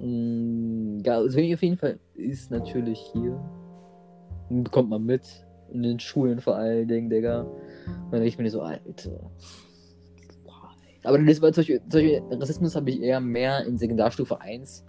mh, 0.00 1.02
ja, 1.06 1.16
also 1.16 1.38
auf 1.38 1.62
jeden 1.62 1.78
Fall 1.78 1.98
ist 2.14 2.50
natürlich 2.50 2.98
hier. 3.12 3.40
Bekommt 4.50 4.90
man 4.90 5.04
mit. 5.04 5.22
In 5.70 5.82
den 5.82 5.98
Schulen 5.98 6.40
vor 6.40 6.56
allen 6.56 6.88
Dingen, 6.88 7.08
Digga. 7.08 7.46
Und 7.86 8.12
dann 8.12 8.20
denke 8.20 8.28
ich 8.28 8.38
mir 8.38 8.50
so, 8.50 8.62
Alter. 8.62 9.30
Aber 11.04 11.18
das 11.18 11.42
war 11.42 11.52
zum 11.52 11.62
Beispiel, 11.62 11.80
zum 11.88 12.00
Beispiel 12.00 12.22
Rassismus 12.30 12.76
habe 12.76 12.90
ich 12.90 13.02
eher 13.02 13.20
mehr 13.20 13.64
in 13.66 13.76
Sekundarstufe 13.76 14.40
1. 14.40 14.84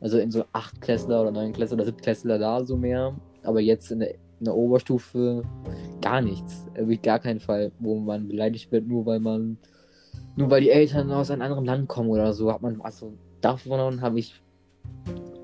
Also 0.00 0.18
in 0.18 0.30
so 0.30 0.44
8 0.52 0.80
Klässler 0.80 1.22
oder 1.22 1.30
9 1.30 1.52
Klässler 1.52 1.76
oder 1.76 1.84
7 1.84 1.98
Klässler 1.98 2.38
da 2.38 2.64
so 2.64 2.76
mehr. 2.76 3.14
Aber 3.44 3.60
jetzt 3.60 3.90
in 3.92 4.00
der, 4.00 4.14
in 4.14 4.44
der 4.46 4.56
Oberstufe 4.56 5.42
gar 6.00 6.20
nichts. 6.20 6.66
Wirklich 6.74 7.02
gar 7.02 7.18
keinen 7.18 7.40
Fall, 7.40 7.70
wo 7.78 7.98
man 7.98 8.28
beleidigt 8.28 8.72
wird, 8.72 8.86
nur 8.86 9.06
weil 9.06 9.20
man, 9.20 9.58
nur 10.36 10.50
weil 10.50 10.62
die 10.62 10.70
Eltern 10.70 11.12
aus 11.12 11.30
einem 11.30 11.42
anderen 11.42 11.64
Land 11.64 11.88
kommen 11.88 12.10
oder 12.10 12.32
so. 12.32 12.52
Hat 12.52 12.62
man, 12.62 12.80
also 12.80 13.12
davon 13.40 14.00
habe 14.00 14.18
ich, 14.18 14.42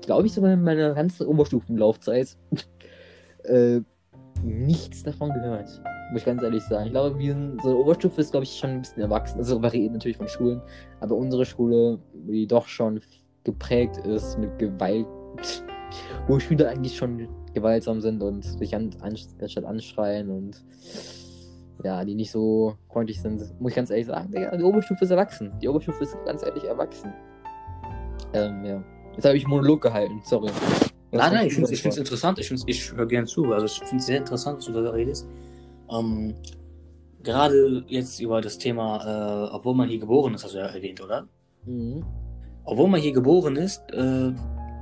glaube 0.01 0.27
ich, 0.27 0.33
sogar 0.33 0.51
in 0.51 0.63
meiner 0.63 0.95
ganzen 0.95 1.27
Oberstufenlaufzeit 1.27 2.35
äh, 3.43 3.81
nichts 4.43 5.03
davon 5.03 5.31
gehört. 5.31 5.81
Muss 6.11 6.21
ich 6.21 6.25
ganz 6.25 6.41
ehrlich 6.41 6.63
sagen. 6.63 6.85
Ich 6.85 6.91
glaube, 6.91 7.17
wir 7.19 7.33
sind, 7.33 7.61
so 7.61 7.69
eine 7.69 7.77
Oberstufe 7.77 8.21
ist, 8.21 8.31
glaube 8.31 8.45
ich, 8.45 8.57
schon 8.57 8.69
ein 8.69 8.81
bisschen 8.81 9.01
erwachsen. 9.01 9.39
Also 9.39 9.61
variiert 9.61 9.93
natürlich 9.93 10.17
von 10.17 10.27
Schulen. 10.27 10.61
Aber 11.01 11.15
unsere 11.15 11.45
Schule, 11.45 11.99
die 12.13 12.47
doch 12.47 12.67
schon 12.67 13.01
geprägt 13.43 13.97
ist 14.05 14.37
mit 14.37 14.57
Gewalt, 14.57 15.07
wo 16.27 16.39
Schüler 16.39 16.69
eigentlich 16.69 16.95
schon 16.95 17.27
gewaltsam 17.53 18.01
sind 18.01 18.21
und 18.21 18.43
sich 18.43 18.75
an, 18.75 18.91
anstatt 19.01 19.65
anschreien 19.65 20.29
und 20.29 20.63
ja, 21.83 22.03
die 22.03 22.15
nicht 22.15 22.31
so 22.31 22.75
freundlich 22.91 23.21
sind, 23.21 23.41
muss 23.59 23.71
ich 23.71 23.75
ganz 23.75 23.89
ehrlich 23.89 24.07
sagen, 24.07 24.31
die 24.31 24.63
Oberstufe 24.63 25.03
ist 25.03 25.11
erwachsen. 25.11 25.51
Die 25.61 25.67
Oberstufe 25.67 26.03
ist 26.03 26.15
ganz 26.25 26.43
ehrlich 26.43 26.63
erwachsen. 26.63 27.13
Ähm, 28.33 28.65
ja. 28.65 28.83
Jetzt 29.13 29.25
habe 29.25 29.37
ich 29.37 29.47
Monolog 29.47 29.81
gehalten, 29.81 30.21
sorry. 30.23 30.51
Nein, 31.11 31.33
nein, 31.33 31.47
ich 31.47 31.53
finde 31.53 31.71
es 31.71 31.97
interessant, 31.97 32.37
ich, 32.39 32.51
ich 32.65 32.93
höre 32.93 33.05
gerne 33.05 33.27
zu, 33.27 33.53
also 33.53 33.65
ich 33.65 33.79
finde 33.79 33.97
es 33.97 34.05
sehr 34.05 34.17
interessant, 34.17 34.57
dass 34.57 34.65
du 34.65 34.73
da 34.73 34.89
redest. 34.89 35.27
Ähm, 35.91 36.35
gerade 37.23 37.83
jetzt 37.87 38.19
über 38.19 38.41
das 38.41 38.57
Thema, 38.57 39.47
äh, 39.49 39.53
obwohl 39.53 39.75
man 39.75 39.89
hier 39.89 39.99
geboren 39.99 40.33
ist, 40.33 40.43
hast 40.43 40.53
du 40.53 40.59
ja 40.59 40.67
erwähnt, 40.67 41.01
oder? 41.01 41.27
Mhm. 41.65 42.05
Obwohl 42.63 42.87
man 42.87 42.99
hier 42.99 43.13
geboren 43.13 43.55
ist, 43.55 43.81
äh, 43.91 44.31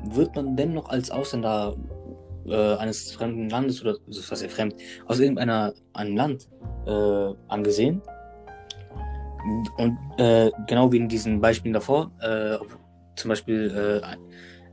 wird 0.09 0.35
man 0.35 0.55
dennoch 0.55 0.89
als 0.89 1.11
Ausländer 1.11 1.75
äh, 2.47 2.75
eines 2.75 3.11
fremden 3.11 3.49
Landes 3.49 3.81
oder 3.81 3.95
was 4.07 4.41
ja 4.41 4.47
fremd, 4.47 4.75
aus 5.07 5.19
irgendeiner 5.19 5.73
einem 5.93 6.15
Land 6.15 6.47
äh, 6.85 7.33
angesehen. 7.47 8.01
Und 9.77 9.97
äh, 10.17 10.51
genau 10.67 10.91
wie 10.91 10.97
in 10.97 11.07
diesen 11.07 11.39
Beispielen 11.39 11.73
davor, 11.73 12.11
äh, 12.19 12.57
zum 13.15 13.29
Beispiel 13.29 14.01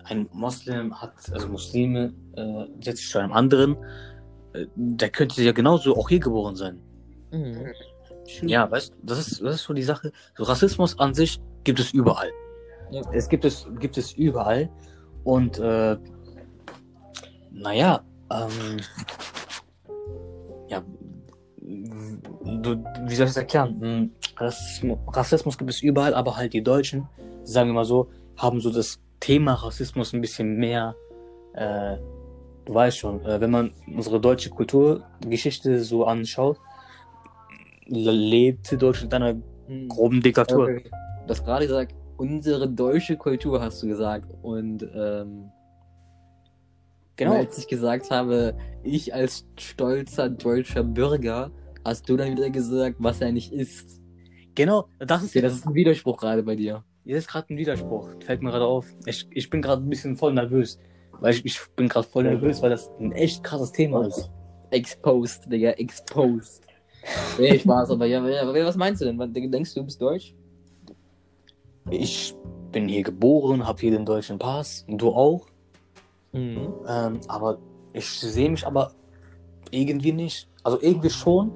ein, 0.04 0.28
Moslem 0.32 1.00
hat, 1.00 1.12
also 1.32 1.48
Muslime, 1.48 2.12
setzt 2.80 2.98
sich 2.98 3.08
zu 3.08 3.20
einem 3.20 3.32
anderen, 3.32 3.76
der 4.74 5.10
könnte 5.10 5.42
ja 5.42 5.52
genauso 5.52 5.96
auch 5.96 6.08
hier 6.08 6.20
geboren 6.20 6.56
sein. 6.56 6.80
Mhm. 7.30 7.72
Ja, 8.42 8.70
weißt 8.70 8.94
du, 8.94 8.98
das 9.02 9.18
ist, 9.18 9.42
das 9.42 9.56
ist 9.56 9.62
so 9.64 9.72
die 9.72 9.82
Sache. 9.82 10.12
So 10.36 10.44
Rassismus 10.44 10.98
an 10.98 11.14
sich 11.14 11.40
gibt 11.64 11.80
es 11.80 11.92
überall. 11.92 12.30
Ja. 12.90 13.02
Es 13.12 13.28
gibt 13.28 13.44
es, 13.44 13.66
gibt 13.78 13.96
es 13.98 14.12
überall. 14.12 14.70
Und 15.24 15.58
äh, 15.58 15.96
naja, 17.50 18.04
ähm, 18.30 18.80
ja, 20.68 20.82
du, 21.60 22.84
wie 23.06 23.14
soll 23.14 23.26
ich 23.26 23.30
das 23.30 23.36
erklären? 23.36 23.80
Hm, 23.80 24.10
Rassismus, 24.36 24.98
Rassismus 25.08 25.58
gibt 25.58 25.70
es 25.70 25.82
überall, 25.82 26.14
aber 26.14 26.36
halt 26.36 26.52
die 26.52 26.62
Deutschen, 26.62 27.08
sagen 27.44 27.70
wir 27.70 27.74
mal 27.74 27.84
so, 27.84 28.08
haben 28.36 28.60
so 28.60 28.70
das 28.70 29.00
Thema 29.20 29.54
Rassismus 29.54 30.12
ein 30.12 30.20
bisschen 30.20 30.56
mehr, 30.56 30.96
äh, 31.54 31.96
du 32.64 32.74
weißt 32.74 32.98
schon, 32.98 33.24
äh, 33.24 33.40
wenn 33.40 33.50
man 33.50 33.72
unsere 33.86 34.20
deutsche 34.20 34.50
Kulturgeschichte 34.50 35.80
so 35.82 36.04
anschaut, 36.04 36.58
lebte 37.86 38.76
Deutschland 38.78 39.12
in 39.12 39.22
einer 39.22 39.38
Mhm. 39.68 39.88
groben 39.88 40.20
Diktatur. 40.22 40.64
Okay. 40.64 40.84
Du 41.26 41.30
hast 41.30 41.44
gerade 41.44 41.66
gesagt, 41.66 41.94
unsere 42.16 42.68
deutsche 42.68 43.16
Kultur 43.16 43.60
hast 43.60 43.82
du 43.82 43.86
gesagt. 43.88 44.32
Und 44.42 44.82
ähm, 44.94 45.50
Genau. 47.16 47.36
als 47.36 47.58
ich 47.58 47.68
gesagt 47.68 48.10
habe, 48.10 48.54
ich 48.82 49.14
als 49.14 49.46
stolzer 49.58 50.28
deutscher 50.30 50.82
Bürger, 50.82 51.50
hast 51.84 52.08
du 52.08 52.16
dann 52.16 52.32
wieder 52.32 52.50
gesagt, 52.50 52.96
was 52.98 53.20
er 53.20 53.32
nicht 53.32 53.52
ist. 53.52 54.00
Genau, 54.54 54.88
das 54.98 55.22
ist, 55.22 55.30
Okay, 55.30 55.40
das 55.42 55.52
ist 55.54 55.66
ein 55.66 55.74
Widerspruch 55.74 56.18
gerade 56.18 56.42
bei 56.42 56.56
dir. 56.56 56.84
das 57.04 57.18
ist 57.18 57.28
gerade 57.28 57.52
ein 57.52 57.58
Widerspruch. 57.58 58.08
Fällt 58.20 58.42
mir 58.42 58.50
gerade 58.50 58.64
auf. 58.64 58.86
Ich, 59.06 59.26
ich 59.30 59.50
bin 59.50 59.62
gerade 59.62 59.82
ein 59.82 59.88
bisschen 59.90 60.16
voll 60.16 60.32
nervös. 60.32 60.78
Weil 61.22 61.34
ich, 61.34 61.44
ich 61.44 61.60
bin 61.76 61.88
gerade 61.88 62.06
voll 62.06 62.24
nervös, 62.24 62.60
weil 62.62 62.70
das 62.70 62.90
ein 62.98 63.12
echt 63.12 63.44
krasses 63.44 63.70
Thema 63.70 64.04
ist. 64.08 64.28
Exposed, 64.70 65.50
Digga, 65.50 65.70
exposed. 65.70 66.66
Nee, 67.38 67.60
Spaß, 67.60 67.90
aber 67.92 68.06
ja, 68.06 68.26
ja, 68.28 68.66
was 68.66 68.76
meinst 68.76 69.02
du 69.02 69.04
denn? 69.04 69.32
Denkst 69.32 69.72
du, 69.72 69.80
du 69.80 69.86
bist 69.86 70.02
deutsch? 70.02 70.34
Ich 71.90 72.34
bin 72.72 72.88
hier 72.88 73.04
geboren, 73.04 73.64
habe 73.64 73.80
hier 73.80 73.92
den 73.92 74.04
deutschen 74.04 74.36
Pass. 74.36 74.84
Du 74.88 75.10
auch. 75.10 75.46
Mhm. 76.32 76.74
Ähm, 76.88 77.20
aber 77.28 77.58
ich 77.92 78.08
sehe 78.10 78.50
mich 78.50 78.66
aber 78.66 78.92
irgendwie 79.70 80.12
nicht. 80.12 80.48
Also 80.64 80.80
irgendwie 80.80 81.10
schon. 81.10 81.52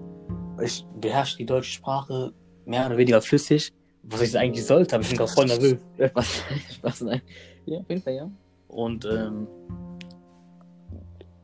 Ich 0.62 0.86
beherrsche 1.00 1.38
die 1.38 1.46
deutsche 1.46 1.72
Sprache 1.72 2.32
mehr 2.66 2.86
oder 2.86 2.96
weniger 2.96 3.20
flüssig. 3.20 3.72
Was 4.04 4.20
ich 4.20 4.38
eigentlich 4.38 4.64
sollte, 4.64 4.94
aber 4.94 5.02
ich 5.02 5.08
bin 5.08 5.18
gerade 5.18 5.32
voll 5.32 5.46
nervös. 5.46 5.78
Was? 6.14 6.44
Spaß, 6.74 7.00
nein. 7.00 7.22
Ja, 7.64 7.80
auf 7.80 7.88
jeden 7.88 8.02
Fall, 8.02 8.14
ja. 8.14 8.30
Und 8.76 9.06
ähm, 9.06 9.48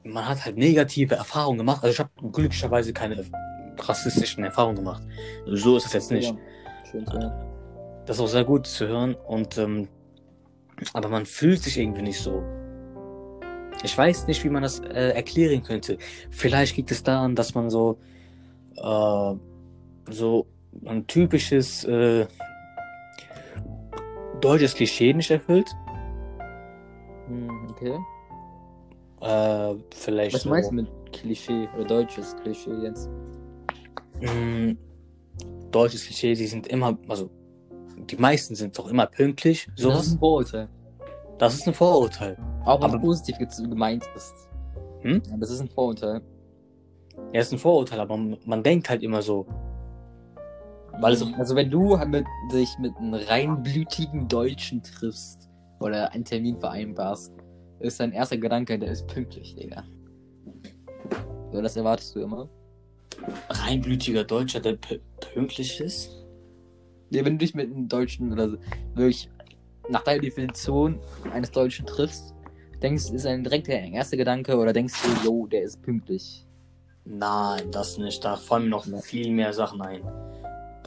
man 0.04 0.28
hat 0.28 0.44
halt 0.44 0.58
negative 0.58 1.14
Erfahrungen 1.14 1.56
gemacht. 1.56 1.82
Also 1.82 1.94
ich 1.94 1.98
habe 1.98 2.10
glücklicherweise 2.30 2.92
keine 2.92 3.24
rassistischen 3.78 4.44
Erfahrungen 4.44 4.76
gemacht. 4.76 5.02
So 5.46 5.78
ist 5.78 5.86
es 5.86 5.92
jetzt 5.94 6.10
nicht. 6.10 6.34
Ja. 6.92 7.00
Hören. 7.10 7.32
Das 8.04 8.18
ist 8.18 8.22
auch 8.22 8.28
sehr 8.28 8.44
gut 8.44 8.66
zu 8.66 8.86
hören. 8.86 9.14
Und 9.14 9.56
ähm, 9.56 9.88
aber 10.92 11.08
man 11.08 11.24
fühlt 11.24 11.62
sich 11.62 11.78
irgendwie 11.78 12.02
nicht 12.02 12.20
so. 12.20 12.42
Ich 13.82 13.96
weiß 13.96 14.26
nicht, 14.26 14.44
wie 14.44 14.50
man 14.50 14.62
das 14.62 14.80
äh, 14.80 15.12
erklären 15.14 15.62
könnte. 15.62 15.96
Vielleicht 16.30 16.76
liegt 16.76 16.90
es 16.90 17.02
daran, 17.02 17.34
dass 17.34 17.54
man 17.54 17.70
so 17.70 17.98
äh, 18.76 19.34
so 20.10 20.46
ein 20.84 21.06
typisches 21.06 21.84
äh, 21.84 22.26
deutsches 24.42 24.74
Klischee 24.74 25.14
nicht 25.14 25.30
erfüllt. 25.30 25.74
Hm, 27.26 27.66
okay. 27.70 27.98
Äh, 29.20 29.74
vielleicht 29.94 30.34
Was 30.34 30.42
so, 30.42 30.50
meinst 30.50 30.70
du 30.70 30.74
mit 30.74 30.88
Klischee 31.12 31.68
oder 31.76 31.84
deutsches 31.84 32.34
Klischee 32.42 32.74
jetzt? 32.82 33.08
mh, 34.20 34.74
deutsches 35.70 36.04
Klischee, 36.06 36.34
die 36.34 36.46
sind 36.46 36.66
immer, 36.66 36.98
also 37.08 37.30
die 38.10 38.16
meisten 38.16 38.54
sind 38.54 38.76
doch 38.78 38.88
immer 38.88 39.06
pünktlich. 39.06 39.68
das 39.76 40.06
ist 40.06 40.12
ein 40.14 40.18
Vorurteil. 40.18 40.68
Das 41.38 41.54
ist 41.54 41.66
ein 41.68 41.74
Vorurteil. 41.74 42.36
Auch 42.64 42.78
wenn 42.80 42.84
Aber- 42.90 42.96
es 42.96 43.02
positiv 43.02 43.38
ge- 43.38 43.68
gemeint 43.68 44.04
ist. 44.16 44.34
Hm? 45.02 45.22
Ja, 45.28 45.36
das 45.38 45.50
ist 45.50 45.60
ein 45.60 45.68
Vorurteil. 45.68 46.20
Ja, 47.32 47.40
ist 47.40 47.52
ein 47.52 47.58
Vorurteil, 47.58 48.00
aber 48.00 48.16
man, 48.16 48.38
man 48.44 48.62
denkt 48.62 48.88
halt 48.90 49.02
immer 49.02 49.22
so. 49.22 49.46
Weil 51.00 51.14
es 51.14 51.24
also 51.38 51.56
wenn 51.56 51.70
du 51.70 51.98
halt 51.98 52.08
mit, 52.10 52.26
dich 52.52 52.76
mit 52.78 52.94
einem 52.96 53.14
reinblütigen 53.14 54.28
Deutschen 54.28 54.82
triffst 54.82 55.48
oder 55.82 56.12
einen 56.12 56.24
Termin 56.24 56.58
vereinbarst, 56.58 57.32
ist 57.80 58.00
dein 58.00 58.12
erster 58.12 58.36
Gedanke, 58.36 58.78
der 58.78 58.92
ist 58.92 59.06
pünktlich, 59.08 59.54
Digga. 59.54 59.84
So, 61.52 61.60
das 61.60 61.76
erwartest 61.76 62.14
du 62.16 62.20
immer. 62.20 62.48
reinblütiger 63.50 64.24
Deutscher, 64.24 64.60
der 64.60 64.78
pünktlich 65.34 65.80
ist. 65.80 66.24
Ja, 67.10 67.24
wenn 67.24 67.34
du 67.34 67.44
dich 67.44 67.54
mit 67.54 67.70
einem 67.70 67.88
Deutschen 67.88 68.32
oder 68.32 68.50
so, 68.50 68.56
wirklich 68.94 69.28
nach 69.90 70.02
deiner 70.02 70.22
Definition 70.22 70.98
eines 71.32 71.50
Deutschen 71.50 71.84
triffst, 71.86 72.34
denkst 72.82 73.10
ist 73.10 73.26
ein 73.26 73.44
direkt 73.44 73.66
der 73.68 73.82
erste 73.82 74.16
Gedanke 74.16 74.56
oder 74.56 74.72
denkst 74.72 74.94
du, 75.02 75.24
yo, 75.26 75.46
der 75.46 75.62
ist 75.62 75.82
pünktlich. 75.82 76.46
Nein, 77.04 77.70
das 77.70 77.98
nicht. 77.98 78.24
Da 78.24 78.36
fallen 78.36 78.64
mir 78.64 78.70
noch 78.70 78.86
Ja. 78.86 78.98
viel 78.98 79.30
mehr 79.32 79.52
Sachen 79.52 79.82
ein. 79.82 80.02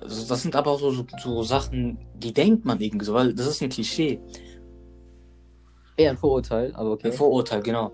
Also 0.02 0.28
das 0.28 0.42
sind 0.42 0.56
aber 0.56 0.72
auch 0.72 0.80
so, 0.80 0.92
so, 0.92 1.06
so 1.22 1.44
Sachen, 1.44 1.98
die 2.16 2.34
denkt 2.34 2.66
man 2.66 2.80
irgendwie 2.82 3.06
so, 3.06 3.14
weil 3.14 3.34
das 3.34 3.48
ist 3.48 3.62
ein 3.62 3.70
Klischee. 3.70 4.20
Eher 5.98 6.12
ein 6.12 6.18
Vorurteil, 6.18 6.74
aber 6.76 6.92
okay. 6.92 7.08
Ein 7.08 7.14
Vorurteil, 7.14 7.62
genau. 7.62 7.92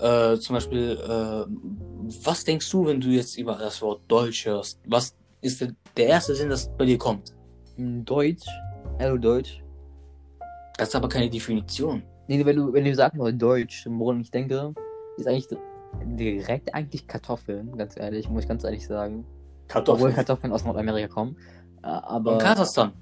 Äh, 0.00 0.36
zum 0.38 0.54
Beispiel, 0.54 0.92
äh, 0.92 1.44
was 2.24 2.44
denkst 2.44 2.70
du, 2.70 2.86
wenn 2.86 3.00
du 3.00 3.08
jetzt 3.08 3.36
über 3.36 3.54
das 3.56 3.82
Wort 3.82 4.02
Deutsch 4.06 4.46
hörst? 4.46 4.80
Was 4.86 5.16
ist 5.40 5.60
der, 5.96 6.06
erste 6.06 6.34
Sinn, 6.34 6.50
das 6.50 6.70
bei 6.76 6.84
dir 6.84 6.98
kommt? 6.98 7.34
Hm, 7.76 8.04
Deutsch, 8.04 8.46
also 8.98 9.16
Deutsch. 9.16 9.62
Das 10.76 10.88
ist 10.88 10.94
aber 10.94 11.08
keine 11.08 11.28
Definition. 11.28 12.02
Nee, 12.28 12.44
wenn 12.44 12.56
du, 12.56 12.72
wenn 12.72 12.84
du 12.84 12.94
sagst 12.94 13.18
Deutsch, 13.18 13.86
woran 13.90 14.20
ich 14.20 14.30
denke, 14.30 14.72
ist 15.16 15.26
eigentlich 15.26 15.48
direkt 16.04 16.72
eigentlich 16.74 17.06
Kartoffeln, 17.08 17.76
ganz 17.76 17.96
ehrlich, 17.96 18.28
muss 18.28 18.42
ich 18.42 18.48
ganz 18.48 18.62
ehrlich 18.62 18.86
sagen. 18.86 19.24
Obwohl 19.24 19.66
Kartoffeln. 19.66 20.14
Kartoffeln 20.14 20.52
aus 20.52 20.64
Nordamerika 20.64 21.08
kommen. 21.08 21.36
Äh, 21.82 21.88
Aber. 21.88 22.34
Und 22.34 22.38
Kasachstan. 22.38 22.92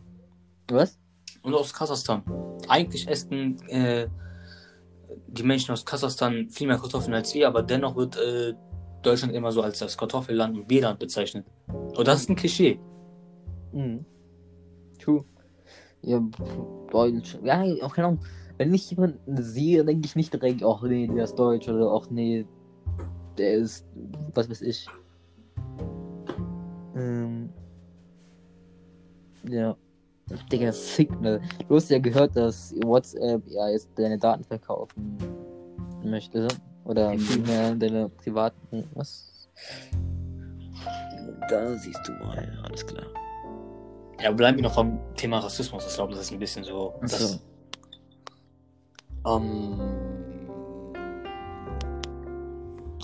Was? 0.70 0.98
Und 1.46 1.54
aus 1.54 1.72
Kasachstan. 1.72 2.24
Eigentlich 2.66 3.06
essen 3.06 3.56
äh, 3.68 4.08
die 5.28 5.44
Menschen 5.44 5.70
aus 5.70 5.84
Kasachstan 5.84 6.50
viel 6.50 6.66
mehr 6.66 6.76
Kartoffeln 6.76 7.14
als 7.14 7.32
wir, 7.34 7.46
aber 7.46 7.62
dennoch 7.62 7.94
wird 7.94 8.16
äh, 8.16 8.52
Deutschland 9.02 9.32
immer 9.32 9.52
so 9.52 9.62
als 9.62 9.78
das 9.78 9.96
Kartoffelland 9.96 10.58
und 10.58 10.66
Bierland 10.66 10.98
bezeichnet. 10.98 11.46
Und 11.68 12.08
das 12.08 12.22
ist 12.22 12.30
ein 12.30 12.34
Klischee. 12.34 12.80
Mhm. 13.72 14.04
True. 14.98 15.24
Ja, 16.02 16.20
Deutsch. 16.90 17.38
Ja, 17.44 17.62
auch 17.82 17.94
keine 17.94 18.08
Ahnung. 18.08 18.24
Wenn 18.58 18.74
ich 18.74 18.90
jemanden 18.90 19.40
sehe, 19.40 19.84
denke 19.84 20.04
ich 20.04 20.16
nicht 20.16 20.32
direkt, 20.32 20.64
ach 20.64 20.82
nee, 20.82 21.06
der 21.06 21.22
ist 21.22 21.36
Deutsch 21.36 21.68
oder 21.68 21.92
ach 21.92 22.10
nee, 22.10 22.44
der 23.38 23.52
ist, 23.54 23.86
was 24.34 24.50
weiß 24.50 24.62
ich. 24.62 24.88
Ähm, 26.96 27.50
ja. 29.48 29.76
Digga, 30.50 30.72
Signal. 30.72 31.40
Du 31.68 31.76
hast 31.76 31.90
ja 31.90 31.98
gehört, 31.98 32.36
dass 32.36 32.74
WhatsApp 32.84 33.42
ja 33.46 33.68
jetzt 33.68 33.88
deine 33.96 34.18
Daten 34.18 34.44
verkaufen 34.44 35.18
möchte. 36.02 36.48
Oder 36.84 37.16
vielmehr 37.18 37.74
deine 37.74 38.08
privaten. 38.08 38.88
Was? 38.94 39.48
Da 41.48 41.76
siehst 41.76 42.00
du 42.06 42.12
mal, 42.12 42.58
alles 42.64 42.86
klar. 42.86 43.06
Ja, 44.22 44.30
bleiben 44.32 44.56
wir 44.56 44.64
noch 44.64 44.74
vom 44.74 44.98
Thema 45.14 45.38
Rassismus. 45.38 45.86
Ich 45.86 45.94
glaube, 45.94 46.12
das 46.12 46.22
ist 46.22 46.32
ein 46.32 46.38
bisschen 46.38 46.64
so. 46.64 46.94
Das, 47.02 47.40
ähm, 49.26 49.80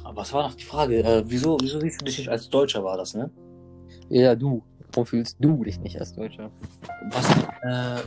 aber 0.05 0.17
was 0.17 0.33
war 0.33 0.49
noch 0.49 0.55
die 0.55 0.65
Frage? 0.65 1.03
Äh, 1.03 1.23
wieso, 1.27 1.59
wieso 1.61 1.81
siehst 1.81 2.01
du 2.01 2.05
dich 2.05 2.19
nicht 2.19 2.29
als 2.29 2.49
Deutscher, 2.49 2.83
war 2.83 2.97
das, 2.97 3.15
ne? 3.15 3.31
Ja, 4.09 4.35
du. 4.35 4.63
Warum 4.93 5.07
fühlst 5.07 5.37
du 5.41 5.65
dich 5.65 5.79
nicht 5.81 5.99
als 5.99 6.15
Deutscher? 6.15 6.51
Was, 7.11 7.31
äh, 7.63 8.03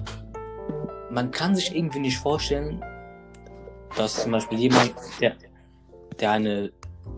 man 1.11 1.31
kann 1.31 1.55
sich 1.55 1.75
irgendwie 1.75 1.99
nicht 1.99 2.17
vorstellen, 2.17 2.83
dass 3.97 4.21
zum 4.21 4.31
Beispiel 4.31 4.59
jemand, 4.59 4.93
der, 5.19 5.35
der 6.19 6.31
eine 6.31 6.71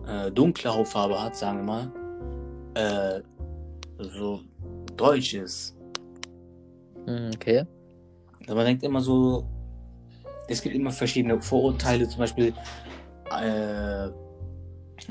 äh, 0.06 0.30
dunkle 0.30 0.72
Hautfarbe 0.72 1.20
hat, 1.20 1.36
sagen 1.36 1.58
wir 1.58 1.64
mal, 1.64 1.92
äh, 2.74 3.22
so 3.98 4.40
deutsch 4.96 5.34
ist. 5.34 5.76
Hm, 7.06 7.30
Okay. 7.34 7.64
Also 8.40 8.54
man 8.54 8.64
denkt 8.64 8.82
immer 8.82 9.02
so, 9.02 9.46
es 10.48 10.62
gibt 10.62 10.74
immer 10.74 10.90
verschiedene 10.90 11.38
Vorurteile, 11.38 12.08
zum 12.08 12.20
Beispiel 12.20 12.54
äh, 13.30 14.08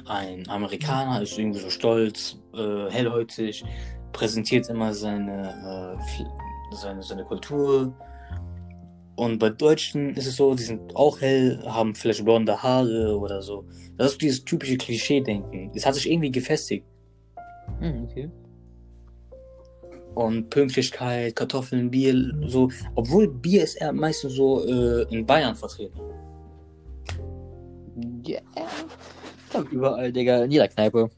ein 0.06 0.50
Amerikaner 0.50 1.22
ist 1.22 1.38
irgendwie 1.38 1.60
so 1.60 1.70
stolz, 1.70 2.38
äh, 2.56 2.90
hellhäutig, 2.90 3.64
präsentiert 4.18 4.68
immer 4.70 4.94
seine, 4.96 5.98
äh, 6.00 6.76
seine, 6.76 7.04
seine 7.04 7.24
Kultur. 7.24 7.94
Und 9.16 9.38
bei 9.38 9.50
Deutschen 9.50 10.16
ist 10.16 10.26
es 10.26 10.36
so, 10.38 10.56
die 10.56 10.64
sind 10.64 10.96
auch 10.96 11.22
hell, 11.22 11.62
haben 11.66 11.94
vielleicht 11.94 12.26
blonde 12.26 12.62
Haare 12.62 13.18
oder 13.18 13.42
so. 13.44 13.66
Das 13.96 14.14
ist 14.14 14.22
dieses 14.22 14.44
typische 14.44 14.78
Klischee-Denken. 14.78 15.72
Es 15.76 15.86
hat 15.86 15.96
sich 15.96 16.10
irgendwie 16.10 16.32
gefestigt. 16.32 16.86
Hm, 17.80 18.08
okay. 18.10 18.32
Und 20.16 20.50
Pünktlichkeit, 20.50 21.36
Kartoffeln, 21.36 21.92
Bier, 21.92 22.16
so. 22.48 22.70
Obwohl 22.96 23.28
Bier 23.28 23.64
ist 23.64 23.76
eher 23.76 23.94
meistens 23.94 24.34
so 24.34 24.66
äh, 24.66 25.04
in 25.14 25.28
Bayern 25.28 25.56
vertreten. 25.56 26.00
Ja. 28.26 28.40
Glaub, 29.52 29.72
überall, 29.72 30.12
Digga, 30.12 30.44
in 30.44 30.52
jeder 30.52 30.68
Kneipe. 30.68 31.12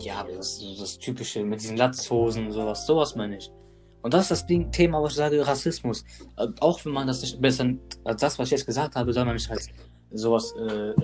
Ja, 0.00 0.24
das 0.24 0.62
das 0.78 0.98
Typische 0.98 1.44
mit 1.44 1.62
diesen 1.62 1.76
Latzhosen 1.76 2.50
sowas. 2.52 2.86
Sowas 2.86 3.16
meine 3.16 3.38
ich. 3.38 3.50
Und 4.02 4.14
das 4.14 4.22
ist 4.22 4.30
das 4.30 4.46
Ding, 4.46 4.70
Thema, 4.70 5.02
was 5.02 5.12
ich 5.12 5.18
sage, 5.18 5.46
Rassismus. 5.46 6.04
Äh, 6.36 6.46
Auch 6.60 6.84
wenn 6.84 6.92
man 6.92 7.06
das 7.06 7.20
nicht 7.22 7.40
besser 7.40 7.74
als 8.04 8.20
das, 8.20 8.38
was 8.38 8.48
ich 8.48 8.52
jetzt 8.52 8.66
gesagt 8.66 8.94
habe, 8.94 9.12
soll 9.12 9.24
man 9.24 9.34
nicht 9.34 9.50
als 9.50 9.68
sowas 10.10 10.54
äh, 10.56 10.94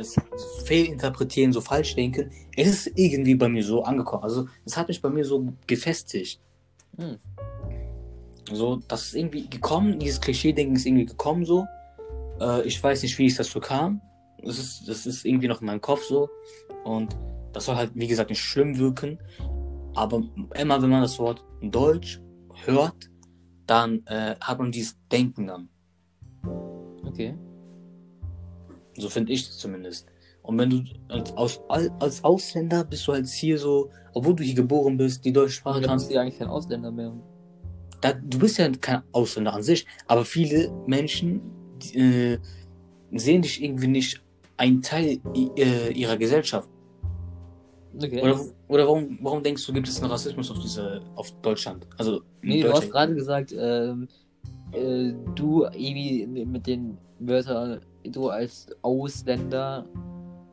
fehlinterpretieren, 0.64 1.52
so 1.52 1.60
falsch 1.60 1.94
denken. 1.94 2.30
Es 2.56 2.68
ist 2.86 2.98
irgendwie 2.98 3.34
bei 3.34 3.48
mir 3.48 3.62
so 3.62 3.82
angekommen. 3.82 4.22
Also 4.22 4.48
es 4.64 4.76
hat 4.76 4.88
mich 4.88 5.02
bei 5.02 5.10
mir 5.10 5.24
so 5.24 5.52
gefestigt. 5.66 6.40
Hm. 6.96 7.18
So, 8.52 8.80
das 8.88 9.06
ist 9.06 9.14
irgendwie 9.14 9.48
gekommen, 9.48 9.98
dieses 9.98 10.20
Klischee-Denken 10.20 10.76
ist 10.76 10.86
irgendwie 10.86 11.06
gekommen 11.06 11.44
so. 11.44 11.66
Äh, 12.40 12.62
ich 12.66 12.82
weiß 12.82 13.02
nicht, 13.02 13.18
wie 13.18 13.26
es 13.26 13.36
dazu 13.36 13.60
kam. 13.60 14.00
Das 14.42 14.58
ist, 14.58 14.88
das 14.88 15.06
ist 15.06 15.24
irgendwie 15.24 15.48
noch 15.48 15.60
in 15.60 15.66
meinem 15.66 15.80
Kopf 15.80 16.04
so. 16.04 16.28
Und 16.84 17.16
das 17.54 17.64
soll 17.64 17.76
halt, 17.76 17.92
wie 17.94 18.06
gesagt, 18.06 18.30
nicht 18.30 18.42
schlimm 18.42 18.76
wirken. 18.78 19.18
Aber 19.94 20.22
immer 20.60 20.82
wenn 20.82 20.90
man 20.90 21.02
das 21.02 21.18
Wort 21.18 21.42
Deutsch 21.62 22.20
hört, 22.64 23.10
dann 23.66 24.04
äh, 24.06 24.34
hat 24.40 24.58
man 24.58 24.70
dieses 24.70 24.98
Denken 25.10 25.46
dann. 25.46 25.68
Okay. 27.06 27.38
So 28.96 29.08
finde 29.08 29.32
ich 29.32 29.46
das 29.46 29.58
zumindest. 29.58 30.06
Und 30.42 30.58
wenn 30.58 30.70
du 30.70 30.84
als, 31.08 31.32
aus, 31.36 31.60
als 31.68 32.22
Ausländer 32.22 32.84
bist 32.84 33.06
du 33.08 33.12
halt 33.12 33.26
hier 33.28 33.58
so, 33.58 33.90
obwohl 34.12 34.34
du 34.36 34.44
hier 34.44 34.54
geboren 34.54 34.96
bist, 34.96 35.24
die 35.24 35.32
deutsche 35.32 35.54
Sprache 35.54 35.80
Dann 35.80 35.90
kannst, 35.90 36.04
bist 36.04 36.10
du 36.10 36.16
ja 36.16 36.22
eigentlich 36.22 36.38
kein 36.38 36.48
Ausländer 36.48 36.90
mehr. 36.90 37.14
da, 38.00 38.12
du 38.12 38.38
bist 38.38 38.58
ja 38.58 38.68
kein 38.68 39.02
Ausländer 39.12 39.54
an 39.54 39.62
sich, 39.62 39.86
aber 40.06 40.24
viele 40.24 40.70
Menschen 40.86 41.40
die, 41.82 41.98
äh, 41.98 42.38
sehen 43.12 43.42
dich 43.42 43.62
irgendwie 43.62 43.86
nicht 43.86 44.22
ein 44.56 44.82
Teil 44.82 45.20
äh, 45.56 45.92
ihrer 45.92 46.16
Gesellschaft. 46.16 46.68
Okay. 47.96 48.22
Oder, 48.22 48.40
oder 48.68 48.86
warum, 48.86 49.18
warum 49.22 49.42
denkst 49.42 49.64
du, 49.66 49.72
gibt 49.72 49.88
es 49.88 50.00
einen 50.00 50.10
Rassismus 50.10 50.50
auf 50.50 50.58
diese, 50.58 51.02
auf 51.14 51.30
Deutschland? 51.42 51.86
Also 51.96 52.22
nee, 52.42 52.62
du 52.62 52.68
hast 52.68 52.84
Deutschland. 52.84 52.92
gerade 52.92 53.14
gesagt, 53.14 53.54
ähm, 53.56 54.08
äh, 54.72 55.12
du 55.34 55.64
irgendwie 55.64 56.26
mit 56.44 56.66
den 56.66 56.98
Wörtern, 57.20 57.80
du 58.04 58.28
als 58.28 58.66
Ausländer 58.82 59.84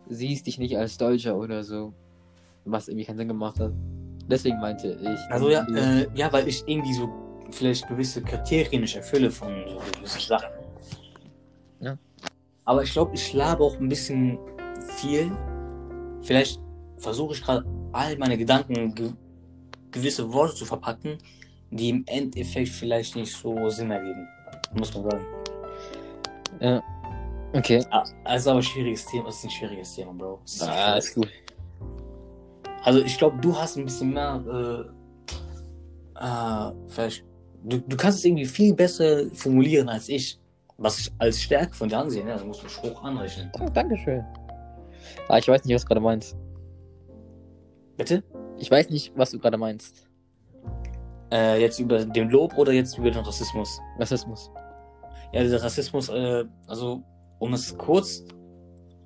siehst 0.08 0.48
dich 0.48 0.60
nicht 0.60 0.78
als 0.78 0.98
Deutscher 0.98 1.38
oder 1.38 1.64
so. 1.64 1.94
Was 2.66 2.88
irgendwie 2.88 3.06
keinen 3.06 3.18
Sinn 3.18 3.28
gemacht 3.28 3.60
hat. 3.60 3.72
Deswegen 4.28 4.60
meinte 4.60 5.00
ich. 5.02 5.34
Also 5.34 5.50
ja, 5.50 5.66
äh, 5.76 6.08
ja, 6.14 6.32
weil 6.32 6.48
ich 6.48 6.64
irgendwie 6.68 6.94
so 6.94 7.10
vielleicht 7.50 7.88
gewisse 7.88 8.22
Kriterien 8.22 8.82
nicht 8.82 8.96
erfülle 8.96 9.32
von 9.32 9.50
so 9.68 9.82
gewissen 9.98 10.22
Sachen. 10.22 10.50
Ja. 11.80 11.98
Aber 12.66 12.84
ich 12.84 12.92
glaube, 12.92 13.16
ich 13.16 13.34
labe 13.34 13.64
auch 13.64 13.78
ein 13.80 13.90
bisschen 13.90 14.38
viel. 14.98 15.32
Vielleicht 16.22 16.62
versuche 17.02 17.34
ich 17.34 17.42
gerade 17.44 17.66
all 17.92 18.18
meine 18.18 18.38
Gedanken 18.38 18.94
ge 18.96 19.12
gewisse 19.92 20.32
Worte 20.32 20.56
zu 20.56 20.64
verpacken, 20.66 21.18
die 21.70 21.90
im 21.90 22.04
Endeffekt 22.08 22.70
vielleicht 22.70 23.16
nicht 23.18 23.34
so 23.36 23.70
Sinn 23.70 23.92
ergeben. 23.92 24.26
Muss 24.74 24.94
man 24.94 25.04
sagen. 25.10 25.26
ja. 26.62 26.82
Okay. 27.54 27.84
Ah, 27.92 28.04
Es 28.24 28.44
ist 28.44 28.48
aber 28.48 28.60
ein 28.60 28.64
schwieriges 28.64 29.06
Thema. 29.06 29.28
Es 29.28 29.36
ist 29.40 29.44
ein 29.44 29.50
schwieriges 29.50 29.94
Thema, 29.96 30.14
Bro. 30.14 30.40
Ist 30.46 30.64
Ah, 30.64 30.96
ist 30.96 31.14
gut. 31.14 31.28
Also 32.84 33.02
ich 33.02 33.18
glaube, 33.18 33.38
du 33.42 33.54
hast 33.58 33.76
ein 33.78 33.84
bisschen 33.84 34.14
mehr, 34.14 34.42
äh, 36.18 36.24
äh, 36.26 36.72
vielleicht, 36.88 37.26
du, 37.64 37.80
du 37.80 37.98
kannst 37.98 38.20
es 38.20 38.26
irgendwie 38.26 38.46
viel 38.46 38.74
besser 38.74 39.30
formulieren 39.34 39.90
als 39.90 40.08
ich, 40.08 40.40
was 40.78 41.00
ich 41.00 41.12
als 41.18 41.42
Stärke 41.42 41.74
von 41.76 41.90
dir 41.90 41.98
ansehe, 42.00 42.24
ne? 42.24 42.32
Also 42.32 42.46
musst 42.46 42.64
du 42.64 42.70
Spruch 42.70 43.04
anrechnen. 43.04 43.52
Oh, 43.60 43.68
Dankeschön. 43.74 44.24
Ah, 45.28 45.38
ich 45.38 45.48
weiß 45.50 45.66
nicht, 45.66 45.76
was 45.76 45.82
du 45.82 45.88
gerade 45.90 46.00
meinst. 46.02 46.38
Bitte? 48.02 48.24
Ich 48.58 48.72
weiß 48.72 48.90
nicht, 48.90 49.14
was 49.16 49.30
du 49.30 49.38
gerade 49.38 49.60
meinst. 49.60 50.08
Äh, 51.32 51.62
jetzt 51.62 51.80
über 51.80 52.04
den 52.04 52.32
Lob 52.32 52.58
oder 52.58 52.72
jetzt 52.72 52.98
über 52.98 53.12
den 53.12 53.24
Rassismus? 53.24 53.80
Rassismus. 54.00 54.50
Ja, 55.34 55.44
der 55.44 55.62
Rassismus, 55.62 56.10
äh, 56.10 56.46
also 56.66 57.04
um 57.38 57.54
es 57.54 57.78
kurz 57.78 58.24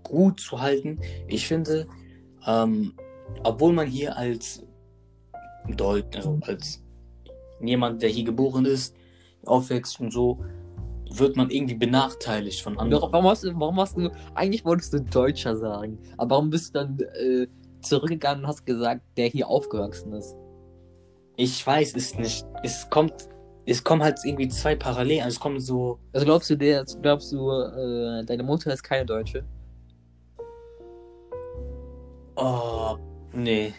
gut 0.03 0.39
zu 0.39 0.61
halten, 0.61 0.97
ich 1.27 1.45
finde, 1.45 1.87
ähm, 2.47 2.93
obwohl 3.43 3.73
man 3.73 3.85
hier 3.85 4.15
als 4.15 4.65
Deut, 5.75 6.15
also 6.15 6.39
als 6.43 6.81
jemand, 7.59 8.01
der 8.01 8.09
hier 8.09 8.23
geboren 8.23 8.63
ist, 8.63 8.95
aufwächst 9.45 9.99
und 9.99 10.13
so, 10.13 10.39
wird 11.11 11.35
man 11.35 11.49
irgendwie 11.49 11.75
benachteiligt 11.75 12.61
von 12.61 12.79
anderen. 12.79 13.11
Warum, 13.11 13.27
hast 13.27 13.43
du, 13.43 13.59
warum 13.59 13.77
hast 13.77 13.97
du, 13.97 14.09
eigentlich 14.35 14.63
wolltest 14.63 14.93
du 14.93 15.01
Deutscher 15.01 15.57
sagen, 15.57 15.99
aber 16.15 16.35
warum 16.35 16.49
bist 16.49 16.73
du 16.73 16.79
dann 16.79 16.97
äh, 16.99 17.47
zurückgegangen 17.85 18.43
und 18.43 18.47
hast 18.47 18.65
gesagt, 18.65 19.01
der 19.17 19.27
hier 19.27 19.47
aufgewachsen 19.47 20.13
ist? 20.13 20.35
Ich 21.37 21.65
weiß 21.65 21.95
es 21.95 22.17
nicht. 22.17 22.45
Es 22.63 22.89
kommt, 22.89 23.13
es 23.65 23.83
kommen 23.83 24.03
halt 24.03 24.19
irgendwie 24.23 24.47
zwei 24.47 24.75
Parallelen. 24.75 25.23
Also 25.23 25.35
es 25.35 25.39
kommt 25.39 25.61
so, 25.61 25.99
Also 26.13 26.25
glaubst 26.25 26.49
du, 26.49 26.55
der, 26.55 26.85
glaubst 27.01 27.31
du, 27.31 27.51
äh, 27.51 28.23
deine 28.25 28.43
Mutter 28.43 28.73
ist 28.73 28.83
keine 28.83 29.05
Deutsche? 29.05 29.43
oh, 32.35 32.97
nee. 33.33 33.73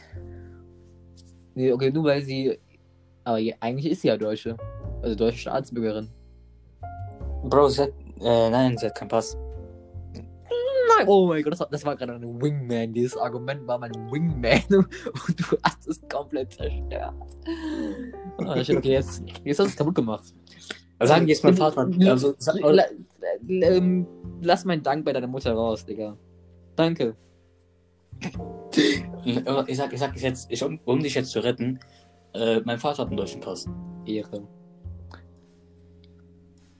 Nee, 1.54 1.72
okay, 1.72 1.90
nur 1.90 2.04
weil 2.04 2.22
sie, 2.22 2.58
aber 3.24 3.38
ja, 3.38 3.54
eigentlich 3.60 3.90
ist 3.92 4.02
sie 4.02 4.08
ja 4.08 4.16
Deutsche. 4.16 4.56
Also 5.02 5.14
deutsche 5.14 5.38
Staatsbürgerin. 5.38 6.08
Bro, 7.44 7.68
sie 7.68 7.82
hat 7.82 7.90
Äh, 8.20 8.50
nein, 8.50 8.76
sie 8.78 8.86
hat 8.86 8.94
keinen 8.94 9.08
Pass. 9.08 9.36
Nein, 10.88 11.08
oh 11.08 11.26
mein 11.26 11.42
Gott, 11.42 11.52
das 11.52 11.60
war, 11.60 11.68
das 11.70 11.84
war 11.84 11.96
gerade 11.96 12.14
ein 12.14 12.42
Wingman. 12.42 12.92
Dieses 12.92 13.16
Argument 13.16 13.66
war 13.66 13.78
mein 13.78 13.92
Wingman 14.10 14.62
und 14.70 15.40
du 15.40 15.56
hast 15.62 15.86
es 15.88 16.00
komplett 16.08 16.52
zerstört. 16.52 17.14
Ah, 18.38 18.56
okay, 18.58 18.80
jetzt, 18.82 19.22
jetzt 19.44 19.58
hast 19.58 19.66
du 19.66 19.70
es 19.70 19.76
kaputt 19.76 19.94
gemacht. 19.94 20.34
Sagen 21.00 21.28
jetzt 21.28 21.44
mein 21.44 21.56
Vater. 21.56 21.88
Also, 22.06 22.34
sag, 22.38 22.58
La, 22.60 22.70
la, 22.72 23.66
ähm, 23.68 24.06
lass 24.40 24.64
meinen 24.64 24.82
Dank 24.82 25.04
bei 25.04 25.12
deiner 25.12 25.26
Mutter 25.26 25.52
raus, 25.52 25.84
Digga. 25.84 26.16
Danke. 26.74 27.16
ich 29.24 29.76
sag, 29.76 29.92
ich 29.92 30.00
sag 30.00 30.16
jetzt, 30.16 30.50
ich, 30.50 30.62
um, 30.62 30.80
um 30.84 31.00
dich 31.00 31.14
jetzt 31.14 31.30
zu 31.30 31.40
retten, 31.40 31.78
äh, 32.34 32.60
mein 32.64 32.78
Vater 32.78 33.02
hat 33.02 33.08
einen 33.08 33.16
deutschen 33.16 33.40
Pass. 33.40 33.66
Ehre. 34.06 34.46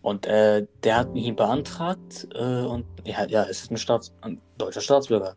Und 0.07 0.25
äh, 0.27 0.65
der 0.85 0.99
hat 0.99 1.17
ihn 1.17 1.35
beantragt 1.35 2.29
äh, 2.33 2.63
und 2.63 2.85
ja, 3.05 3.27
ja, 3.27 3.43
es 3.43 3.63
ist 3.63 3.73
ein, 3.73 3.77
Staats 3.77 4.15
ein 4.21 4.41
deutscher 4.57 4.81
Staatsbürger. 4.81 5.35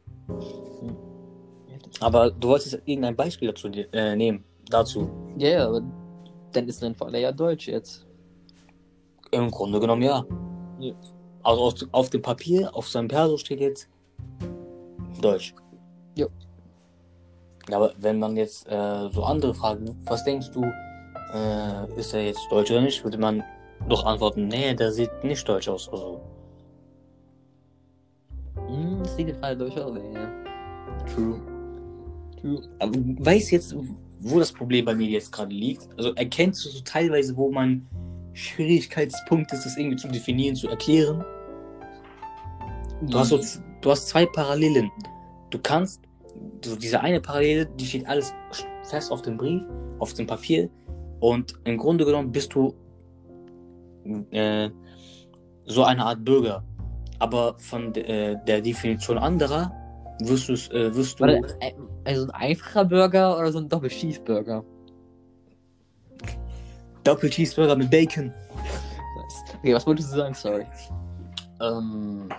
Aber 2.00 2.30
du 2.30 2.50
wolltest 2.50 2.80
irgendein 2.86 3.16
Beispiel 3.16 3.48
dazu 3.48 3.68
äh, 3.68 4.16
nehmen. 4.16 4.44
Dazu. 4.70 5.10
Ja, 5.40 5.50
ja, 5.50 5.68
aber 5.68 5.82
dann 6.52 6.68
ist 6.68 6.84
dein 6.84 6.94
Vater 6.94 7.18
ja 7.18 7.32
deutsch 7.32 7.68
jetzt. 7.68 8.06
Im 9.32 9.50
Grunde 9.50 9.80
genommen 9.80 10.04
ja. 10.04 10.24
Ja. 10.78 10.94
Also 11.42 11.62
auf, 11.64 11.74
auf 11.92 12.10
dem 12.12 12.22
Papier, 12.22 12.70
auf 12.76 12.88
seinem 12.88 13.08
Perso 13.08 13.38
steht 13.38 13.62
jetzt 13.62 13.90
Deutsch. 15.20 15.56
Ja. 16.16 16.28
Ja, 17.72 17.78
aber 17.78 17.94
wenn 17.98 18.20
man 18.20 18.38
jetzt 18.38 18.68
äh, 18.68 19.10
so 19.10 19.24
andere 19.24 19.56
Fragen, 19.56 19.98
was 20.06 20.24
denkst 20.26 20.52
du, 20.52 20.62
äh, 21.34 22.00
ist 22.00 22.14
er 22.14 22.24
jetzt 22.24 22.46
Deutsch 22.52 22.70
oder 22.70 22.82
nicht, 22.82 23.04
würde 23.04 23.18
man 23.18 23.44
doch 23.88 24.06
antworten, 24.06 24.48
nee, 24.48 24.74
der 24.74 24.92
sieht 24.92 25.24
nicht 25.24 25.48
deutsch 25.48 25.68
aus. 25.70 25.90
Also, 25.90 26.22
Hm, 28.68 29.00
das 29.04 29.16
sieht 29.16 29.28
gerade 29.40 29.58
deutsch 29.58 29.78
aus, 29.78 29.98
ey. 29.98 30.14
ja. 30.14 30.30
true. 31.14 31.40
True. 32.40 32.62
Aber 32.80 32.92
weißt 32.94 33.52
jetzt, 33.52 33.76
wo 34.20 34.40
das 34.40 34.52
Problem 34.52 34.86
bei 34.86 34.96
mir 34.96 35.08
jetzt 35.08 35.32
gerade 35.32 35.54
liegt? 35.54 35.88
Also 35.98 36.14
erkennst 36.16 36.66
du 36.66 36.70
so 36.70 36.82
teilweise, 36.84 37.36
wo 37.36 37.52
mein 37.52 37.88
Schwierigkeitspunkt 38.34 39.52
ist, 39.54 39.66
das 39.66 39.78
irgendwie 39.78 39.98
zu 39.98 40.08
definieren, 40.08 40.56
zu 40.56 40.68
erklären? 40.68 41.24
Du 43.02 43.18
hast, 43.18 43.30
so, 43.30 43.40
du 43.82 43.92
hast 43.92 44.10
zwei 44.10 44.26
Parallelen. 44.26 44.92
Du 45.50 45.60
kannst, 45.60 46.02
so 46.64 46.76
diese 46.76 47.00
eine 47.00 47.22
Parallele, 47.22 47.66
die 47.66 47.86
steht 47.86 48.08
alles 48.08 48.34
fest 48.84 49.12
auf 49.12 49.22
dem 49.22 49.38
Brief, 49.38 49.62
auf 50.00 50.14
dem 50.14 50.28
Papier. 50.28 50.70
Und 51.22 51.54
im 51.64 51.78
Grunde 51.78 52.06
genommen 52.06 52.32
bist 52.32 52.54
du 52.54 52.74
äh, 54.32 54.70
so 55.66 55.84
eine 55.84 56.06
Art 56.06 56.24
Bürger. 56.24 56.64
Aber 57.20 57.56
von 57.58 57.94
äh, 57.96 58.38
der 58.48 58.62
Definition 58.62 59.18
anderer 59.18 59.72
wirst, 60.22 60.50
du's, 60.50 60.70
äh, 60.72 60.94
wirst 60.96 61.20
du. 61.20 61.26
Äh, 61.26 61.42
also 62.06 62.24
ein 62.26 62.32
einfacher 62.32 62.86
Burger 62.86 63.38
oder 63.38 63.52
so 63.52 63.60
ein 63.60 63.70
Doppel-Cheeseburger? 63.70 64.64
Doppel-Cheeseburger 67.04 67.76
mit 67.76 67.90
Bacon. 67.90 68.34
Okay, 69.60 69.74
was 69.74 69.86
wolltest 69.86 70.14
du 70.14 70.18
sagen? 70.18 70.34
Sorry. 70.34 70.66
Ähm, 71.62 72.30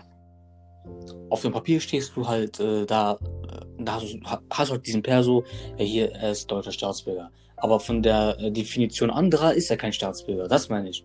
auf 1.29 1.43
dem 1.43 1.53
Papier 1.53 1.81
stehst 1.81 2.17
du 2.17 2.27
halt 2.27 2.59
äh, 2.61 2.87
da, 2.87 3.13
äh, 3.13 3.85
da 3.85 3.95
hast 3.95 4.13
du 4.13 4.21
hast 4.51 4.71
halt 4.71 4.87
diesen 4.87 5.03
Perso, 5.03 5.45
ja, 5.77 5.85
hier, 5.85 6.13
er 6.13 6.33
ist 6.33 6.51
deutscher 6.51 6.73
Staatsbürger. 6.73 7.31
Aber 7.57 7.79
von 7.79 8.03
der 8.03 8.39
äh, 8.41 8.51
Definition 8.51 9.11
anderer 9.11 9.53
ist 9.55 9.71
er 9.71 9.77
kein 9.77 9.93
Staatsbürger, 9.93 10.49
das 10.49 10.69
meine 10.69 10.89
ich. 10.89 11.05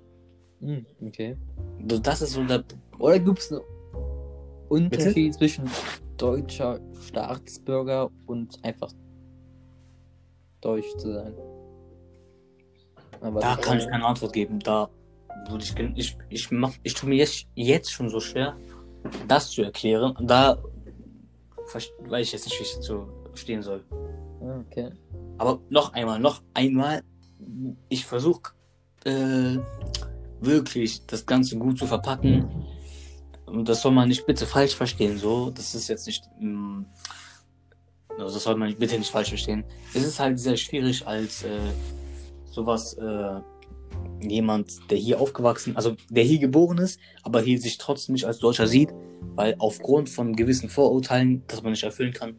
Hm, 0.66 0.86
okay. 1.06 1.38
So, 1.90 2.00
Das 2.00 2.22
ist 2.22 2.34
so 2.34 2.44
der. 2.44 2.64
Oder 2.98 3.20
gibt 3.20 3.40
es 3.40 3.52
einen 3.52 3.62
Unterschied 4.70 5.34
zwischen 5.36 5.70
deutscher 6.18 6.80
Staatsbürger 7.08 8.10
und 8.26 8.58
einfach 8.64 8.92
deutsch 10.62 10.90
zu 10.98 11.14
sein? 11.14 11.34
Aber 13.22 13.40
Da 13.40 13.56
kann 13.56 13.78
ich 13.78 13.88
keine 13.88 14.06
Antwort 14.06 14.34
geben. 14.34 14.60
Da 14.60 14.90
würde 15.50 15.64
ich, 15.64 15.76
ich, 15.96 16.18
ich 16.30 16.52
mach, 16.52 16.74
ich 16.84 16.94
tue 16.96 17.10
mir 17.10 17.16
jetzt, 17.16 17.46
jetzt 17.54 17.92
schon 17.92 18.10
so 18.10 18.20
schwer, 18.20 18.58
das 19.28 19.52
zu 19.52 19.62
erklären. 19.62 20.16
Da 20.22 20.58
weiß 22.08 22.26
ich 22.28 22.34
jetzt 22.34 22.46
nicht, 22.46 22.60
wie 22.60 22.64
ich 22.64 22.76
dazu 22.76 23.08
stehen 23.36 23.62
soll. 23.62 23.84
Ah, 24.42 24.60
Okay. 24.68 24.90
Aber 25.38 25.60
noch 25.70 25.94
einmal, 25.94 26.20
noch 26.20 26.42
einmal, 26.54 27.04
ich 27.90 28.06
versuche 28.06 28.54
äh, 29.04 29.58
wirklich 30.42 31.06
das 31.06 31.26
Ganze 31.26 31.58
gut 31.58 31.78
zu 31.78 31.88
verpacken. 31.88 32.66
Und 33.46 33.70
das 33.70 33.82
soll 33.82 33.92
man 33.92 34.08
nicht 34.10 34.26
bitte 34.26 34.46
falsch 34.46 34.76
verstehen. 34.76 35.18
So, 35.18 35.50
das 35.52 35.76
ist 35.76 35.88
jetzt 35.88 36.08
nicht. 36.08 36.24
mm, 36.40 36.84
also 38.18 38.34
das 38.36 38.44
soll 38.44 38.56
man 38.56 38.76
bitte 38.76 38.98
nicht 38.98 39.12
falsch 39.12 39.30
verstehen. 39.30 39.64
Es 39.94 40.04
ist 40.04 40.20
halt 40.20 40.40
sehr 40.40 40.58
schwierig 40.58 41.06
als 41.06 41.44
äh, 41.44 41.60
sowas 42.46 42.94
äh, 42.94 43.40
jemand, 44.22 44.90
der 44.90 44.98
hier 44.98 45.20
aufgewachsen, 45.20 45.76
also 45.76 45.96
der 46.10 46.24
hier 46.24 46.40
geboren 46.40 46.78
ist, 46.78 47.00
aber 47.24 47.42
hier 47.42 47.60
sich 47.60 47.78
trotzdem 47.78 48.14
nicht 48.14 48.26
als 48.26 48.40
Deutscher 48.40 48.68
sieht, 48.68 48.90
weil 49.36 49.56
aufgrund 49.60 50.10
von 50.10 50.36
gewissen 50.36 50.70
Vorurteilen, 50.70 51.44
das 51.48 51.62
man 51.62 51.72
nicht 51.72 51.84
erfüllen 51.84 52.14
kann. 52.14 52.38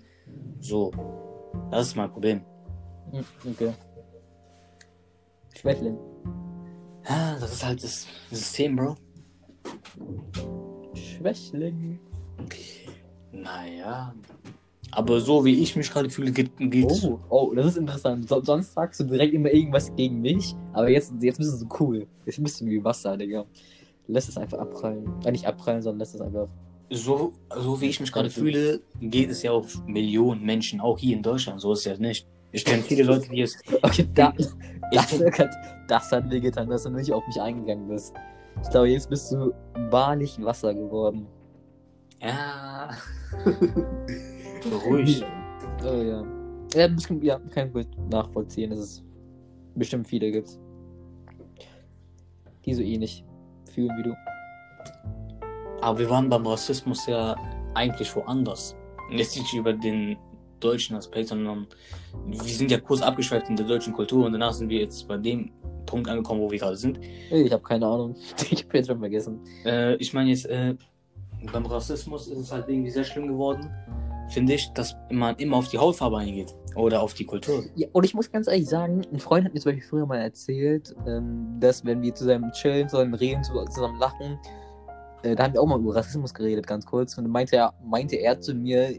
So, 0.60 0.92
das 1.70 1.88
ist 1.88 1.96
mein 1.96 2.10
Problem. 2.10 2.40
Hm, 3.12 3.24
Okay. 3.52 3.72
Schwächling. 5.54 5.98
Das 7.06 7.52
ist 7.52 7.64
halt 7.64 7.82
das 7.82 8.06
System, 8.30 8.76
Bro. 8.76 8.96
Schwächling. 10.94 12.00
Naja. 13.32 14.14
Aber 14.90 15.20
so 15.20 15.44
wie 15.44 15.62
ich 15.62 15.76
mich 15.76 15.90
gerade 15.90 16.08
fühle, 16.10 16.32
geht, 16.32 16.56
geht 16.58 16.86
Oh, 16.90 17.20
oh, 17.28 17.52
das 17.54 17.66
ist 17.66 17.76
interessant. 17.76 18.28
So, 18.28 18.42
sonst 18.42 18.72
sagst 18.72 19.00
du 19.00 19.04
direkt 19.04 19.34
immer 19.34 19.52
irgendwas 19.52 19.94
gegen 19.94 20.20
mich, 20.20 20.54
aber 20.72 20.88
jetzt, 20.88 21.12
jetzt 21.20 21.38
bist 21.38 21.52
du 21.52 21.56
so 21.56 21.66
cool. 21.80 22.06
Jetzt 22.24 22.42
bist 22.42 22.60
du 22.60 22.66
wie 22.66 22.82
Wasser, 22.82 23.16
Digga. 23.16 23.44
Lässt 24.08 24.28
es 24.28 24.36
einfach 24.36 24.58
abprallen. 24.58 25.04
Äh, 25.24 25.32
nicht 25.32 25.46
abprallen, 25.46 25.82
sondern 25.82 25.98
lässt 26.00 26.14
es 26.14 26.20
einfach. 26.20 26.48
so, 26.90 27.32
so 27.56 27.80
wie 27.80 27.86
ich 27.86 28.00
mich 28.00 28.12
gerade 28.12 28.30
fühle, 28.30 28.80
geht 29.00 29.30
es 29.30 29.42
ja 29.42 29.52
auf 29.52 29.84
Millionen 29.86 30.44
Menschen, 30.44 30.80
auch 30.80 30.98
hier 30.98 31.16
in 31.16 31.22
Deutschland. 31.22 31.60
So 31.60 31.72
ist 31.72 31.80
es 31.80 31.84
ja 31.84 31.98
nicht. 31.98 32.26
Ich 32.52 32.64
kenne 32.64 32.82
viele 32.82 33.02
Leute, 33.02 33.28
die 33.28 33.42
es. 33.42 33.58
Okay, 33.82 34.08
da, 34.14 34.32
das, 34.92 35.38
hat, 35.38 35.50
das 35.88 36.12
hat 36.12 36.30
wehgetan, 36.30 36.68
dass 36.68 36.84
du 36.84 36.90
nicht 36.90 37.12
auf 37.12 37.26
mich 37.26 37.40
eingegangen 37.40 37.88
bist. 37.88 38.14
Ich 38.62 38.70
glaube, 38.70 38.88
jetzt 38.88 39.10
bist 39.10 39.32
du 39.32 39.52
wahrlich 39.90 40.42
Wasser 40.42 40.74
geworden. 40.74 41.26
ja. 42.20 42.90
Ruhig. 44.86 45.24
Oh 45.84 46.02
ja. 46.02 46.24
Ja, 46.74 46.88
bestimmt, 46.88 47.22
ja, 47.22 47.38
kann 47.54 47.68
ich 47.68 47.72
gut 47.72 48.10
nachvollziehen, 48.10 48.70
dass 48.70 48.78
es 48.80 49.04
bestimmt 49.74 50.08
viele 50.08 50.30
gibt. 50.32 50.58
Die 52.64 52.74
so 52.74 52.82
ähnlich 52.82 53.24
fühlen 53.72 53.96
wie 53.98 54.02
du. 54.02 54.14
Aber 55.82 55.98
wir 55.98 56.10
waren 56.10 56.28
beim 56.28 56.46
Rassismus 56.46 57.06
ja 57.06 57.36
eigentlich 57.74 58.14
woanders. 58.16 58.74
Jetzt 59.10 59.36
nicht 59.36 59.54
über 59.54 59.72
den 59.72 60.16
deutschen 60.60 60.96
Aspekt, 60.96 61.28
sondern 61.28 61.66
wir 62.26 62.38
sind 62.42 62.70
ja 62.70 62.78
kurz 62.78 63.02
abgeschweift 63.02 63.48
in 63.50 63.56
der 63.56 63.66
deutschen 63.66 63.92
Kultur 63.92 64.26
und 64.26 64.32
danach 64.32 64.52
sind 64.52 64.68
wir 64.68 64.80
jetzt 64.80 65.06
bei 65.08 65.16
dem 65.16 65.50
Punkt 65.86 66.08
angekommen, 66.08 66.40
wo 66.40 66.50
wir 66.50 66.58
gerade 66.58 66.76
sind. 66.76 66.98
Ich 67.30 67.52
habe 67.52 67.62
keine 67.62 67.86
Ahnung. 67.86 68.16
Ich 68.50 68.64
hab 68.64 68.74
jetzt 68.74 68.86
schon 68.88 68.98
vergessen. 68.98 69.40
Äh, 69.64 69.94
ich 69.96 70.12
meine 70.12 70.30
jetzt, 70.30 70.46
äh, 70.46 70.74
beim 71.52 71.66
Rassismus 71.66 72.26
ist 72.28 72.38
es 72.38 72.52
halt 72.52 72.68
irgendwie 72.68 72.90
sehr 72.90 73.04
schlimm 73.04 73.28
geworden, 73.28 73.70
finde 74.30 74.54
ich, 74.54 74.68
dass 74.74 74.96
man 75.10 75.36
immer 75.36 75.56
auf 75.58 75.68
die 75.68 75.78
Hautfarbe 75.78 76.18
eingeht 76.18 76.52
oder 76.74 77.00
auf 77.02 77.14
die 77.14 77.24
Kultur. 77.24 77.62
Ja, 77.76 77.86
und 77.92 78.04
ich 78.04 78.14
muss 78.14 78.30
ganz 78.32 78.48
ehrlich 78.48 78.68
sagen, 78.68 79.02
ein 79.12 79.20
Freund 79.20 79.44
hat 79.44 79.54
mir 79.54 79.60
zum 79.60 79.70
Beispiel 79.72 79.88
früher 79.88 80.06
mal 80.06 80.18
erzählt, 80.18 80.94
ähm, 81.06 81.56
dass 81.60 81.84
wenn 81.84 82.02
wir 82.02 82.12
zusammen 82.14 82.50
chillen, 82.52 82.88
zusammen 82.88 83.14
reden, 83.14 83.44
zu- 83.44 83.64
zusammen 83.66 83.98
lachen, 84.00 84.38
äh, 85.22 85.36
da 85.36 85.44
haben 85.44 85.54
wir 85.54 85.62
auch 85.62 85.66
mal 85.66 85.78
über 85.78 85.94
Rassismus 85.94 86.34
geredet, 86.34 86.66
ganz 86.66 86.84
kurz. 86.84 87.16
Und 87.16 87.24
dann 87.24 87.32
meinte 87.32 87.54
er, 87.56 87.72
meinte 87.84 88.16
er 88.16 88.40
zu 88.40 88.52
mir, 88.54 88.98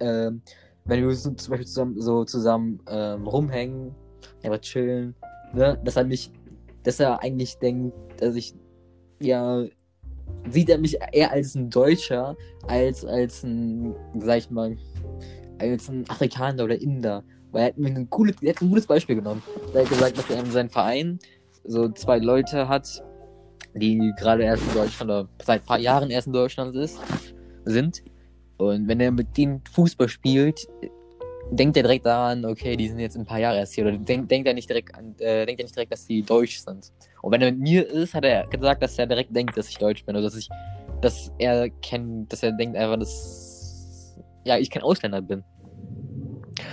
ähm, 0.00 0.42
wenn 0.86 1.06
wir 1.06 1.14
zum 1.14 1.34
Beispiel 1.34 1.66
zusammen, 1.66 2.00
so 2.00 2.24
zusammen 2.24 2.80
ähm, 2.88 3.26
rumhängen, 3.26 3.94
einfach 4.42 4.60
chillen, 4.60 5.14
ne, 5.52 5.78
dass 5.84 5.96
er 5.96 6.04
mich, 6.04 6.30
dass 6.82 7.00
er 7.00 7.22
eigentlich 7.22 7.58
denkt, 7.58 7.94
dass 8.20 8.36
ich, 8.36 8.54
ja, 9.20 9.64
sieht 10.50 10.68
er 10.68 10.78
mich 10.78 10.98
eher 11.12 11.32
als 11.32 11.54
ein 11.54 11.70
Deutscher, 11.70 12.36
als 12.68 13.04
als 13.04 13.42
ein, 13.42 13.94
sag 14.18 14.38
ich 14.38 14.50
mal, 14.50 14.76
als 15.58 15.88
ein 15.88 16.08
Afrikaner 16.08 16.64
oder 16.64 16.80
Inder. 16.80 17.24
Weil 17.52 17.62
er 17.62 17.66
hat 17.68 17.78
mir 17.78 17.88
ein, 17.88 18.10
cooles, 18.10 18.36
er 18.42 18.50
hat 18.50 18.62
ein 18.62 18.68
gutes 18.68 18.86
Beispiel 18.86 19.16
genommen. 19.16 19.42
Er 19.72 19.82
hat 19.82 19.88
gesagt, 19.88 20.18
dass 20.18 20.30
er 20.30 20.40
in 20.40 20.50
seinem 20.50 20.68
Verein 20.68 21.18
so 21.64 21.88
zwei 21.88 22.18
Leute 22.18 22.68
hat, 22.68 23.02
die 23.74 24.12
gerade 24.18 24.44
erst 24.44 24.62
in 24.68 24.74
Deutschland 24.74 25.10
oder 25.10 25.28
seit 25.44 25.62
ein 25.62 25.66
paar 25.66 25.78
Jahren 25.78 26.10
erst 26.10 26.26
in 26.26 26.32
Deutschland 26.32 26.74
ist, 26.76 27.00
sind. 27.64 28.02
Und 28.58 28.88
wenn 28.88 29.00
er 29.00 29.10
mit 29.10 29.36
denen 29.36 29.62
Fußball 29.72 30.08
spielt, 30.08 30.66
denkt 31.50 31.76
er 31.76 31.82
direkt 31.82 32.06
daran, 32.06 32.44
okay, 32.44 32.76
die 32.76 32.88
sind 32.88 32.98
jetzt 32.98 33.16
ein 33.16 33.24
paar 33.24 33.38
Jahre 33.38 33.58
erst 33.58 33.74
hier. 33.74 33.86
Oder 33.86 33.98
denkt, 33.98 34.30
denkt 34.30 34.48
er 34.48 34.54
nicht 34.54 34.68
direkt 34.68 34.94
an, 34.94 35.14
äh, 35.18 35.46
denkt 35.46 35.60
er 35.60 35.64
nicht 35.64 35.76
direkt, 35.76 35.92
dass 35.92 36.06
die 36.06 36.22
deutsch 36.22 36.58
sind. 36.58 36.92
Und 37.22 37.32
wenn 37.32 37.42
er 37.42 37.52
mit 37.52 37.60
mir 37.60 37.86
ist, 37.86 38.14
hat 38.14 38.24
er 38.24 38.46
gesagt, 38.46 38.82
dass 38.82 38.98
er 38.98 39.06
direkt 39.06 39.34
denkt, 39.34 39.56
dass 39.56 39.68
ich 39.68 39.78
deutsch 39.78 40.04
bin. 40.04 40.16
Oder 40.16 40.24
dass 40.24 40.36
ich, 40.36 40.48
dass 41.00 41.32
er 41.38 41.70
kennt, 41.70 42.32
dass 42.32 42.42
er 42.42 42.52
denkt 42.52 42.76
einfach, 42.76 42.98
dass 42.98 44.18
ja, 44.44 44.56
ich 44.58 44.70
kein 44.70 44.82
Ausländer 44.82 45.20
bin. 45.20 45.42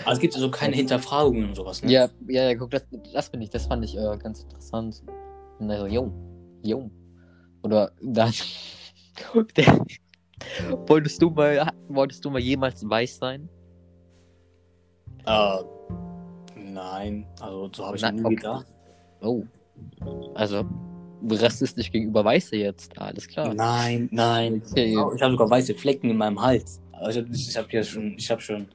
Also 0.06 0.14
es 0.14 0.20
gibt 0.20 0.36
also 0.36 0.50
keine 0.52 0.76
Hinterfragungen 0.76 1.50
und 1.50 1.56
sowas, 1.56 1.82
ne? 1.84 1.92
Ja, 1.92 2.10
ja, 2.28 2.50
ja, 2.50 2.56
guck, 2.56 2.72
das, 2.72 2.86
das 3.14 3.30
bin 3.30 3.42
ich, 3.42 3.50
das 3.50 3.66
fand 3.66 3.84
ich 3.84 3.98
äh, 3.98 4.18
ganz 4.18 4.42
interessant. 4.42 5.04
Und 5.60 5.72
also, 5.72 5.88
jo, 5.88 6.12
jo. 6.62 6.90
Oder 7.64 7.92
dann, 8.02 8.32
der, 9.58 9.86
wolltest 10.88 11.22
du 11.22 11.30
mal, 11.30 11.72
wolltest 11.88 12.24
du 12.24 12.30
mal 12.30 12.40
jemals 12.40 12.88
weiß 12.88 13.18
sein? 13.18 13.50
Äh, 15.26 15.58
nein, 16.56 17.26
also 17.40 17.70
so 17.74 17.86
habe 17.86 17.96
ich 17.96 18.02
Nein, 18.02 18.16
nie 18.16 18.26
okay. 18.26 18.36
gedacht. 18.36 18.66
Oh. 19.22 19.44
Also, 20.36 20.66
rassistisch 21.30 21.92
gegenüber 21.92 22.26
Weiße 22.26 22.58
jetzt, 22.58 22.98
alles 23.00 23.28
klar. 23.28 23.54
Nein, 23.54 24.10
nein. 24.12 24.62
Okay. 24.70 24.92
Ich 25.16 25.22
habe 25.22 25.32
sogar 25.32 25.50
weiße 25.50 25.76
Flecken 25.76 26.10
in 26.10 26.18
meinem 26.18 26.42
Hals. 26.42 26.82
Also 26.92 27.22
ich 27.32 27.58
habe 27.58 27.68
ja 27.72 27.84
schon, 27.84 28.16
ich 28.18 28.30
habe 28.30 28.42
schon, 28.42 28.68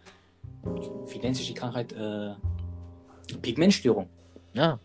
wie 1.12 1.18
nennt 1.18 1.36
sich 1.36 1.48
die 1.48 1.54
Krankheit? 1.54 1.92
Äh, 1.92 2.34
Pigmentstörung. 3.42 4.08
Ja, 4.54 4.78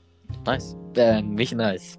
nice. 0.45 0.77
Äh, 0.95 1.21
nicht 1.21 1.55
nice. 1.55 1.97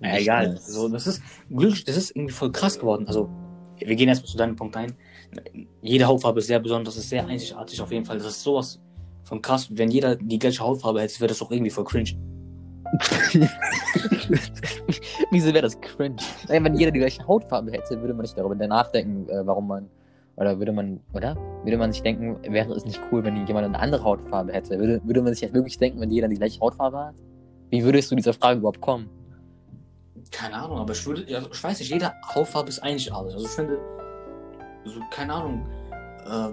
Nicht 0.00 0.22
egal. 0.22 0.50
nice. 0.50 0.66
So, 0.66 0.88
das 0.88 1.06
ist 1.06 1.22
glücklich, 1.48 1.84
das 1.84 1.96
ist 1.96 2.16
irgendwie 2.16 2.34
voll 2.34 2.52
krass 2.52 2.78
geworden. 2.78 3.06
Also, 3.06 3.28
wir 3.84 3.96
gehen 3.96 4.08
erstmal 4.08 4.30
zu 4.30 4.36
deinem 4.36 4.56
Punkt 4.56 4.76
ein. 4.76 4.94
Jede 5.82 6.06
Hautfarbe 6.06 6.40
ist 6.40 6.46
sehr 6.46 6.60
besonders, 6.60 6.96
ist 6.96 7.08
sehr 7.08 7.26
einzigartig 7.26 7.80
auf 7.80 7.90
jeden 7.92 8.04
Fall. 8.04 8.18
Das 8.18 8.26
ist 8.26 8.42
sowas 8.42 8.80
von 9.24 9.40
krass. 9.40 9.68
Wenn 9.70 9.90
jeder 9.90 10.16
die 10.16 10.38
gleiche 10.38 10.62
Hautfarbe 10.62 11.00
hätte, 11.00 11.20
wäre 11.20 11.28
das 11.28 11.40
auch 11.42 11.50
irgendwie 11.50 11.70
voll 11.70 11.84
cringe. 11.84 12.10
Wieso 15.30 15.48
wäre 15.48 15.62
das 15.62 15.80
cringe? 15.80 16.16
Wenn 16.48 16.74
jeder 16.74 16.90
die 16.90 16.98
gleiche 16.98 17.26
Hautfarbe 17.26 17.70
hätte, 17.72 18.00
würde 18.00 18.14
man 18.14 18.22
nicht 18.22 18.36
darüber 18.36 18.54
nachdenken, 18.66 19.28
äh, 19.28 19.46
warum 19.46 19.68
man. 19.68 19.88
Oder 20.36 20.58
würde 20.58 20.72
man, 20.72 21.00
oder? 21.12 21.36
Würde 21.64 21.76
man 21.76 21.92
sich 21.92 22.02
denken, 22.02 22.38
wäre 22.50 22.72
es 22.72 22.84
nicht 22.86 23.00
cool, 23.12 23.22
wenn 23.24 23.46
jemand 23.46 23.66
eine 23.66 23.78
andere 23.78 24.02
Hautfarbe 24.02 24.52
hätte? 24.52 24.78
Würde, 24.78 25.00
würde 25.04 25.22
man 25.22 25.34
sich 25.34 25.42
halt 25.42 25.52
wirklich 25.52 25.76
denken, 25.78 26.00
wenn 26.00 26.10
jeder 26.10 26.28
die 26.28 26.36
gleiche 26.36 26.58
Hautfarbe 26.60 26.98
hat? 26.98 27.14
Wie 27.68 27.84
würdest 27.84 28.10
du 28.10 28.16
dieser 28.16 28.32
Frage 28.32 28.58
überhaupt 28.58 28.80
kommen? 28.80 29.08
Keine 30.30 30.54
Ahnung, 30.54 30.78
aber 30.78 30.92
ich 30.92 31.04
würde, 31.06 31.28
ja, 31.30 31.42
ich 31.50 31.62
weiß 31.62 31.78
nicht, 31.80 31.90
jede 31.90 32.12
Hautfarbe 32.34 32.68
ist 32.68 32.78
einzigartig. 32.80 33.34
Also 33.34 33.46
ich 33.46 33.52
finde, 33.52 33.78
so, 34.84 35.00
keine 35.10 35.34
Ahnung, 35.34 35.66
äh, 36.24 36.52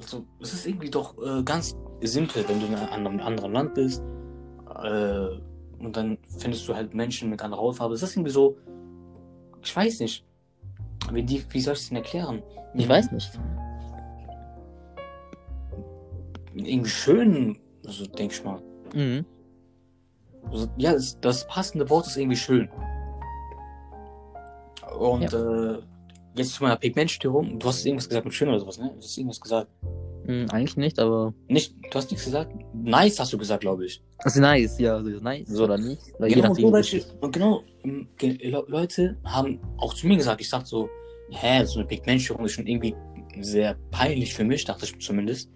also, 0.00 0.24
es 0.40 0.52
ist 0.52 0.66
irgendwie 0.66 0.90
doch 0.90 1.16
äh, 1.18 1.42
ganz 1.42 1.76
simpel, 2.02 2.44
wenn 2.48 2.60
du 2.60 2.66
in 2.66 2.74
einem 2.74 3.20
anderen 3.20 3.52
Land 3.52 3.74
bist 3.74 4.02
äh, 4.82 5.28
und 5.78 5.96
dann 5.96 6.18
findest 6.38 6.68
du 6.68 6.74
halt 6.74 6.94
Menschen 6.94 7.30
mit 7.30 7.42
anderer 7.42 7.60
Hautfarbe. 7.60 7.94
Es 7.94 8.02
ist 8.02 8.14
irgendwie 8.14 8.30
so, 8.30 8.56
ich 9.62 9.74
weiß 9.74 10.00
nicht, 10.00 10.24
wie, 11.12 11.22
die, 11.22 11.44
wie 11.50 11.60
soll 11.60 11.74
ich 11.74 11.80
es 11.80 11.88
denn 11.88 11.96
erklären? 11.96 12.42
Ich 12.74 12.88
weiß 12.88 13.12
nicht. 13.12 13.30
Irgendwie 16.54 16.90
schön, 16.90 17.58
also 17.84 18.06
denke 18.06 18.34
ich 18.34 18.44
mal. 18.44 18.60
Mhm. 18.94 19.24
Also, 20.50 20.68
ja, 20.76 20.92
das, 20.92 21.18
das 21.20 21.46
passende 21.46 21.88
Wort 21.90 22.06
ist 22.06 22.16
irgendwie 22.16 22.36
schön. 22.36 22.68
Und 24.98 25.32
äh, 25.32 25.78
jetzt 26.36 26.54
zu 26.54 26.62
meiner 26.62 26.76
Pigmentstörung. 26.76 27.58
Du 27.58 27.66
hast 27.66 27.84
irgendwas 27.84 28.08
gesagt 28.08 28.24
mit 28.24 28.34
schön 28.34 28.48
oder 28.48 28.60
sowas, 28.60 28.78
ne? 28.78 28.90
Du 28.94 28.96
hast 29.02 29.16
irgendwas 29.18 29.40
gesagt. 29.40 29.68
Mhm, 30.26 30.46
eigentlich 30.50 30.76
nicht, 30.76 30.98
aber. 30.98 31.34
Nicht, 31.48 31.74
du 31.90 31.94
hast 31.98 32.10
nichts 32.10 32.24
gesagt? 32.24 32.52
Nice 32.72 33.18
hast 33.20 33.32
du 33.32 33.38
gesagt, 33.38 33.60
glaube 33.62 33.86
ich. 33.86 34.02
Ist 34.24 34.36
nice, 34.36 34.78
ja, 34.78 34.98
ist 35.00 35.22
nice. 35.22 35.48
So 35.48 35.64
oder 35.64 35.76
nicht? 35.76 36.00
Oder 36.18 36.28
Genau, 36.28 36.54
so 36.54 36.66
und 37.20 37.32
genau, 37.32 37.62
ähm, 37.82 38.08
Leute 38.68 39.16
haben 39.24 39.60
auch 39.76 39.92
zu 39.94 40.06
mir 40.06 40.16
gesagt, 40.16 40.40
ich 40.40 40.48
dachte 40.48 40.66
so, 40.66 40.88
hä, 41.30 41.64
so 41.64 41.80
eine 41.80 41.88
Pigmentstörung 41.88 42.44
ist 42.46 42.52
schon 42.52 42.66
irgendwie 42.66 42.94
sehr 43.40 43.76
peinlich 43.90 44.32
für 44.34 44.44
mich, 44.44 44.64
dachte 44.64 44.84
ich 44.86 44.98
zumindest. 44.98 45.50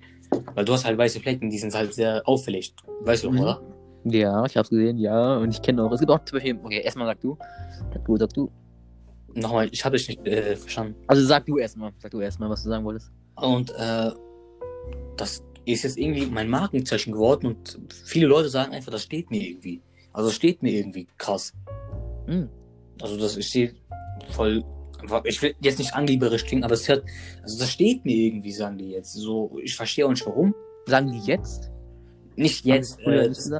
Weil 0.54 0.64
du 0.66 0.72
hast 0.74 0.84
halt 0.84 0.98
weiße 0.98 1.20
Flecken, 1.20 1.48
die 1.48 1.58
sind 1.58 1.72
halt 1.74 1.94
sehr 1.94 2.26
auffällig. 2.28 2.74
Weißt 3.00 3.24
du, 3.24 3.30
Mhm. 3.30 3.40
oder? 3.40 3.62
Ja, 4.10 4.44
ich 4.44 4.56
hab's 4.56 4.70
gesehen, 4.70 4.98
ja. 4.98 5.36
Und 5.36 5.50
ich 5.50 5.62
kenne 5.62 5.82
auch. 5.82 5.92
Es 5.92 6.00
gibt 6.00 6.10
auch 6.10 6.24
zum 6.24 6.36
Beispiel. 6.36 6.58
Okay, 6.62 6.80
erstmal 6.82 7.06
sag 7.06 7.20
du. 7.20 7.36
Sag 7.92 8.04
du, 8.04 8.16
sag 8.16 8.32
du. 8.32 8.50
Nochmal, 9.34 9.68
ich 9.70 9.84
habe 9.84 9.96
dich 9.96 10.08
nicht 10.08 10.26
äh, 10.26 10.56
verstanden. 10.56 10.94
Also 11.06 11.24
sag 11.24 11.46
du 11.46 11.58
erstmal. 11.58 11.92
Sag 11.98 12.10
du 12.10 12.20
erstmal, 12.20 12.48
was 12.50 12.62
du 12.62 12.68
sagen 12.70 12.84
wolltest. 12.84 13.10
Und 13.36 13.70
äh, 13.78 14.10
das 15.16 15.42
ist 15.64 15.82
jetzt 15.84 15.98
irgendwie 15.98 16.26
mein 16.26 16.48
Markenzeichen 16.48 17.12
geworden 17.12 17.46
und 17.46 17.78
viele 18.04 18.26
Leute 18.26 18.48
sagen 18.48 18.72
einfach, 18.72 18.90
das 18.90 19.02
steht 19.02 19.30
mir 19.30 19.42
irgendwie. 19.42 19.82
Also 20.12 20.28
das 20.30 20.36
steht 20.36 20.62
mir 20.62 20.72
irgendwie 20.72 21.06
krass. 21.18 21.52
Mhm. 22.26 22.48
Also 23.02 23.16
das 23.18 23.36
ich 23.36 23.46
stehe 23.46 23.74
voll. 24.30 24.64
Ich 25.24 25.40
will 25.42 25.54
jetzt 25.60 25.78
nicht 25.78 25.94
angeberisch 25.94 26.44
klingen, 26.44 26.64
aber 26.64 26.74
es 26.74 26.88
hört. 26.88 27.04
Also 27.42 27.58
das 27.58 27.70
steht 27.70 28.04
mir 28.04 28.16
irgendwie, 28.16 28.50
sagen 28.50 28.78
die 28.78 28.90
jetzt. 28.90 29.12
So, 29.12 29.58
ich 29.62 29.76
verstehe 29.76 30.06
auch 30.06 30.10
nicht 30.10 30.26
warum. 30.26 30.54
Sagen 30.86 31.12
die 31.12 31.20
jetzt? 31.20 31.70
Nicht 32.34 32.64
jetzt. 32.64 32.98
Oder 33.06 33.24
Äh, 33.24 33.28
das? 33.28 33.50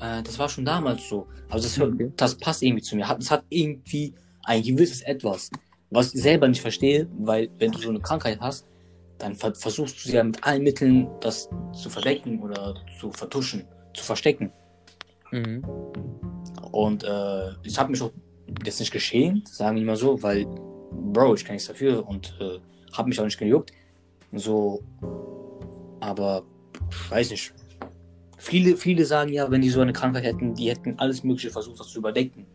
Äh, 0.00 0.22
das 0.22 0.38
war 0.38 0.48
schon 0.48 0.64
damals 0.64 1.08
so. 1.08 1.26
Also 1.48 1.66
das, 1.68 1.78
Okay. 1.80 2.12
das 2.16 2.34
passt 2.36 2.62
irgendwie 2.62 2.82
zu 2.82 2.96
mir. 2.96 3.08
Hat- 3.08 3.20
Es 3.22 3.30
hat 3.30 3.44
irgendwie 3.48 4.14
ein 4.44 4.62
gewisses 4.62 5.02
Etwas, 5.02 5.50
was 5.90 6.14
ich 6.14 6.22
selber 6.22 6.48
nicht 6.48 6.60
verstehe, 6.60 7.08
weil 7.18 7.48
wenn 7.58 7.72
du 7.72 7.78
so 7.78 7.88
eine 7.90 8.00
Krankheit 8.00 8.38
hast, 8.40 8.66
dann 9.18 9.34
ver 9.34 9.54
versuchst 9.54 10.04
du 10.06 10.10
ja 10.12 10.22
mit 10.24 10.42
allen 10.44 10.62
Mitteln 10.62 11.08
das 11.20 11.48
zu 11.72 11.88
verdecken 11.88 12.42
oder 12.42 12.74
zu 13.00 13.10
vertuschen, 13.12 13.64
zu 13.94 14.04
verstecken. 14.04 14.52
Mhm. 15.32 15.62
Und 16.72 17.04
äh, 17.04 17.52
ich 17.62 17.78
habe 17.78 17.90
mich 17.90 18.02
auch 18.02 18.10
jetzt 18.64 18.80
nicht 18.80 18.92
geschämt, 18.92 19.48
sagen 19.48 19.76
wir 19.76 19.84
mal 19.84 19.96
so, 19.96 20.22
weil, 20.22 20.44
Bro, 20.92 21.34
ich 21.34 21.44
kann 21.44 21.54
nichts 21.54 21.68
dafür 21.68 22.06
und 22.06 22.36
äh, 22.40 22.58
habe 22.92 23.08
mich 23.08 23.18
auch 23.18 23.24
nicht 23.24 23.38
gejuckt. 23.38 23.72
So, 24.32 24.82
aber 26.00 26.42
ich 26.90 27.10
weiß 27.10 27.30
nicht. 27.30 27.54
Viele, 28.36 28.76
viele 28.76 29.04
sagen 29.04 29.32
ja, 29.32 29.50
wenn 29.50 29.62
die 29.62 29.70
so 29.70 29.80
eine 29.80 29.92
Krankheit 29.92 30.24
hätten, 30.24 30.54
die 30.54 30.70
hätten 30.70 30.98
alles 30.98 31.24
Mögliche 31.24 31.50
versucht, 31.50 31.80
das 31.80 31.88
zu 31.88 31.98
überdecken. 31.98 32.46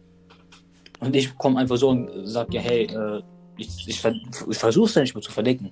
Und 0.99 1.15
ich 1.15 1.35
komme 1.37 1.59
einfach 1.59 1.77
so 1.77 1.89
und 1.89 2.09
sag 2.27 2.53
ja, 2.53 2.61
hey, 2.61 2.83
äh, 2.85 3.21
ich, 3.57 3.87
ich, 3.87 4.05
ich 4.05 4.57
versuche 4.57 4.85
es 4.85 4.95
ja 4.95 5.01
nicht 5.01 5.15
mehr 5.15 5.23
zu 5.23 5.31
verdecken. 5.31 5.71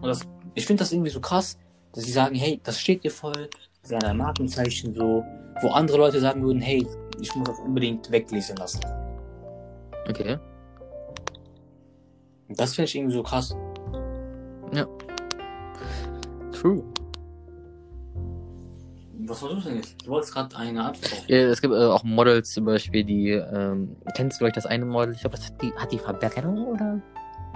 Und 0.00 0.08
das, 0.08 0.20
ich 0.54 0.66
finde 0.66 0.82
das 0.82 0.92
irgendwie 0.92 1.10
so 1.10 1.20
krass, 1.20 1.58
dass 1.92 2.04
sie 2.04 2.12
sagen, 2.12 2.34
hey, 2.34 2.60
das 2.62 2.80
steht 2.80 3.04
dir 3.04 3.10
voll, 3.10 3.48
das 3.82 3.90
ist 3.90 4.02
ja 4.02 4.10
ein 4.10 4.16
Markenzeichen 4.16 4.94
so, 4.94 5.24
wo 5.62 5.68
andere 5.68 5.98
Leute 5.98 6.20
sagen 6.20 6.42
würden, 6.42 6.60
hey, 6.60 6.86
ich 7.20 7.34
muss 7.34 7.48
das 7.48 7.58
unbedingt 7.58 8.10
weglesen 8.10 8.56
lassen. 8.56 8.80
Okay. 10.08 10.38
Und 12.48 12.58
das 12.60 12.74
finde 12.74 12.88
ich 12.88 12.96
irgendwie 12.96 13.14
so 13.14 13.22
krass. 13.22 13.54
True. 16.52 16.82
Was 19.28 19.38
versuchst 19.40 19.64
du 19.66 19.68
denn 19.70 19.78
jetzt? 19.78 19.96
Du 20.04 20.10
wolltest 20.10 20.32
gerade 20.34 20.56
eine 20.56 20.84
Antwort 20.84 21.12
auf. 21.12 21.28
Ja, 21.28 21.36
es 21.38 21.60
gibt 21.60 21.74
äh, 21.74 21.84
auch 21.84 22.04
Models 22.04 22.52
zum 22.52 22.64
Beispiel, 22.64 23.02
die, 23.04 23.30
ähm, 23.30 23.96
kennst 24.14 24.36
du 24.36 24.38
vielleicht 24.44 24.56
das 24.56 24.66
eine 24.66 24.84
Model? 24.84 25.14
Ich 25.14 25.20
glaube, 25.20 25.36
das 25.36 25.46
hat 25.46 25.60
die, 25.62 25.72
hat 25.72 25.90
die 25.92 25.98
Verbrennung 25.98 26.66
oder 26.66 27.00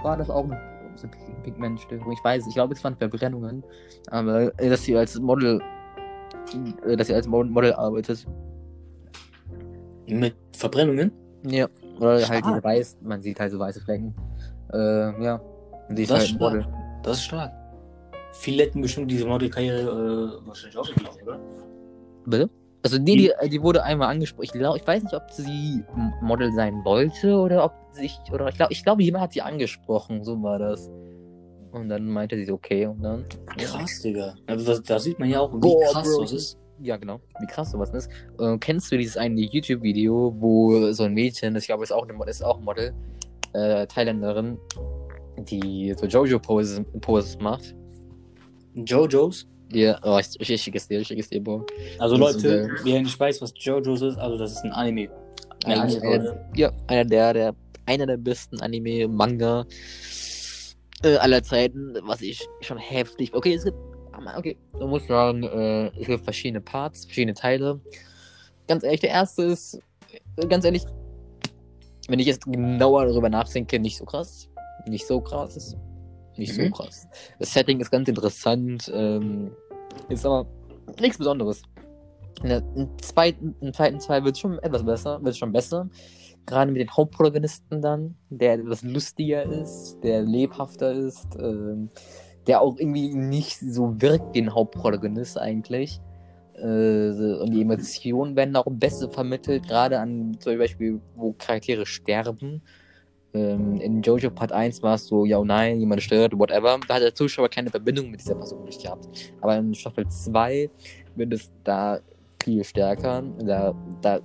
war 0.03 0.17
das 0.17 0.29
auch 0.29 0.43
eine 0.43 0.59
so 0.95 1.07
Pig- 1.07 1.43
Pigmentstörung? 1.43 2.11
Ich 2.11 2.23
weiß, 2.23 2.45
ich 2.47 2.53
glaube, 2.53 2.73
es 2.73 2.83
waren 2.83 2.95
Verbrennungen. 2.97 3.63
Aber 4.09 4.51
äh, 4.59 4.69
dass 4.69 4.83
sie 4.83 4.97
als 4.97 5.19
Model, 5.19 5.61
äh, 6.85 6.97
dass 6.97 7.07
sie 7.07 7.13
als 7.15 7.27
Mo- 7.27 7.43
Model 7.43 7.73
arbeitet. 7.73 8.25
Mit 10.07 10.35
Verbrennungen? 10.57 11.11
Ja. 11.45 11.67
Oder 11.99 12.13
halt 12.15 12.23
Stark. 12.25 12.43
diese 12.45 12.63
weiß, 12.63 12.97
man 13.01 13.21
sieht 13.21 13.39
halt 13.39 13.51
so 13.51 13.59
weiße 13.59 13.79
Flecken. 13.81 14.13
Äh, 14.73 15.23
ja. 15.23 15.35
Und 15.87 15.97
die 15.97 16.03
ist 16.03 16.11
Das 16.11 16.19
halt 16.19 16.27
ist 16.29 16.35
ein 16.35 16.39
Model. 16.39 16.65
Das 17.03 17.17
ist 17.17 17.23
stark. 17.25 17.51
Viele 18.33 18.63
hätten 18.63 18.81
bestimmt 18.81 19.11
diese 19.11 19.25
Modelkarriere 19.25 20.41
äh, 20.41 20.47
wahrscheinlich 20.47 20.77
auch 20.77 20.87
geglaubt, 20.87 21.21
oder? 21.23 21.39
Bitte? 22.25 22.49
Also 22.83 22.97
die, 22.97 23.31
die, 23.41 23.49
die 23.49 23.61
wurde 23.61 23.83
einmal 23.83 24.09
angesprochen. 24.09 24.43
Ich, 24.45 24.51
glaub, 24.51 24.75
ich 24.75 24.87
weiß 24.87 25.03
nicht, 25.03 25.13
ob 25.13 25.29
sie 25.29 25.83
Model 26.21 26.51
sein 26.53 26.83
wollte 26.83 27.35
oder 27.37 27.65
ob 27.65 27.73
sich 27.91 28.17
oder 28.31 28.47
ich 28.47 28.55
glaube, 28.55 28.73
ich 28.73 28.83
glaube, 28.83 29.03
jemand 29.03 29.23
hat 29.23 29.33
sie 29.33 29.41
angesprochen. 29.41 30.23
So 30.23 30.41
war 30.41 30.57
das. 30.57 30.89
Und 31.71 31.89
dann 31.89 32.07
meinte 32.07 32.35
sie 32.35 32.45
so, 32.45 32.55
okay 32.55 32.85
und 32.85 33.01
dann. 33.01 33.25
Krass, 33.57 34.01
Digga. 34.01 34.35
Also 34.47 34.79
da, 34.79 34.99
sieht 34.99 35.19
man 35.19 35.29
ja 35.29 35.39
auch, 35.39 35.53
wie 35.53 35.59
Boah, 35.59 35.91
krass 35.91 36.11
Bro. 36.11 36.21
das 36.21 36.31
ist. 36.31 36.57
Ja, 36.81 36.97
genau. 36.97 37.21
Wie 37.39 37.45
krass 37.45 37.71
sowas 37.71 37.91
ist. 37.91 38.09
Äh, 38.39 38.57
kennst 38.57 38.91
du 38.91 38.97
dieses 38.97 39.15
eine 39.15 39.39
YouTube-Video, 39.39 40.35
wo 40.39 40.91
so 40.91 41.03
ein 41.03 41.13
Mädchen, 41.13 41.53
das 41.53 41.63
ich 41.63 41.67
glaube, 41.67 41.83
ist 41.83 41.91
auch 41.91 42.03
eine 42.03 42.13
Model, 42.13 42.31
ist 42.31 42.43
auch 42.43 42.57
ein 42.57 42.63
Model, 42.63 42.93
äh, 43.53 43.85
Thailänderin, 43.85 44.57
die 45.37 45.93
so 45.95 46.07
Jojo-Poses 46.07 46.81
Poses 47.01 47.37
macht? 47.39 47.75
Jojo's. 48.75 49.47
Ja, 49.71 49.99
oh, 50.03 50.17
ich, 50.19 50.27
ich, 50.39 50.49
ich 50.49 50.61
schicke 50.61 50.77
es 50.77 50.87
dir, 50.87 50.99
ich 50.99 51.07
schicke 51.07 51.21
es 51.21 51.29
dir, 51.29 51.41
Bro. 51.41 51.65
Also 51.99 52.17
Das 52.17 52.35
Leute, 52.35 52.69
wer 52.83 53.01
nicht 53.01 53.17
weiß, 53.19 53.41
was 53.41 53.53
Jojo's 53.55 54.01
ist, 54.01 54.17
also 54.17 54.37
das 54.37 54.51
ist 54.51 54.63
ein 54.63 54.71
Anime. 54.71 55.09
Eine 55.63 55.81
Eigentlich 55.81 56.03
Anime. 56.03 56.13
einer, 56.13 56.49
ja, 56.55 56.71
einer 56.87 57.05
der, 57.05 57.33
der, 57.33 57.55
einer 57.85 58.05
der 58.05 58.17
besten 58.17 58.59
Anime, 58.61 59.07
Manga, 59.07 59.65
äh, 61.03 61.15
aller 61.17 61.41
Zeiten, 61.43 61.95
was 62.03 62.21
ich 62.21 62.45
schon 62.61 62.77
heftig. 62.77 63.33
Okay, 63.33 63.53
es 63.53 63.63
gibt. 63.63 63.77
Okay, 64.37 64.57
man 64.73 64.89
muss 64.89 65.07
sagen, 65.07 65.43
äh, 65.43 65.87
es 65.99 66.05
gibt 66.05 66.23
verschiedene 66.23 66.61
Parts, 66.61 67.05
verschiedene 67.05 67.33
Teile. 67.33 67.79
Ganz 68.67 68.83
ehrlich, 68.83 68.99
der 68.99 69.09
erste 69.09 69.43
ist, 69.43 69.79
äh, 70.37 70.45
ganz 70.47 70.63
ehrlich, 70.63 70.83
wenn 72.07 72.19
ich 72.19 72.27
jetzt 72.27 72.45
genauer 72.45 73.05
darüber 73.05 73.29
nachdenke, 73.29 73.79
nicht 73.79 73.97
so 73.97 74.05
krass. 74.05 74.47
Nicht 74.85 75.07
so 75.07 75.21
krass. 75.21 75.75
Nicht 76.37 76.57
Mhm. 76.57 76.65
so 76.65 76.69
krass. 76.71 77.07
Das 77.39 77.53
Setting 77.53 77.79
ist 77.79 77.91
ganz 77.91 78.07
interessant, 78.07 78.91
ähm, 78.93 79.51
ist 80.09 80.25
aber 80.25 80.47
nichts 80.99 81.17
Besonderes. 81.17 81.63
In 82.43 82.49
der 82.49 82.63
im 82.75 82.89
zweiten, 82.99 83.55
im 83.61 83.73
zweiten 83.73 83.99
Teil 83.99 84.23
wird 84.23 84.35
es 84.35 84.39
schon 84.41 84.57
etwas 84.59 84.83
besser, 84.83 85.23
wird 85.23 85.37
schon 85.37 85.51
besser. 85.51 85.89
Gerade 86.47 86.71
mit 86.71 86.81
den 86.81 86.89
Hauptprotagonisten 86.89 87.81
dann, 87.81 88.15
der 88.29 88.53
etwas 88.53 88.81
lustiger 88.81 89.43
ist, 89.43 89.99
der 90.03 90.23
lebhafter 90.23 90.91
ist, 90.91 91.27
ähm, 91.39 91.89
der 92.47 92.61
auch 92.61 92.77
irgendwie 92.79 93.13
nicht 93.13 93.59
so 93.59 93.93
wirkt 94.01 94.33
wie 94.33 94.41
ein 94.41 94.55
Hauptprotagonist 94.55 95.37
eigentlich. 95.37 95.99
Äh, 96.55 96.63
und 97.39 97.51
die 97.51 97.61
Emotionen 97.61 98.35
werden 98.35 98.55
auch 98.55 98.65
besser 98.67 99.09
vermittelt, 99.09 99.67
gerade 99.67 99.99
an 99.99 100.35
zum 100.39 100.57
Beispiel, 100.57 100.99
wo 101.15 101.33
Charaktere 101.33 101.85
sterben. 101.85 102.63
Ähm, 103.33 103.79
in 103.79 104.01
Jojo 104.01 104.29
Part 104.29 104.51
1 104.51 104.83
war 104.83 104.95
es 104.95 105.07
so, 105.07 105.25
ja, 105.25 105.37
oh 105.37 105.45
nein, 105.45 105.79
jemand 105.79 106.01
stirbt, 106.01 106.37
whatever. 106.37 106.77
Da 106.87 106.95
hat 106.95 107.01
der 107.01 107.15
Zuschauer 107.15 107.47
keine 107.49 107.69
Verbindung 107.69 108.11
mit 108.11 108.19
dieser 108.19 108.35
Person 108.35 108.65
nicht 108.65 108.81
gehabt. 108.81 109.07
Aber 109.41 109.55
in 109.57 109.73
Staffel 109.73 110.07
2 110.07 110.69
wird 111.15 111.33
es 111.33 111.51
da 111.63 111.99
viel 112.43 112.63
stärker. 112.63 113.23
Da, 113.39 113.73
da, 114.01 114.19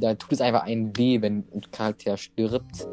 da 0.00 0.14
tut 0.14 0.32
es 0.32 0.40
einfach 0.40 0.64
einen 0.64 0.94
weh, 0.98 1.20
wenn 1.22 1.44
ein 1.54 1.62
Charakter 1.70 2.16
stirbt. 2.16 2.86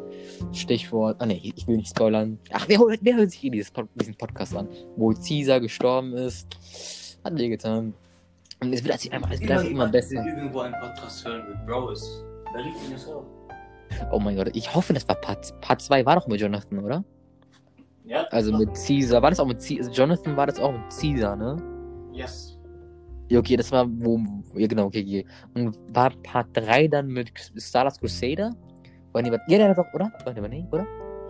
Stichwort, 0.52 1.16
ah 1.20 1.26
nee, 1.26 1.52
ich 1.54 1.66
will 1.66 1.76
nicht 1.76 1.90
spoilern. 1.90 2.38
Ach, 2.50 2.66
wer, 2.68 2.78
hört- 2.78 3.00
wer 3.02 3.16
hört 3.16 3.30
sich 3.30 3.44
eh 3.44 3.50
dieses 3.50 3.72
diesen 3.96 4.14
Podcast 4.14 4.56
an? 4.56 4.68
Wo 4.96 5.12
Caesar 5.12 5.60
gestorben 5.60 6.14
ist. 6.14 6.46
Hat 7.22 7.36
weh 7.38 7.48
getan. 7.48 7.92
Und 8.60 8.72
es 8.72 8.82
wird 8.84 8.94
einfach, 9.12 9.30
es 9.30 9.40
wird 9.40 9.50
einfach 9.50 9.68
immer 9.70 9.88
besser. 9.88 10.24
irgendwo 10.24 10.60
einen 10.60 10.74
Podcast 10.80 11.26
hören 11.26 11.42
mit 11.50 11.66
Bro 11.66 11.90
ist. 11.90 12.24
Wer 12.54 12.62
liegt 12.62 12.76
denn 12.82 12.92
das 12.92 13.06
auf? 13.08 13.24
Oh 14.10 14.18
mein 14.18 14.36
Gott, 14.36 14.50
ich 14.54 14.74
hoffe, 14.74 14.92
das 14.92 15.08
war 15.08 15.16
Part, 15.16 15.58
Part 15.60 15.80
2 15.82 16.04
war 16.06 16.16
doch 16.16 16.26
mit 16.26 16.40
Jonathan, 16.40 16.78
oder? 16.78 17.04
Ja? 18.04 18.24
Also 18.30 18.52
mit 18.56 18.70
Caesar. 18.74 19.22
War 19.22 19.30
das 19.30 19.40
auch 19.40 19.46
mit 19.46 19.60
Caesar? 19.60 19.92
Jonathan 19.92 20.36
war 20.36 20.46
das 20.46 20.58
auch 20.60 20.72
mit 20.72 20.82
Caesar, 21.00 21.36
ne? 21.36 21.56
Yes. 22.12 22.58
Ja, 23.30 23.38
okay, 23.38 23.56
das 23.56 23.72
war 23.72 23.86
wo. 23.88 24.20
Ja, 24.54 24.66
genau, 24.66 24.86
okay, 24.86 25.02
okay. 25.02 25.26
Und 25.54 25.78
war 25.94 26.10
Part 26.22 26.48
3 26.52 26.88
dann 26.88 27.08
mit 27.08 27.32
Stardust 27.56 28.00
Crusader? 28.00 28.50
War 29.12 29.22
warte- 29.24 29.40
ja, 29.48 29.58
der 29.58 29.74
doch, 29.74 29.86
oder? 29.94 30.12
Warte 30.24 30.40
mal, 30.40 30.48
nee, 30.48 30.66
oder? 30.70 30.86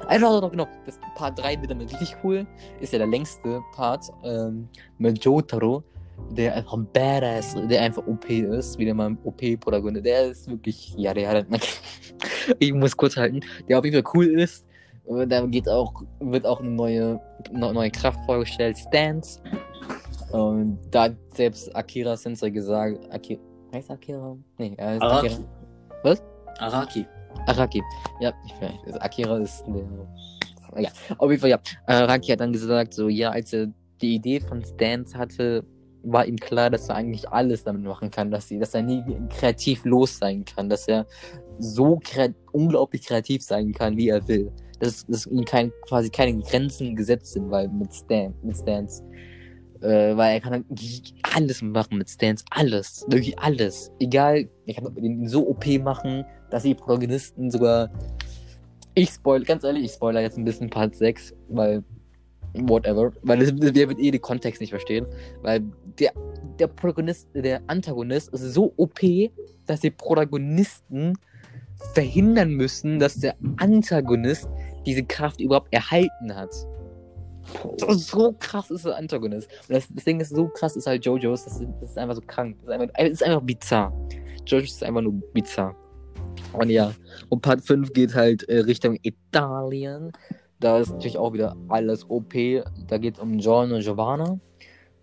Ah, 0.06 0.18
doch, 0.18 0.32
doch, 0.32 0.40
doch, 0.42 0.50
genau. 0.50 0.66
Das 0.84 0.98
Part 1.14 1.38
3 1.38 1.60
wird 1.60 1.70
dann 1.70 1.80
richtig 1.80 2.16
cool. 2.24 2.46
Ist 2.80 2.92
ja 2.92 2.98
der 2.98 3.06
längste 3.08 3.62
Part 3.74 4.06
ähm, 4.24 4.68
mit 4.98 5.24
Jotaro, 5.24 5.82
der 6.30 6.54
einfach 6.54 6.74
ein 6.74 6.86
Badass, 6.92 7.56
der 7.68 7.82
einfach 7.82 8.06
OP 8.06 8.28
ist, 8.28 8.78
wieder 8.78 8.94
mal 8.94 9.10
ein 9.10 9.18
OP-Protagonist. 9.24 10.04
Der 10.04 10.26
ist 10.30 10.48
wirklich, 10.48 10.94
ja, 10.96 11.14
der 11.14 11.28
hat. 11.28 11.46
ich 12.58 12.72
muss 12.72 12.96
kurz 12.96 13.16
halten. 13.16 13.40
Der 13.68 13.78
auf 13.78 13.84
jeden 13.84 14.02
Fall 14.02 14.12
cool 14.14 14.26
ist. 14.40 14.64
Und 15.04 15.28
Da 15.30 15.44
geht 15.46 15.68
auch, 15.68 15.92
wird 16.20 16.46
auch 16.46 16.60
eine 16.60 16.70
neue, 16.70 17.20
ne- 17.52 17.72
neue 17.72 17.90
Kraft 17.90 18.18
vorgestellt, 18.24 18.78
Stance. 18.78 19.40
Und 20.32 20.78
da 20.90 21.04
hat 21.04 21.16
selbst 21.34 21.74
Akira 21.76 22.16
Sensei 22.16 22.50
gesagt, 22.50 22.98
Akira, 23.12 23.40
heißt 23.72 23.90
Akira? 23.90 24.36
Nee, 24.58 24.74
er 24.76 24.88
heißt 24.90 25.02
Araki. 25.02 25.26
Akira. 25.28 25.46
Araki. 26.58 27.06
Araki. 27.46 27.82
Ja, 28.20 28.32
ich 28.46 28.60
weiß. 28.60 28.72
Also 28.86 28.98
Akira 29.00 29.38
ist 29.38 29.64
der. 29.66 29.84
Ja, 30.82 30.88
auf 31.18 31.30
jeden 31.30 31.40
Fall, 31.40 31.50
ja. 31.50 31.60
Araki 31.86 32.32
hat 32.32 32.40
dann 32.40 32.52
gesagt, 32.52 32.94
so, 32.94 33.08
ja, 33.08 33.30
als 33.30 33.52
er 33.52 33.68
die 34.00 34.16
Idee 34.16 34.40
von 34.40 34.64
Stance 34.64 35.16
hatte, 35.16 35.64
war 36.04 36.26
ihm 36.26 36.36
klar, 36.36 36.70
dass 36.70 36.88
er 36.88 36.96
eigentlich 36.96 37.28
alles 37.30 37.64
damit 37.64 37.82
machen 37.82 38.10
kann, 38.10 38.30
dass, 38.30 38.48
sie, 38.48 38.58
dass 38.58 38.74
er 38.74 38.82
nie 38.82 39.02
kreativ 39.30 39.84
los 39.84 40.18
sein 40.18 40.44
kann, 40.44 40.68
dass 40.68 40.86
er 40.86 41.06
so 41.58 41.98
kre 42.02 42.34
unglaublich 42.52 43.02
kreativ 43.02 43.42
sein 43.42 43.72
kann, 43.72 43.96
wie 43.96 44.08
er 44.08 44.26
will. 44.28 44.52
Dass, 44.80 45.06
dass 45.06 45.26
ihm 45.26 45.44
kein, 45.44 45.72
quasi 45.88 46.10
keine 46.10 46.38
Grenzen 46.40 46.94
gesetzt 46.96 47.32
sind, 47.32 47.50
weil 47.50 47.68
mit, 47.68 47.94
Stan, 47.94 48.34
mit 48.42 48.56
Stance. 48.56 49.02
Äh, 49.80 50.16
weil 50.16 50.34
er 50.34 50.40
kann 50.40 50.64
alles 51.34 51.62
machen 51.62 51.98
mit 51.98 52.08
Stance, 52.08 52.44
alles, 52.50 53.04
wirklich 53.08 53.38
alles. 53.38 53.92
Egal, 54.00 54.48
er 54.66 54.74
kann 54.74 54.96
ihn 54.96 55.28
so 55.28 55.46
OP 55.46 55.66
machen, 55.82 56.24
dass 56.50 56.62
die 56.62 56.74
Protagonisten 56.74 57.50
sogar. 57.50 57.90
Ich 58.94 59.10
spoil, 59.10 59.42
ganz 59.42 59.64
ehrlich, 59.64 59.84
ich 59.84 59.92
spoiler 59.92 60.20
jetzt 60.20 60.38
ein 60.38 60.44
bisschen 60.44 60.70
Part 60.70 60.94
6, 60.94 61.34
weil. 61.48 61.82
Whatever. 62.54 63.12
Weil 63.22 63.38
das, 63.40 63.52
wir 63.56 63.88
wird 63.88 63.98
eh 63.98 64.10
den 64.10 64.20
Kontext 64.20 64.60
nicht 64.60 64.70
verstehen. 64.70 65.06
Weil 65.42 65.62
der, 65.98 66.12
der 66.58 66.68
Protagonist, 66.68 67.28
der 67.34 67.60
Antagonist 67.66 68.32
ist 68.32 68.54
so 68.54 68.72
OP, 68.76 69.00
dass 69.66 69.80
die 69.80 69.90
Protagonisten 69.90 71.14
verhindern 71.94 72.50
müssen, 72.52 72.98
dass 72.98 73.16
der 73.16 73.34
Antagonist 73.56 74.48
diese 74.86 75.02
Kraft 75.04 75.40
überhaupt 75.40 75.72
erhalten 75.72 76.34
hat. 76.34 76.50
So, 77.88 78.34
krass 78.38 78.70
ist 78.70 78.86
der 78.86 78.96
Antagonist. 78.96 79.48
Und 79.68 79.74
das, 79.74 79.86
das 79.92 80.04
Ding 80.04 80.20
ist 80.20 80.30
so 80.34 80.48
krass, 80.48 80.76
ist 80.76 80.86
halt 80.86 81.04
JoJo's, 81.04 81.44
das, 81.44 81.60
ist- 81.60 81.68
das 81.80 81.90
ist 81.90 81.98
einfach 81.98 82.14
so 82.14 82.22
krank. 82.26 82.56
Das 82.64 82.68
ist 82.68 82.80
einfach, 82.80 82.94
es 82.96 83.10
ist 83.10 83.22
einfach 83.22 83.42
bizarr. 83.42 83.92
JoJo's 84.46 84.70
ist 84.72 84.84
einfach 84.84 85.02
nur 85.02 85.12
bizarr. 85.32 85.76
Und 86.52 86.70
ja, 86.70 86.92
und 87.28 87.42
Part 87.42 87.60
5 87.60 87.92
geht 87.92 88.14
halt 88.14 88.48
äh, 88.48 88.60
Richtung 88.60 88.98
Italien. 89.02 90.12
Da 90.64 90.78
ist 90.78 90.92
natürlich 90.92 91.18
auch 91.18 91.34
wieder 91.34 91.54
alles 91.68 92.08
OP. 92.08 92.32
Da 92.88 92.96
geht 92.96 93.16
es 93.16 93.20
um 93.20 93.38
John 93.38 93.70
und 93.70 93.82
Giovanna, 93.82 94.40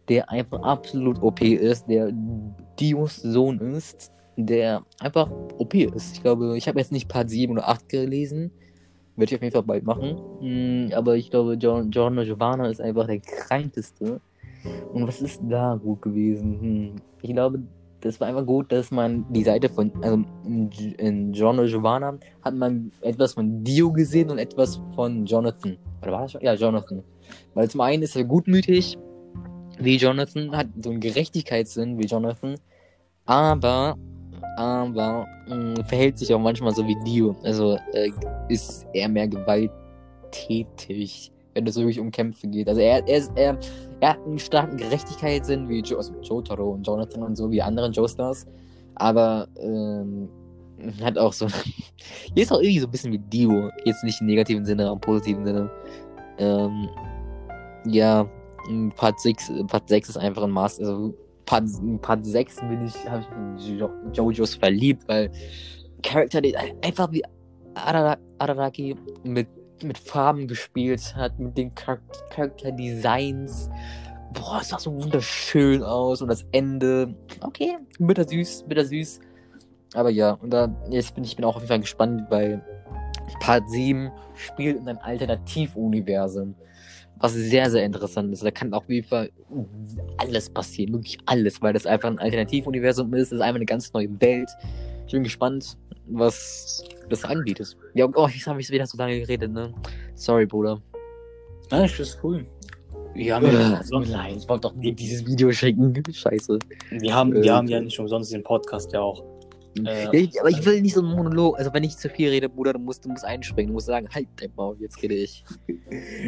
der 0.10 0.28
einfach 0.32 0.60
absolut 0.64 1.22
OP 1.22 1.40
ist, 1.42 1.88
der 1.88 2.12
Dios 2.80 3.18
Sohn 3.18 3.60
ist, 3.60 4.12
der 4.38 4.82
einfach 5.00 5.30
OP 5.60 5.76
ist. 5.76 6.16
Ich 6.16 6.24
glaube, 6.24 6.58
ich 6.58 6.68
habe 6.68 6.80
jetzt 6.80 6.92
nicht 6.92 7.08
Part 7.08 7.30
7 7.30 7.54
oder 7.54 7.70
8 7.70 7.90
gelesen. 7.90 8.50
Werde 9.16 9.30
ich 9.30 9.36
auf 9.36 9.44
jeden 9.44 9.54
Fall 9.54 9.62
bald 9.62 9.84
machen. 9.84 10.18
Mm, 10.42 10.94
aber 10.94 11.16
ich 11.16 11.30
glaube, 11.30 11.52
und 11.52 11.92
Giovanna 11.92 12.68
ist 12.68 12.82
einfach 12.82 13.06
der 13.06 13.20
krankeste. 13.20 14.20
Und 14.94 15.08
was 15.08 15.22
ist 15.22 15.42
da 15.48 15.76
gut 15.76 16.02
gewesen? 16.02 16.60
Hm. 16.60 16.96
Ich 17.22 17.34
glaube, 17.34 17.62
das 18.02 18.20
war 18.20 18.28
einfach 18.28 18.46
gut, 18.46 18.72
dass 18.72 18.92
man 18.92 19.26
die 19.32 19.44
Seite 19.44 19.70
von, 19.70 19.92
also 20.02 20.24
in, 20.46 20.70
und 20.98 21.34
Giovanna 21.34 22.18
hat 22.42 22.56
man 22.56 22.92
etwas 23.02 23.34
von 23.34 23.64
Dio 23.64 23.92
gesehen 23.92 24.30
und 24.30 24.40
etwas 24.40 24.82
von 24.96 25.26
Jonathan. 25.26 25.78
Oder 26.02 26.12
war 26.12 26.22
das 26.24 26.34
schon? 26.34 26.42
Ja, 26.42 26.54
Jonathan. 26.54 27.04
Weil 27.54 27.70
zum 27.70 27.82
einen 27.82 28.04
ist 28.04 28.16
er 28.16 28.24
gutmütig, 28.24 28.98
wie 29.80 29.98
Jonathan, 29.98 30.56
hat 30.56 30.68
so 30.82 30.90
einen 30.90 31.00
Gerechtigkeitssinn 31.00 31.98
wie 31.98 32.06
Jonathan, 32.06 32.56
aber, 33.26 33.98
aber 34.58 35.28
mh, 35.48 35.84
verhält 35.86 36.18
sich 36.18 36.34
auch 36.34 36.40
manchmal 36.40 36.74
so 36.74 36.86
wie 36.88 36.98
Dio. 37.06 37.36
Also 37.44 37.78
äh, 37.94 38.10
ist 38.50 38.86
er 38.94 39.10
mehr 39.10 39.28
gewalttätig, 39.28 41.32
wenn 41.54 41.68
es 41.68 41.78
wirklich 41.78 42.00
um 42.00 42.12
Kämpfe 42.12 42.48
geht. 42.48 42.68
Also 42.68 42.82
er, 42.82 43.08
er, 43.08 43.22
er, 43.36 43.60
er 44.02 44.10
hat 44.10 44.26
einen 44.26 44.40
starken 44.40 44.78
Gerechtigkeitssinn 44.78 45.70
wie 45.70 45.82
jo 45.82 45.98
also 45.98 46.14
Jotaro 46.22 46.72
und 46.72 46.86
Jonathan 46.86 47.24
und 47.24 47.36
so 47.36 47.50
wie 47.50 47.62
anderen 47.62 47.94
Joestars, 47.94 48.46
aber 48.96 49.48
ähm, 49.58 50.28
hat 51.04 51.18
auch 51.18 51.34
so. 51.34 51.48
Hier 52.34 52.44
ist 52.44 52.52
auch 52.52 52.60
irgendwie 52.60 52.80
so 52.80 52.88
ein 52.88 52.92
bisschen 52.92 53.14
wie 53.14 53.20
Dio. 53.20 53.70
Jetzt 53.86 54.04
nicht 54.04 54.20
im 54.22 54.28
negativen 54.28 54.66
Sinne, 54.66 54.86
aber 54.86 54.94
im 54.94 55.02
positiven 55.02 55.46
Sinne. 55.46 55.70
Ähm, 56.38 56.90
ja, 57.86 58.28
Part 58.96 59.20
6, 59.20 59.52
Part 59.68 59.88
6 59.90 60.10
ist 60.10 60.18
einfach 60.18 60.44
ein 60.44 60.52
Master. 60.52 60.84
Also 60.84 61.14
Part, 61.46 61.66
Part 62.02 62.26
6 62.26 62.62
bin 62.62 62.86
ich, 62.86 63.10
habe 63.10 63.24
ich 63.58 63.70
in 63.70 63.78
jo 63.78 63.90
JoJo's 64.14 64.56
verliebt, 64.56 65.08
weil 65.08 65.32
Charakter, 66.04 66.42
einfach 66.82 67.12
wie 67.12 67.24
Arara 67.76 68.18
Araraki 68.40 68.96
mit, 69.24 69.48
mit 69.84 69.98
Farben 69.98 70.48
gespielt 70.48 71.16
hat, 71.16 71.40
mit 71.40 71.58
den 71.58 71.72
Char 71.76 72.00
Charakterdesigns. 72.30 73.70
Boah, 74.34 74.60
es 74.62 74.70
sah 74.70 74.80
so 74.80 74.94
wunderschön 74.94 75.84
aus 75.84 76.22
und 76.22 76.30
das 76.30 76.46
Ende. 76.52 77.14
Okay, 77.42 77.78
bittersüß, 78.00 78.66
bittersüß. 78.68 79.20
Aber 79.94 80.10
ja, 80.10 80.32
und 80.34 80.52
da, 80.52 80.74
jetzt 80.90 81.16
bin 81.16 81.24
ich 81.24 81.36
bin 81.36 81.44
auch 81.44 81.56
auf 81.56 81.62
jeden 81.64 81.68
Fall 81.68 81.80
gespannt, 81.82 82.24
weil 82.30 82.64
Part 83.40 83.70
7 83.70 84.12
spielt 84.36 84.78
in 84.78 84.88
einem 84.88 85.00
Alternativuniversum. 85.00 86.56
Was 87.18 87.34
sehr, 87.34 87.70
sehr 87.70 87.84
interessant 87.84 88.34
ist. 88.34 88.44
Da 88.44 88.52
kann 88.52 88.74
auf 88.74 88.90
jeden 88.90 89.08
Fall 89.08 89.30
alles 90.18 90.50
passieren. 90.50 90.94
Wirklich 90.94 91.20
alles, 91.26 91.62
weil 91.62 91.74
das 91.74 91.86
einfach 91.86 92.10
ein 92.10 92.20
Alternativuniversum 92.20 93.14
ist. 93.14 93.32
Das 93.32 93.38
ist 93.38 93.42
einfach 93.42 93.58
eine 93.58 93.66
ganz 93.66 93.94
neue 93.94 94.10
Welt. 94.22 94.50
Ich 95.12 95.14
bin 95.14 95.24
gespannt, 95.24 95.78
was 96.08 96.86
das 97.10 97.26
anbietet. 97.26 97.76
Ja, 97.96 98.08
oh, 98.16 98.30
jetzt 98.34 98.48
habe 98.48 98.62
ich 98.62 98.70
wieder 98.70 98.88
so 98.88 98.98
lange 98.98 99.20
geredet, 99.20 99.52
ne? 99.52 99.74
Sorry, 100.16 100.46
Bruder. 100.46 100.82
Nein, 101.70 101.84
ich 101.84 101.92
finde 101.92 102.12
cool. 102.24 102.46
Wir 103.14 103.36
haben, 103.36 103.46
Äh, 103.46 103.52
ja, 103.52 103.84
tut 103.84 104.08
mir 104.08 104.14
leid, 104.14 104.38
ich 104.38 104.48
wollte 104.48 104.70
doch 104.70 104.74
nie 104.74 104.94
dieses 104.94 105.26
Video 105.28 105.52
schicken. 105.52 106.02
Scheiße. 106.14 106.58
wir, 106.92 107.14
haben, 107.14 107.36
äh, 107.36 107.44
wir 107.44 107.54
haben 107.54 107.68
ja 107.68 107.82
nicht 107.82 108.00
umsonst 108.00 108.32
den 108.32 108.42
Podcast 108.42 108.94
ja 108.94 109.02
auch. 109.02 109.22
Äh, 109.80 110.06
Ja, 110.06 110.14
ich- 110.14 110.40
aber 110.40 110.50
ich 110.50 110.66
will 110.66 110.82
nicht 110.82 110.94
so 110.94 111.02
einen 111.02 111.12
Monolog. 111.12 111.58
Also 111.60 111.74
wenn 111.74 111.84
ich 111.84 111.98
zu 111.98 112.08
viel 112.08 112.30
rede, 112.30 112.48
Bruder, 112.48 112.72
du 112.72 112.80
musst, 112.80 113.04
du 113.04 113.10
musst 113.10 113.26
einspringen. 113.26 113.68
Du 113.68 113.74
musst 113.74 113.88
sagen, 113.88 114.08
halt 114.16 114.30
dein 114.38 114.54
Maul, 114.56 114.78
jetzt 114.80 115.04
rede 115.04 115.16
ich. 115.16 115.44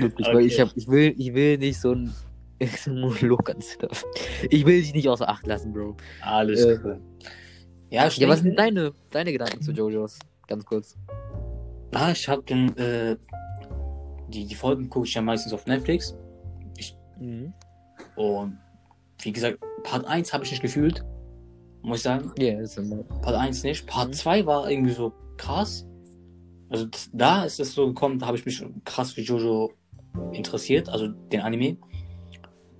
Wirklich, 0.02 0.28
weil 0.28 0.36
Okay. 0.36 0.46
ich, 0.46 0.60
hab, 0.60 0.76
ich, 0.76 0.90
will, 0.90 1.16
ich 1.18 1.34
will 1.34 1.58
nicht 1.58 1.80
so 1.80 1.92
einen, 1.92 2.14
so 2.84 2.92
einen 2.92 3.00
Monolog 3.00 3.46
ganz 3.46 3.78
Ich 4.50 4.66
will 4.66 4.82
dich 4.82 4.94
nicht 4.94 5.08
außer 5.08 5.30
Acht 5.30 5.48
lassen, 5.48 5.72
Bro. 5.72 5.96
alles 6.22 6.66
äh, 6.66 6.78
cool. 6.84 7.00
Ja, 7.94 8.08
ich 8.08 8.18
Ja, 8.18 8.28
was 8.28 8.39
sind 8.39 8.58
deine, 8.58 8.91
deine 9.12 9.32
Gedanken 9.32 9.62
zu 9.62 9.72
JoJo's? 9.72 10.18
Ganz 10.48 10.66
kurz. 10.66 10.98
Ah, 11.94 12.12
ich 12.12 12.28
hab 12.28 12.44
den, 12.48 12.76
äh, 12.76 13.16
die, 14.30 14.48
die 14.48 14.56
Folgen 14.56 14.89
gucke 14.89 15.06
ich 15.06 15.14
ja 15.14 15.22
meistens 15.22 15.54
auf 15.54 15.68
Netflix. 15.68 16.18
Mhm. 17.20 17.54
Und 18.16 18.58
wie 19.22 19.32
gesagt, 19.32 19.60
Part 19.84 20.06
1 20.06 20.34
habe 20.34 20.44
ich 20.44 20.50
nicht 20.50 20.64
gefühlt. 20.64 21.06
Muss 21.84 21.98
ich 21.98 22.04
sagen. 22.04 22.32
Ja, 22.39 22.60
ist 22.60 22.80
immer. 22.80 23.04
Part 23.04 23.36
1 23.36 23.62
nicht. 23.64 23.86
Part 23.86 24.08
Mhm. 24.10 24.14
2 24.14 24.46
war 24.48 24.70
irgendwie 24.72 24.94
so 24.94 25.14
krass. 25.38 25.86
Also 26.70 26.86
das, 26.88 27.12
da 27.14 27.44
ist 27.46 27.60
es 27.60 27.76
so 27.76 27.86
gekommen, 27.86 28.18
da 28.18 28.26
habe 28.26 28.38
ich 28.38 28.46
mich 28.46 28.56
schon 28.56 28.84
krass 28.86 29.12
für 29.12 29.22
Jojo 29.22 29.72
interessiert, 30.32 30.89
also 30.89 31.10
den 31.10 31.41
Anime. 31.41 31.78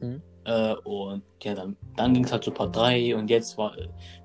Mhm. 0.02 0.24
Äh, 0.46 0.74
und 0.84 1.24
ja, 1.42 1.56
dann, 1.56 1.78
dann 1.96 2.14
ging 2.14 2.26
es 2.26 2.32
halt 2.32 2.44
zu 2.44 2.52
Part 2.52 2.76
3 2.76 3.16
und 3.16 3.30
jetzt 3.30 3.58
war 3.58 3.74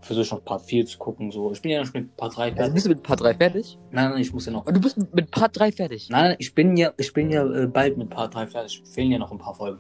versuche 0.01 0.25
ich 0.25 0.31
noch 0.33 0.45
Part 0.45 0.63
4 0.63 0.87
zu 0.87 0.99
gucken. 0.99 1.31
So. 1.31 1.53
Ich 1.53 1.63
bin 1.63 1.71
ja 1.71 1.85
noch 1.85 1.93
mit 1.93 2.17
Part 2.17 2.37
3 2.37 2.43
Also 2.45 2.57
fertig. 2.57 2.75
bist 2.75 2.87
du 2.87 2.91
mit 2.91 3.03
Part 3.03 3.21
3 3.21 3.35
fertig? 3.35 3.79
Nein, 3.93 4.11
nein, 4.11 4.21
ich 4.21 4.33
muss 4.33 4.47
ja 4.47 4.53
noch. 4.53 4.67
Und 4.67 4.75
du 4.75 4.81
bist 4.81 4.97
mit 5.15 5.31
Part 5.31 5.59
3 5.59 5.71
fertig? 5.73 6.09
Nein, 6.11 6.31
nein, 6.31 6.37
ich 6.39 6.55
bin 6.55 6.77
ja, 6.77 6.93
ich 6.97 7.13
bin 7.13 7.31
ja 7.31 7.45
äh, 7.47 7.67
bald 7.67 7.97
mit 7.97 8.11
Part 8.11 8.35
3 8.35 8.47
fertig. 8.49 8.83
Fehlen 8.93 9.13
ja 9.13 9.19
noch 9.19 9.31
ein 9.31 9.39
paar 9.39 9.55
Folgen. 9.55 9.79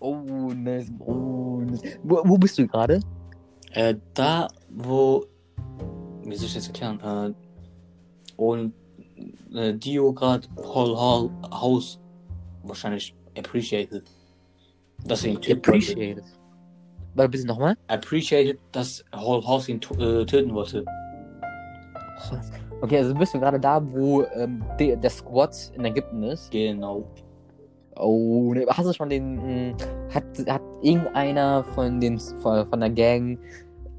Oh, 0.00 0.52
nice. 0.54 0.90
Oh, 1.00 1.60
nice. 1.60 1.98
Wo, 2.02 2.20
wo 2.24 2.38
bist 2.38 2.56
du 2.58 2.66
gerade? 2.66 3.00
Äh, 3.72 3.94
da, 4.14 4.48
wo. 4.70 5.24
Wie 6.24 6.34
soll 6.34 6.46
ich 6.46 6.54
das 6.54 6.66
erklären? 6.66 7.00
Äh, 7.00 7.34
und 8.36 8.72
äh, 9.54 9.74
Dio 9.74 10.12
gerade 10.12 10.46
Hall 10.56 10.96
Hall 10.96 11.30
House 11.50 12.00
wahrscheinlich 12.62 13.14
appreciated. 13.36 14.04
Dass 15.04 15.24
er 15.24 15.32
ihn 15.32 15.40
töten 15.40 15.66
wollte. 15.66 15.92
Appreciate 15.92 16.18
it. 16.18 16.24
Warte, 17.14 17.30
bitte 17.30 17.46
nochmal? 17.46 17.76
Appreciated, 17.88 18.58
dass 18.72 19.04
Hall 19.12 19.42
House 19.46 19.68
ihn 19.68 19.80
äh, 19.98 20.24
töten 20.26 20.54
wollte. 20.54 20.84
Okay, 22.82 22.98
also 22.98 23.14
bist 23.14 23.34
du 23.34 23.40
gerade 23.40 23.58
da, 23.58 23.82
wo 23.92 24.22
ähm, 24.34 24.62
der, 24.78 24.96
der 24.96 25.10
Squad 25.10 25.72
in 25.74 25.84
Ägypten 25.84 26.22
ist. 26.22 26.50
Genau. 26.50 27.04
Oh, 27.96 28.52
ne, 28.52 28.66
hast 28.68 28.86
du 28.86 28.92
schon 28.92 29.08
den. 29.08 29.70
Mh, 29.70 29.76
hat, 30.12 30.24
hat 30.46 30.62
irgendeiner 30.82 31.64
von 31.74 32.00
den 32.00 32.18
von, 32.18 32.68
von 32.68 32.80
der 32.80 32.90
Gang 32.90 33.38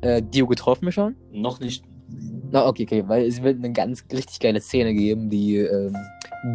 äh, 0.01 0.21
Dio 0.21 0.45
getroffen 0.45 0.91
schon? 0.91 1.15
Noch 1.31 1.59
nicht. 1.59 1.83
Na, 2.51 2.67
okay, 2.67 2.83
okay, 2.83 3.03
weil 3.07 3.25
es 3.25 3.41
wird 3.41 3.57
eine 3.57 3.73
ganz 3.73 4.05
richtig 4.13 4.39
geile 4.39 4.61
Szene 4.61 4.93
geben, 4.93 5.29
die 5.29 5.57
ähm, 5.57 5.95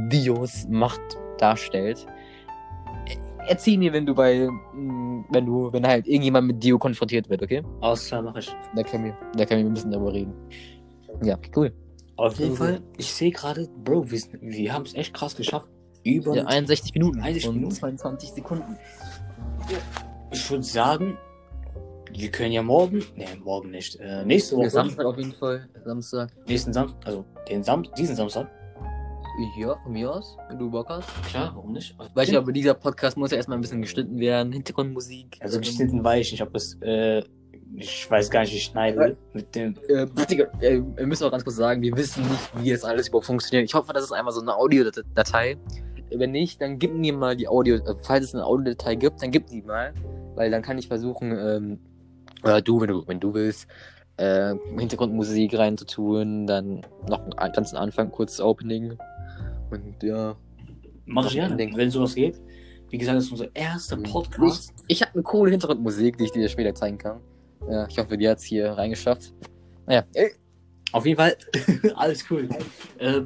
Dios 0.09 0.67
Macht 0.71 1.01
darstellt. 1.39 2.07
Äh, 3.45 3.51
Erzähl 3.51 3.79
mir, 3.79 3.93
wenn 3.93 4.07
du 4.07 4.15
bei, 4.15 4.49
mh, 4.49 5.25
wenn 5.31 5.47
du, 5.47 5.73
wenn 5.73 5.87
halt 5.87 6.07
irgendjemand 6.07 6.47
mit 6.47 6.63
Dio 6.63 6.79
konfrontiert 6.79 7.29
wird, 7.29 7.43
okay? 7.43 7.63
Alles 7.81 8.07
klar, 8.07 8.23
mach 8.23 8.37
ich. 8.37 8.55
Da 8.75 8.83
können 8.83 9.05
wir, 9.07 9.17
da 9.37 9.45
können 9.45 9.65
wir 9.65 9.71
ein 9.71 9.75
bisschen 9.75 9.91
darüber 9.91 10.13
reden. 10.13 10.33
Ja, 11.23 11.39
cool. 11.57 11.73
Auf 12.17 12.39
jeden 12.39 12.57
Fall, 12.57 12.81
ich 12.99 13.13
sehe 13.13 13.31
gerade, 13.31 13.69
Bro, 13.85 14.11
wir, 14.11 14.21
wir 14.41 14.73
haben 14.73 14.85
es 14.85 14.95
echt 14.95 15.15
krass 15.15 15.35
geschafft. 15.35 15.69
Über. 16.05 16.35
Ja, 16.35 16.45
61 16.47 16.95
Minuten 16.95 17.21
61 17.21 17.49
und 17.49 17.55
Minuten? 17.57 17.75
22 17.75 18.31
Sekunden. 18.31 18.77
Ich 20.33 20.51
würde 20.51 20.65
sagen, 20.65 21.17
wir 22.13 22.31
können 22.31 22.53
ja 22.53 22.63
morgen. 22.63 23.05
Ne, 23.17 23.27
morgen 23.43 23.71
nicht. 23.71 23.97
Äh, 24.01 24.25
nächste 24.25 24.57
Woche. 24.57 24.71
Samstag 24.71 25.07
auf 25.07 25.17
jeden 25.17 25.33
Fall. 25.33 25.69
Samstag. 25.85 26.31
Nächsten 26.47 26.73
Samstag. 26.73 27.07
Also 27.07 27.25
den 27.49 27.63
Sam 27.63 27.85
diesen 27.97 28.17
Samstag. 28.17 28.49
Ja, 29.57 29.77
von 29.83 29.93
mir 29.93 30.13
aus, 30.13 30.37
wenn 30.49 30.59
du 30.59 30.71
Bock 30.71 30.89
hast. 30.89 31.09
Klar, 31.25 31.53
warum 31.55 31.73
nicht? 31.73 31.97
Weil 32.15 32.25
ich 32.25 32.31
glaube, 32.31 32.53
dieser 32.53 32.75
Podcast 32.75 33.17
muss 33.17 33.31
ja 33.31 33.39
erstmal 33.39 33.57
ein 33.57 33.63
bisschen 33.63 33.81
geschnitten 33.81 34.19
werden. 34.19 34.53
Hintergrundmusik. 34.53 35.39
Also 35.41 35.59
geschnitten 35.59 36.05
weiß 36.05 36.27
ich 36.27 36.33
nicht, 36.33 36.43
ob 36.43 36.55
es. 36.55 36.75
Äh, 36.83 37.23
ich 37.75 38.11
weiß 38.11 38.31
gar 38.31 38.41
nicht, 38.41 38.53
wie 38.53 38.57
ich 38.57 38.65
schneide. 38.65 39.17
Mit 39.33 39.55
dem. 39.55 39.75
Äh, 39.89 40.07
Digga, 40.31 40.45
äh, 40.61 40.83
wir 40.97 41.07
müssen 41.07 41.25
auch 41.25 41.31
ganz 41.31 41.45
kurz 41.45 41.57
sagen, 41.57 41.81
wir 41.81 41.97
wissen 41.97 42.23
nicht, 42.29 42.51
wie 42.57 42.71
das 42.71 42.85
alles 42.85 43.09
überhaupt 43.09 43.27
funktioniert. 43.27 43.65
Ich 43.65 43.75
hoffe, 43.75 43.93
das 43.95 44.05
ist 44.05 44.13
einmal 44.13 44.33
so 44.33 44.43
eine 44.43 44.55
Audiodatei. 44.55 45.57
Wenn 46.15 46.33
nicht, 46.33 46.61
dann 46.61 46.79
gib 46.79 46.93
mir 46.93 47.15
mal 47.15 47.35
die 47.35 47.49
Audio, 47.49 47.77
äh, 47.77 47.95
falls 48.03 48.27
es 48.27 48.35
eine 48.35 48.45
Audiodatei 48.45 48.97
gibt, 48.97 49.23
dann 49.23 49.31
gib 49.31 49.47
die 49.47 49.63
mal. 49.63 49.95
Weil 50.35 50.51
dann 50.51 50.61
kann 50.61 50.77
ich 50.77 50.89
versuchen, 50.89 51.33
ähm, 51.33 51.79
oder 52.43 52.61
du, 52.61 52.81
wenn 52.81 52.89
du, 52.89 53.07
wenn 53.07 53.21
du 53.21 53.33
willst, 53.33 53.67
äh, 54.19 54.55
Hintergrundmusik 54.79 55.57
reinzutun, 55.57 56.47
dann 56.47 56.83
noch 57.09 57.25
einen 57.37 57.53
ganzen 57.53 57.77
Anfang, 57.77 58.11
kurzes 58.11 58.41
Opening. 58.41 58.99
Und 59.73 60.03
ja. 60.03 60.37
Mach 61.07 61.27
ich 61.27 61.33
gerne, 61.33 61.57
Denken. 61.57 61.77
wenn 61.77 61.91
sowas 61.91 62.15
geht. 62.15 62.41
Wie 62.91 62.99
gesagt, 62.99 63.17
das 63.17 63.25
ist 63.25 63.33
unser 63.33 63.55
erster 63.57 63.97
Podcast. 63.97 64.73
Ich 64.87 65.01
habe 65.01 65.15
eine 65.15 65.23
coole 65.23 65.51
Hintergrundmusik, 65.51 66.19
die 66.19 66.25
ich 66.25 66.33
dir 66.33 66.49
später 66.49 66.75
zeigen 66.75 66.99
kann. 66.99 67.21
Ja, 67.69 67.87
ich 67.89 67.99
hoffe, 67.99 68.19
die 68.19 68.29
hat's 68.29 68.45
hier 68.45 68.73
reingeschafft. 68.73 69.33
Naja, 69.87 70.05
Auf 70.93 71.07
jeden 71.07 71.17
Fall, 71.17 71.37
alles 71.97 72.25
cool. 72.31 72.49
Äh, 72.99 73.23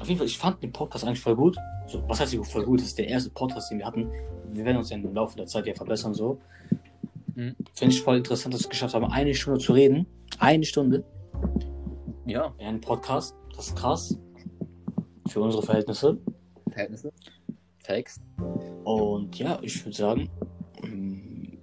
auf 0.00 0.06
jeden 0.08 0.18
Fall, 0.18 0.26
ich 0.26 0.36
fand 0.36 0.62
den 0.62 0.72
Podcast 0.72 1.04
eigentlich 1.04 1.20
voll 1.20 1.36
gut. 1.36 1.56
So, 1.86 2.02
was 2.08 2.20
heißt 2.20 2.34
voll 2.46 2.64
gut? 2.64 2.80
Das 2.80 2.88
ist 2.88 2.98
der 2.98 3.08
erste 3.08 3.30
Podcast, 3.30 3.70
den 3.70 3.78
wir 3.78 3.86
hatten. 3.86 4.10
Wir 4.50 4.64
werden 4.64 4.78
uns 4.78 4.90
ja 4.90 4.96
im 4.96 5.14
Laufe 5.14 5.36
der 5.36 5.46
Zeit 5.46 5.66
ja 5.66 5.74
verbessern, 5.74 6.12
so. 6.12 6.40
Mhm. 7.34 7.54
Finde 7.74 7.94
ich 7.94 8.02
voll 8.02 8.16
interessant, 8.16 8.52
dass 8.52 8.62
wir 8.62 8.64
es 8.64 8.68
geschafft 8.70 8.94
haben, 8.94 9.04
eine 9.04 9.32
Stunde 9.32 9.60
zu 9.60 9.72
reden. 9.72 10.06
Eine 10.38 10.64
Stunde. 10.64 11.04
ja, 12.26 12.52
in 12.58 12.66
einem 12.66 12.80
Podcast. 12.80 13.36
Das 13.54 13.68
ist 13.68 13.76
krass. 13.76 14.18
Für 15.28 15.40
unsere 15.40 15.62
Verhältnisse. 15.62 16.18
Verhältnisse. 16.70 17.12
Text. 17.82 18.20
Und 18.84 19.38
ja, 19.38 19.58
ich 19.62 19.84
würde 19.84 19.96
sagen, 19.96 20.28
mm, 20.82 21.58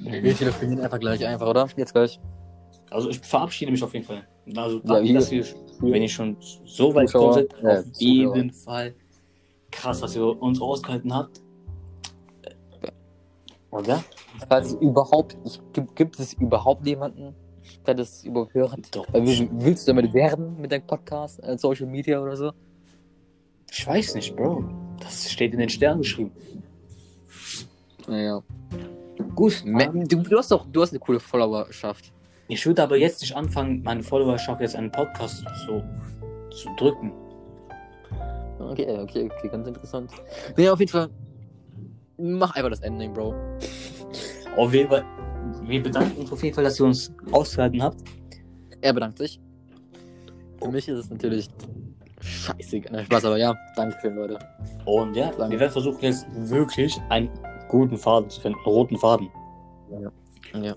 Wir 0.00 0.34
telefonieren 0.36 0.80
einfach 0.80 1.00
gleich 1.00 1.24
einfach, 1.26 1.48
oder? 1.48 1.68
Jetzt 1.76 1.92
gleich. 1.92 2.20
also 2.90 3.08
ich 3.10 3.18
verabschiede 3.20 3.70
mich 3.72 3.82
auf 3.82 3.92
jeden 3.92 4.06
Fall. 4.06 4.26
Also 4.56 4.78
Ja, 4.78 4.82
danke, 4.84 5.08
wir- 5.08 5.14
dass 5.14 5.32
ihr, 5.32 5.44
wenn 5.80 6.02
ihr 6.02 6.08
schon 6.08 6.36
so 6.64 6.94
weit 6.94 7.12
gekommen 7.12 7.34
seid, 7.34 7.54
ja, 7.62 7.70
auf 7.80 7.92
Zuschauer. 7.92 8.36
jeden 8.36 8.50
Fall 8.52 8.94
krass, 9.70 10.00
dass 10.00 10.16
ihr 10.16 10.24
uns 10.40 10.60
ausgehalten 10.60 11.14
habt. 11.14 11.42
Oder? 13.70 14.02
Falls 14.48 14.72
überhaupt, 14.74 15.36
ich, 15.44 15.60
gibt, 15.74 15.94
gibt 15.96 16.18
es 16.18 16.32
überhaupt 16.34 16.86
jemanden, 16.86 17.34
der 17.88 17.94
das 17.96 18.22
überhaupt 18.24 18.54
hört? 18.54 18.94
Doch. 18.94 19.08
Äh, 19.12 19.24
will- 19.26 19.48
Willst 19.52 19.88
du 19.88 19.92
damit 19.94 20.12
werden 20.14 20.60
mit 20.60 20.70
deinem 20.72 20.86
Podcast, 20.86 21.42
äh, 21.42 21.56
Social 21.58 21.86
Media 21.86 22.20
oder 22.20 22.36
so? 22.36 22.52
Ich 23.70 23.86
weiß 23.86 24.14
nicht, 24.14 24.34
Bro. 24.36 24.64
Das 25.00 25.30
steht 25.30 25.52
in 25.52 25.58
den 25.60 25.68
Sternen 25.68 26.02
geschrieben. 26.02 26.32
Naja. 28.06 28.42
Gut, 29.34 29.62
Du, 29.64 30.16
du 30.22 30.38
hast 30.38 30.50
doch, 30.50 30.66
du 30.70 30.82
hast 30.82 30.90
eine 30.90 30.98
coole 31.00 31.20
Followerschaft. 31.20 32.12
ich 32.48 32.64
würde 32.66 32.82
aber 32.82 32.96
jetzt 32.96 33.20
nicht 33.20 33.36
anfangen, 33.36 33.82
meine 33.82 34.02
Followerschaft 34.02 34.60
jetzt 34.60 34.74
einen 34.76 34.90
Podcast 34.90 35.44
so 35.66 35.82
zu 36.50 36.68
drücken. 36.76 37.12
Okay, 38.58 38.86
okay, 38.98 39.30
okay, 39.32 39.48
ganz 39.48 39.66
interessant. 39.68 40.10
Naja, 40.56 40.72
auf 40.72 40.80
jeden 40.80 40.90
Fall. 40.90 41.08
Mach 42.16 42.54
einfach 42.56 42.70
das 42.70 42.80
Ending, 42.80 43.12
Bro. 43.12 43.34
Auf 44.56 44.74
jeden 44.74 44.88
Fall, 44.88 45.04
wir 45.62 45.82
bedanken 45.82 46.20
uns 46.20 46.32
auf 46.32 46.42
jeden 46.42 46.54
Fall, 46.54 46.64
dass 46.64 46.78
ihr 46.80 46.86
uns 46.86 47.12
ausgehalten 47.32 47.82
habt. 47.82 48.02
Er 48.80 48.92
bedankt 48.92 49.18
sich. 49.18 49.40
Für 50.60 50.70
mich 50.70 50.88
ist 50.88 50.98
es 50.98 51.10
natürlich 51.10 51.48
scheißegal. 52.20 53.04
Spaß, 53.04 53.24
aber 53.24 53.36
ja, 53.38 53.54
danke 53.76 53.96
schön, 54.00 54.16
Leute. 54.16 54.38
Und 54.84 55.14
ja, 55.14 55.30
Danke. 55.30 55.52
wir 55.52 55.60
werden 55.60 55.72
versuchen 55.72 55.98
jetzt 56.02 56.26
wirklich 56.34 56.98
einen 57.10 57.30
guten 57.68 57.96
Faden 57.96 58.28
zu 58.30 58.40
finden, 58.40 58.58
einen 58.58 58.64
roten 58.66 58.96
Faden. 58.98 59.28
Ja. 60.54 60.74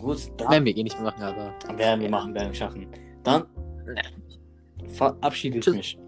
Gut, 0.00 0.30
dann 0.38 0.50
Werden 0.50 0.64
wir 0.64 0.76
eh 0.76 0.82
nicht 0.82 0.96
mehr 1.00 1.12
machen, 1.12 1.22
aber. 1.22 1.78
werden 1.78 2.00
wir 2.00 2.10
machen, 2.10 2.34
werden 2.34 2.48
wir 2.48 2.54
schaffen. 2.54 2.86
Dann 3.22 3.44
verabschiede 4.88 5.58
ich 5.58 5.66
mich. 5.66 5.98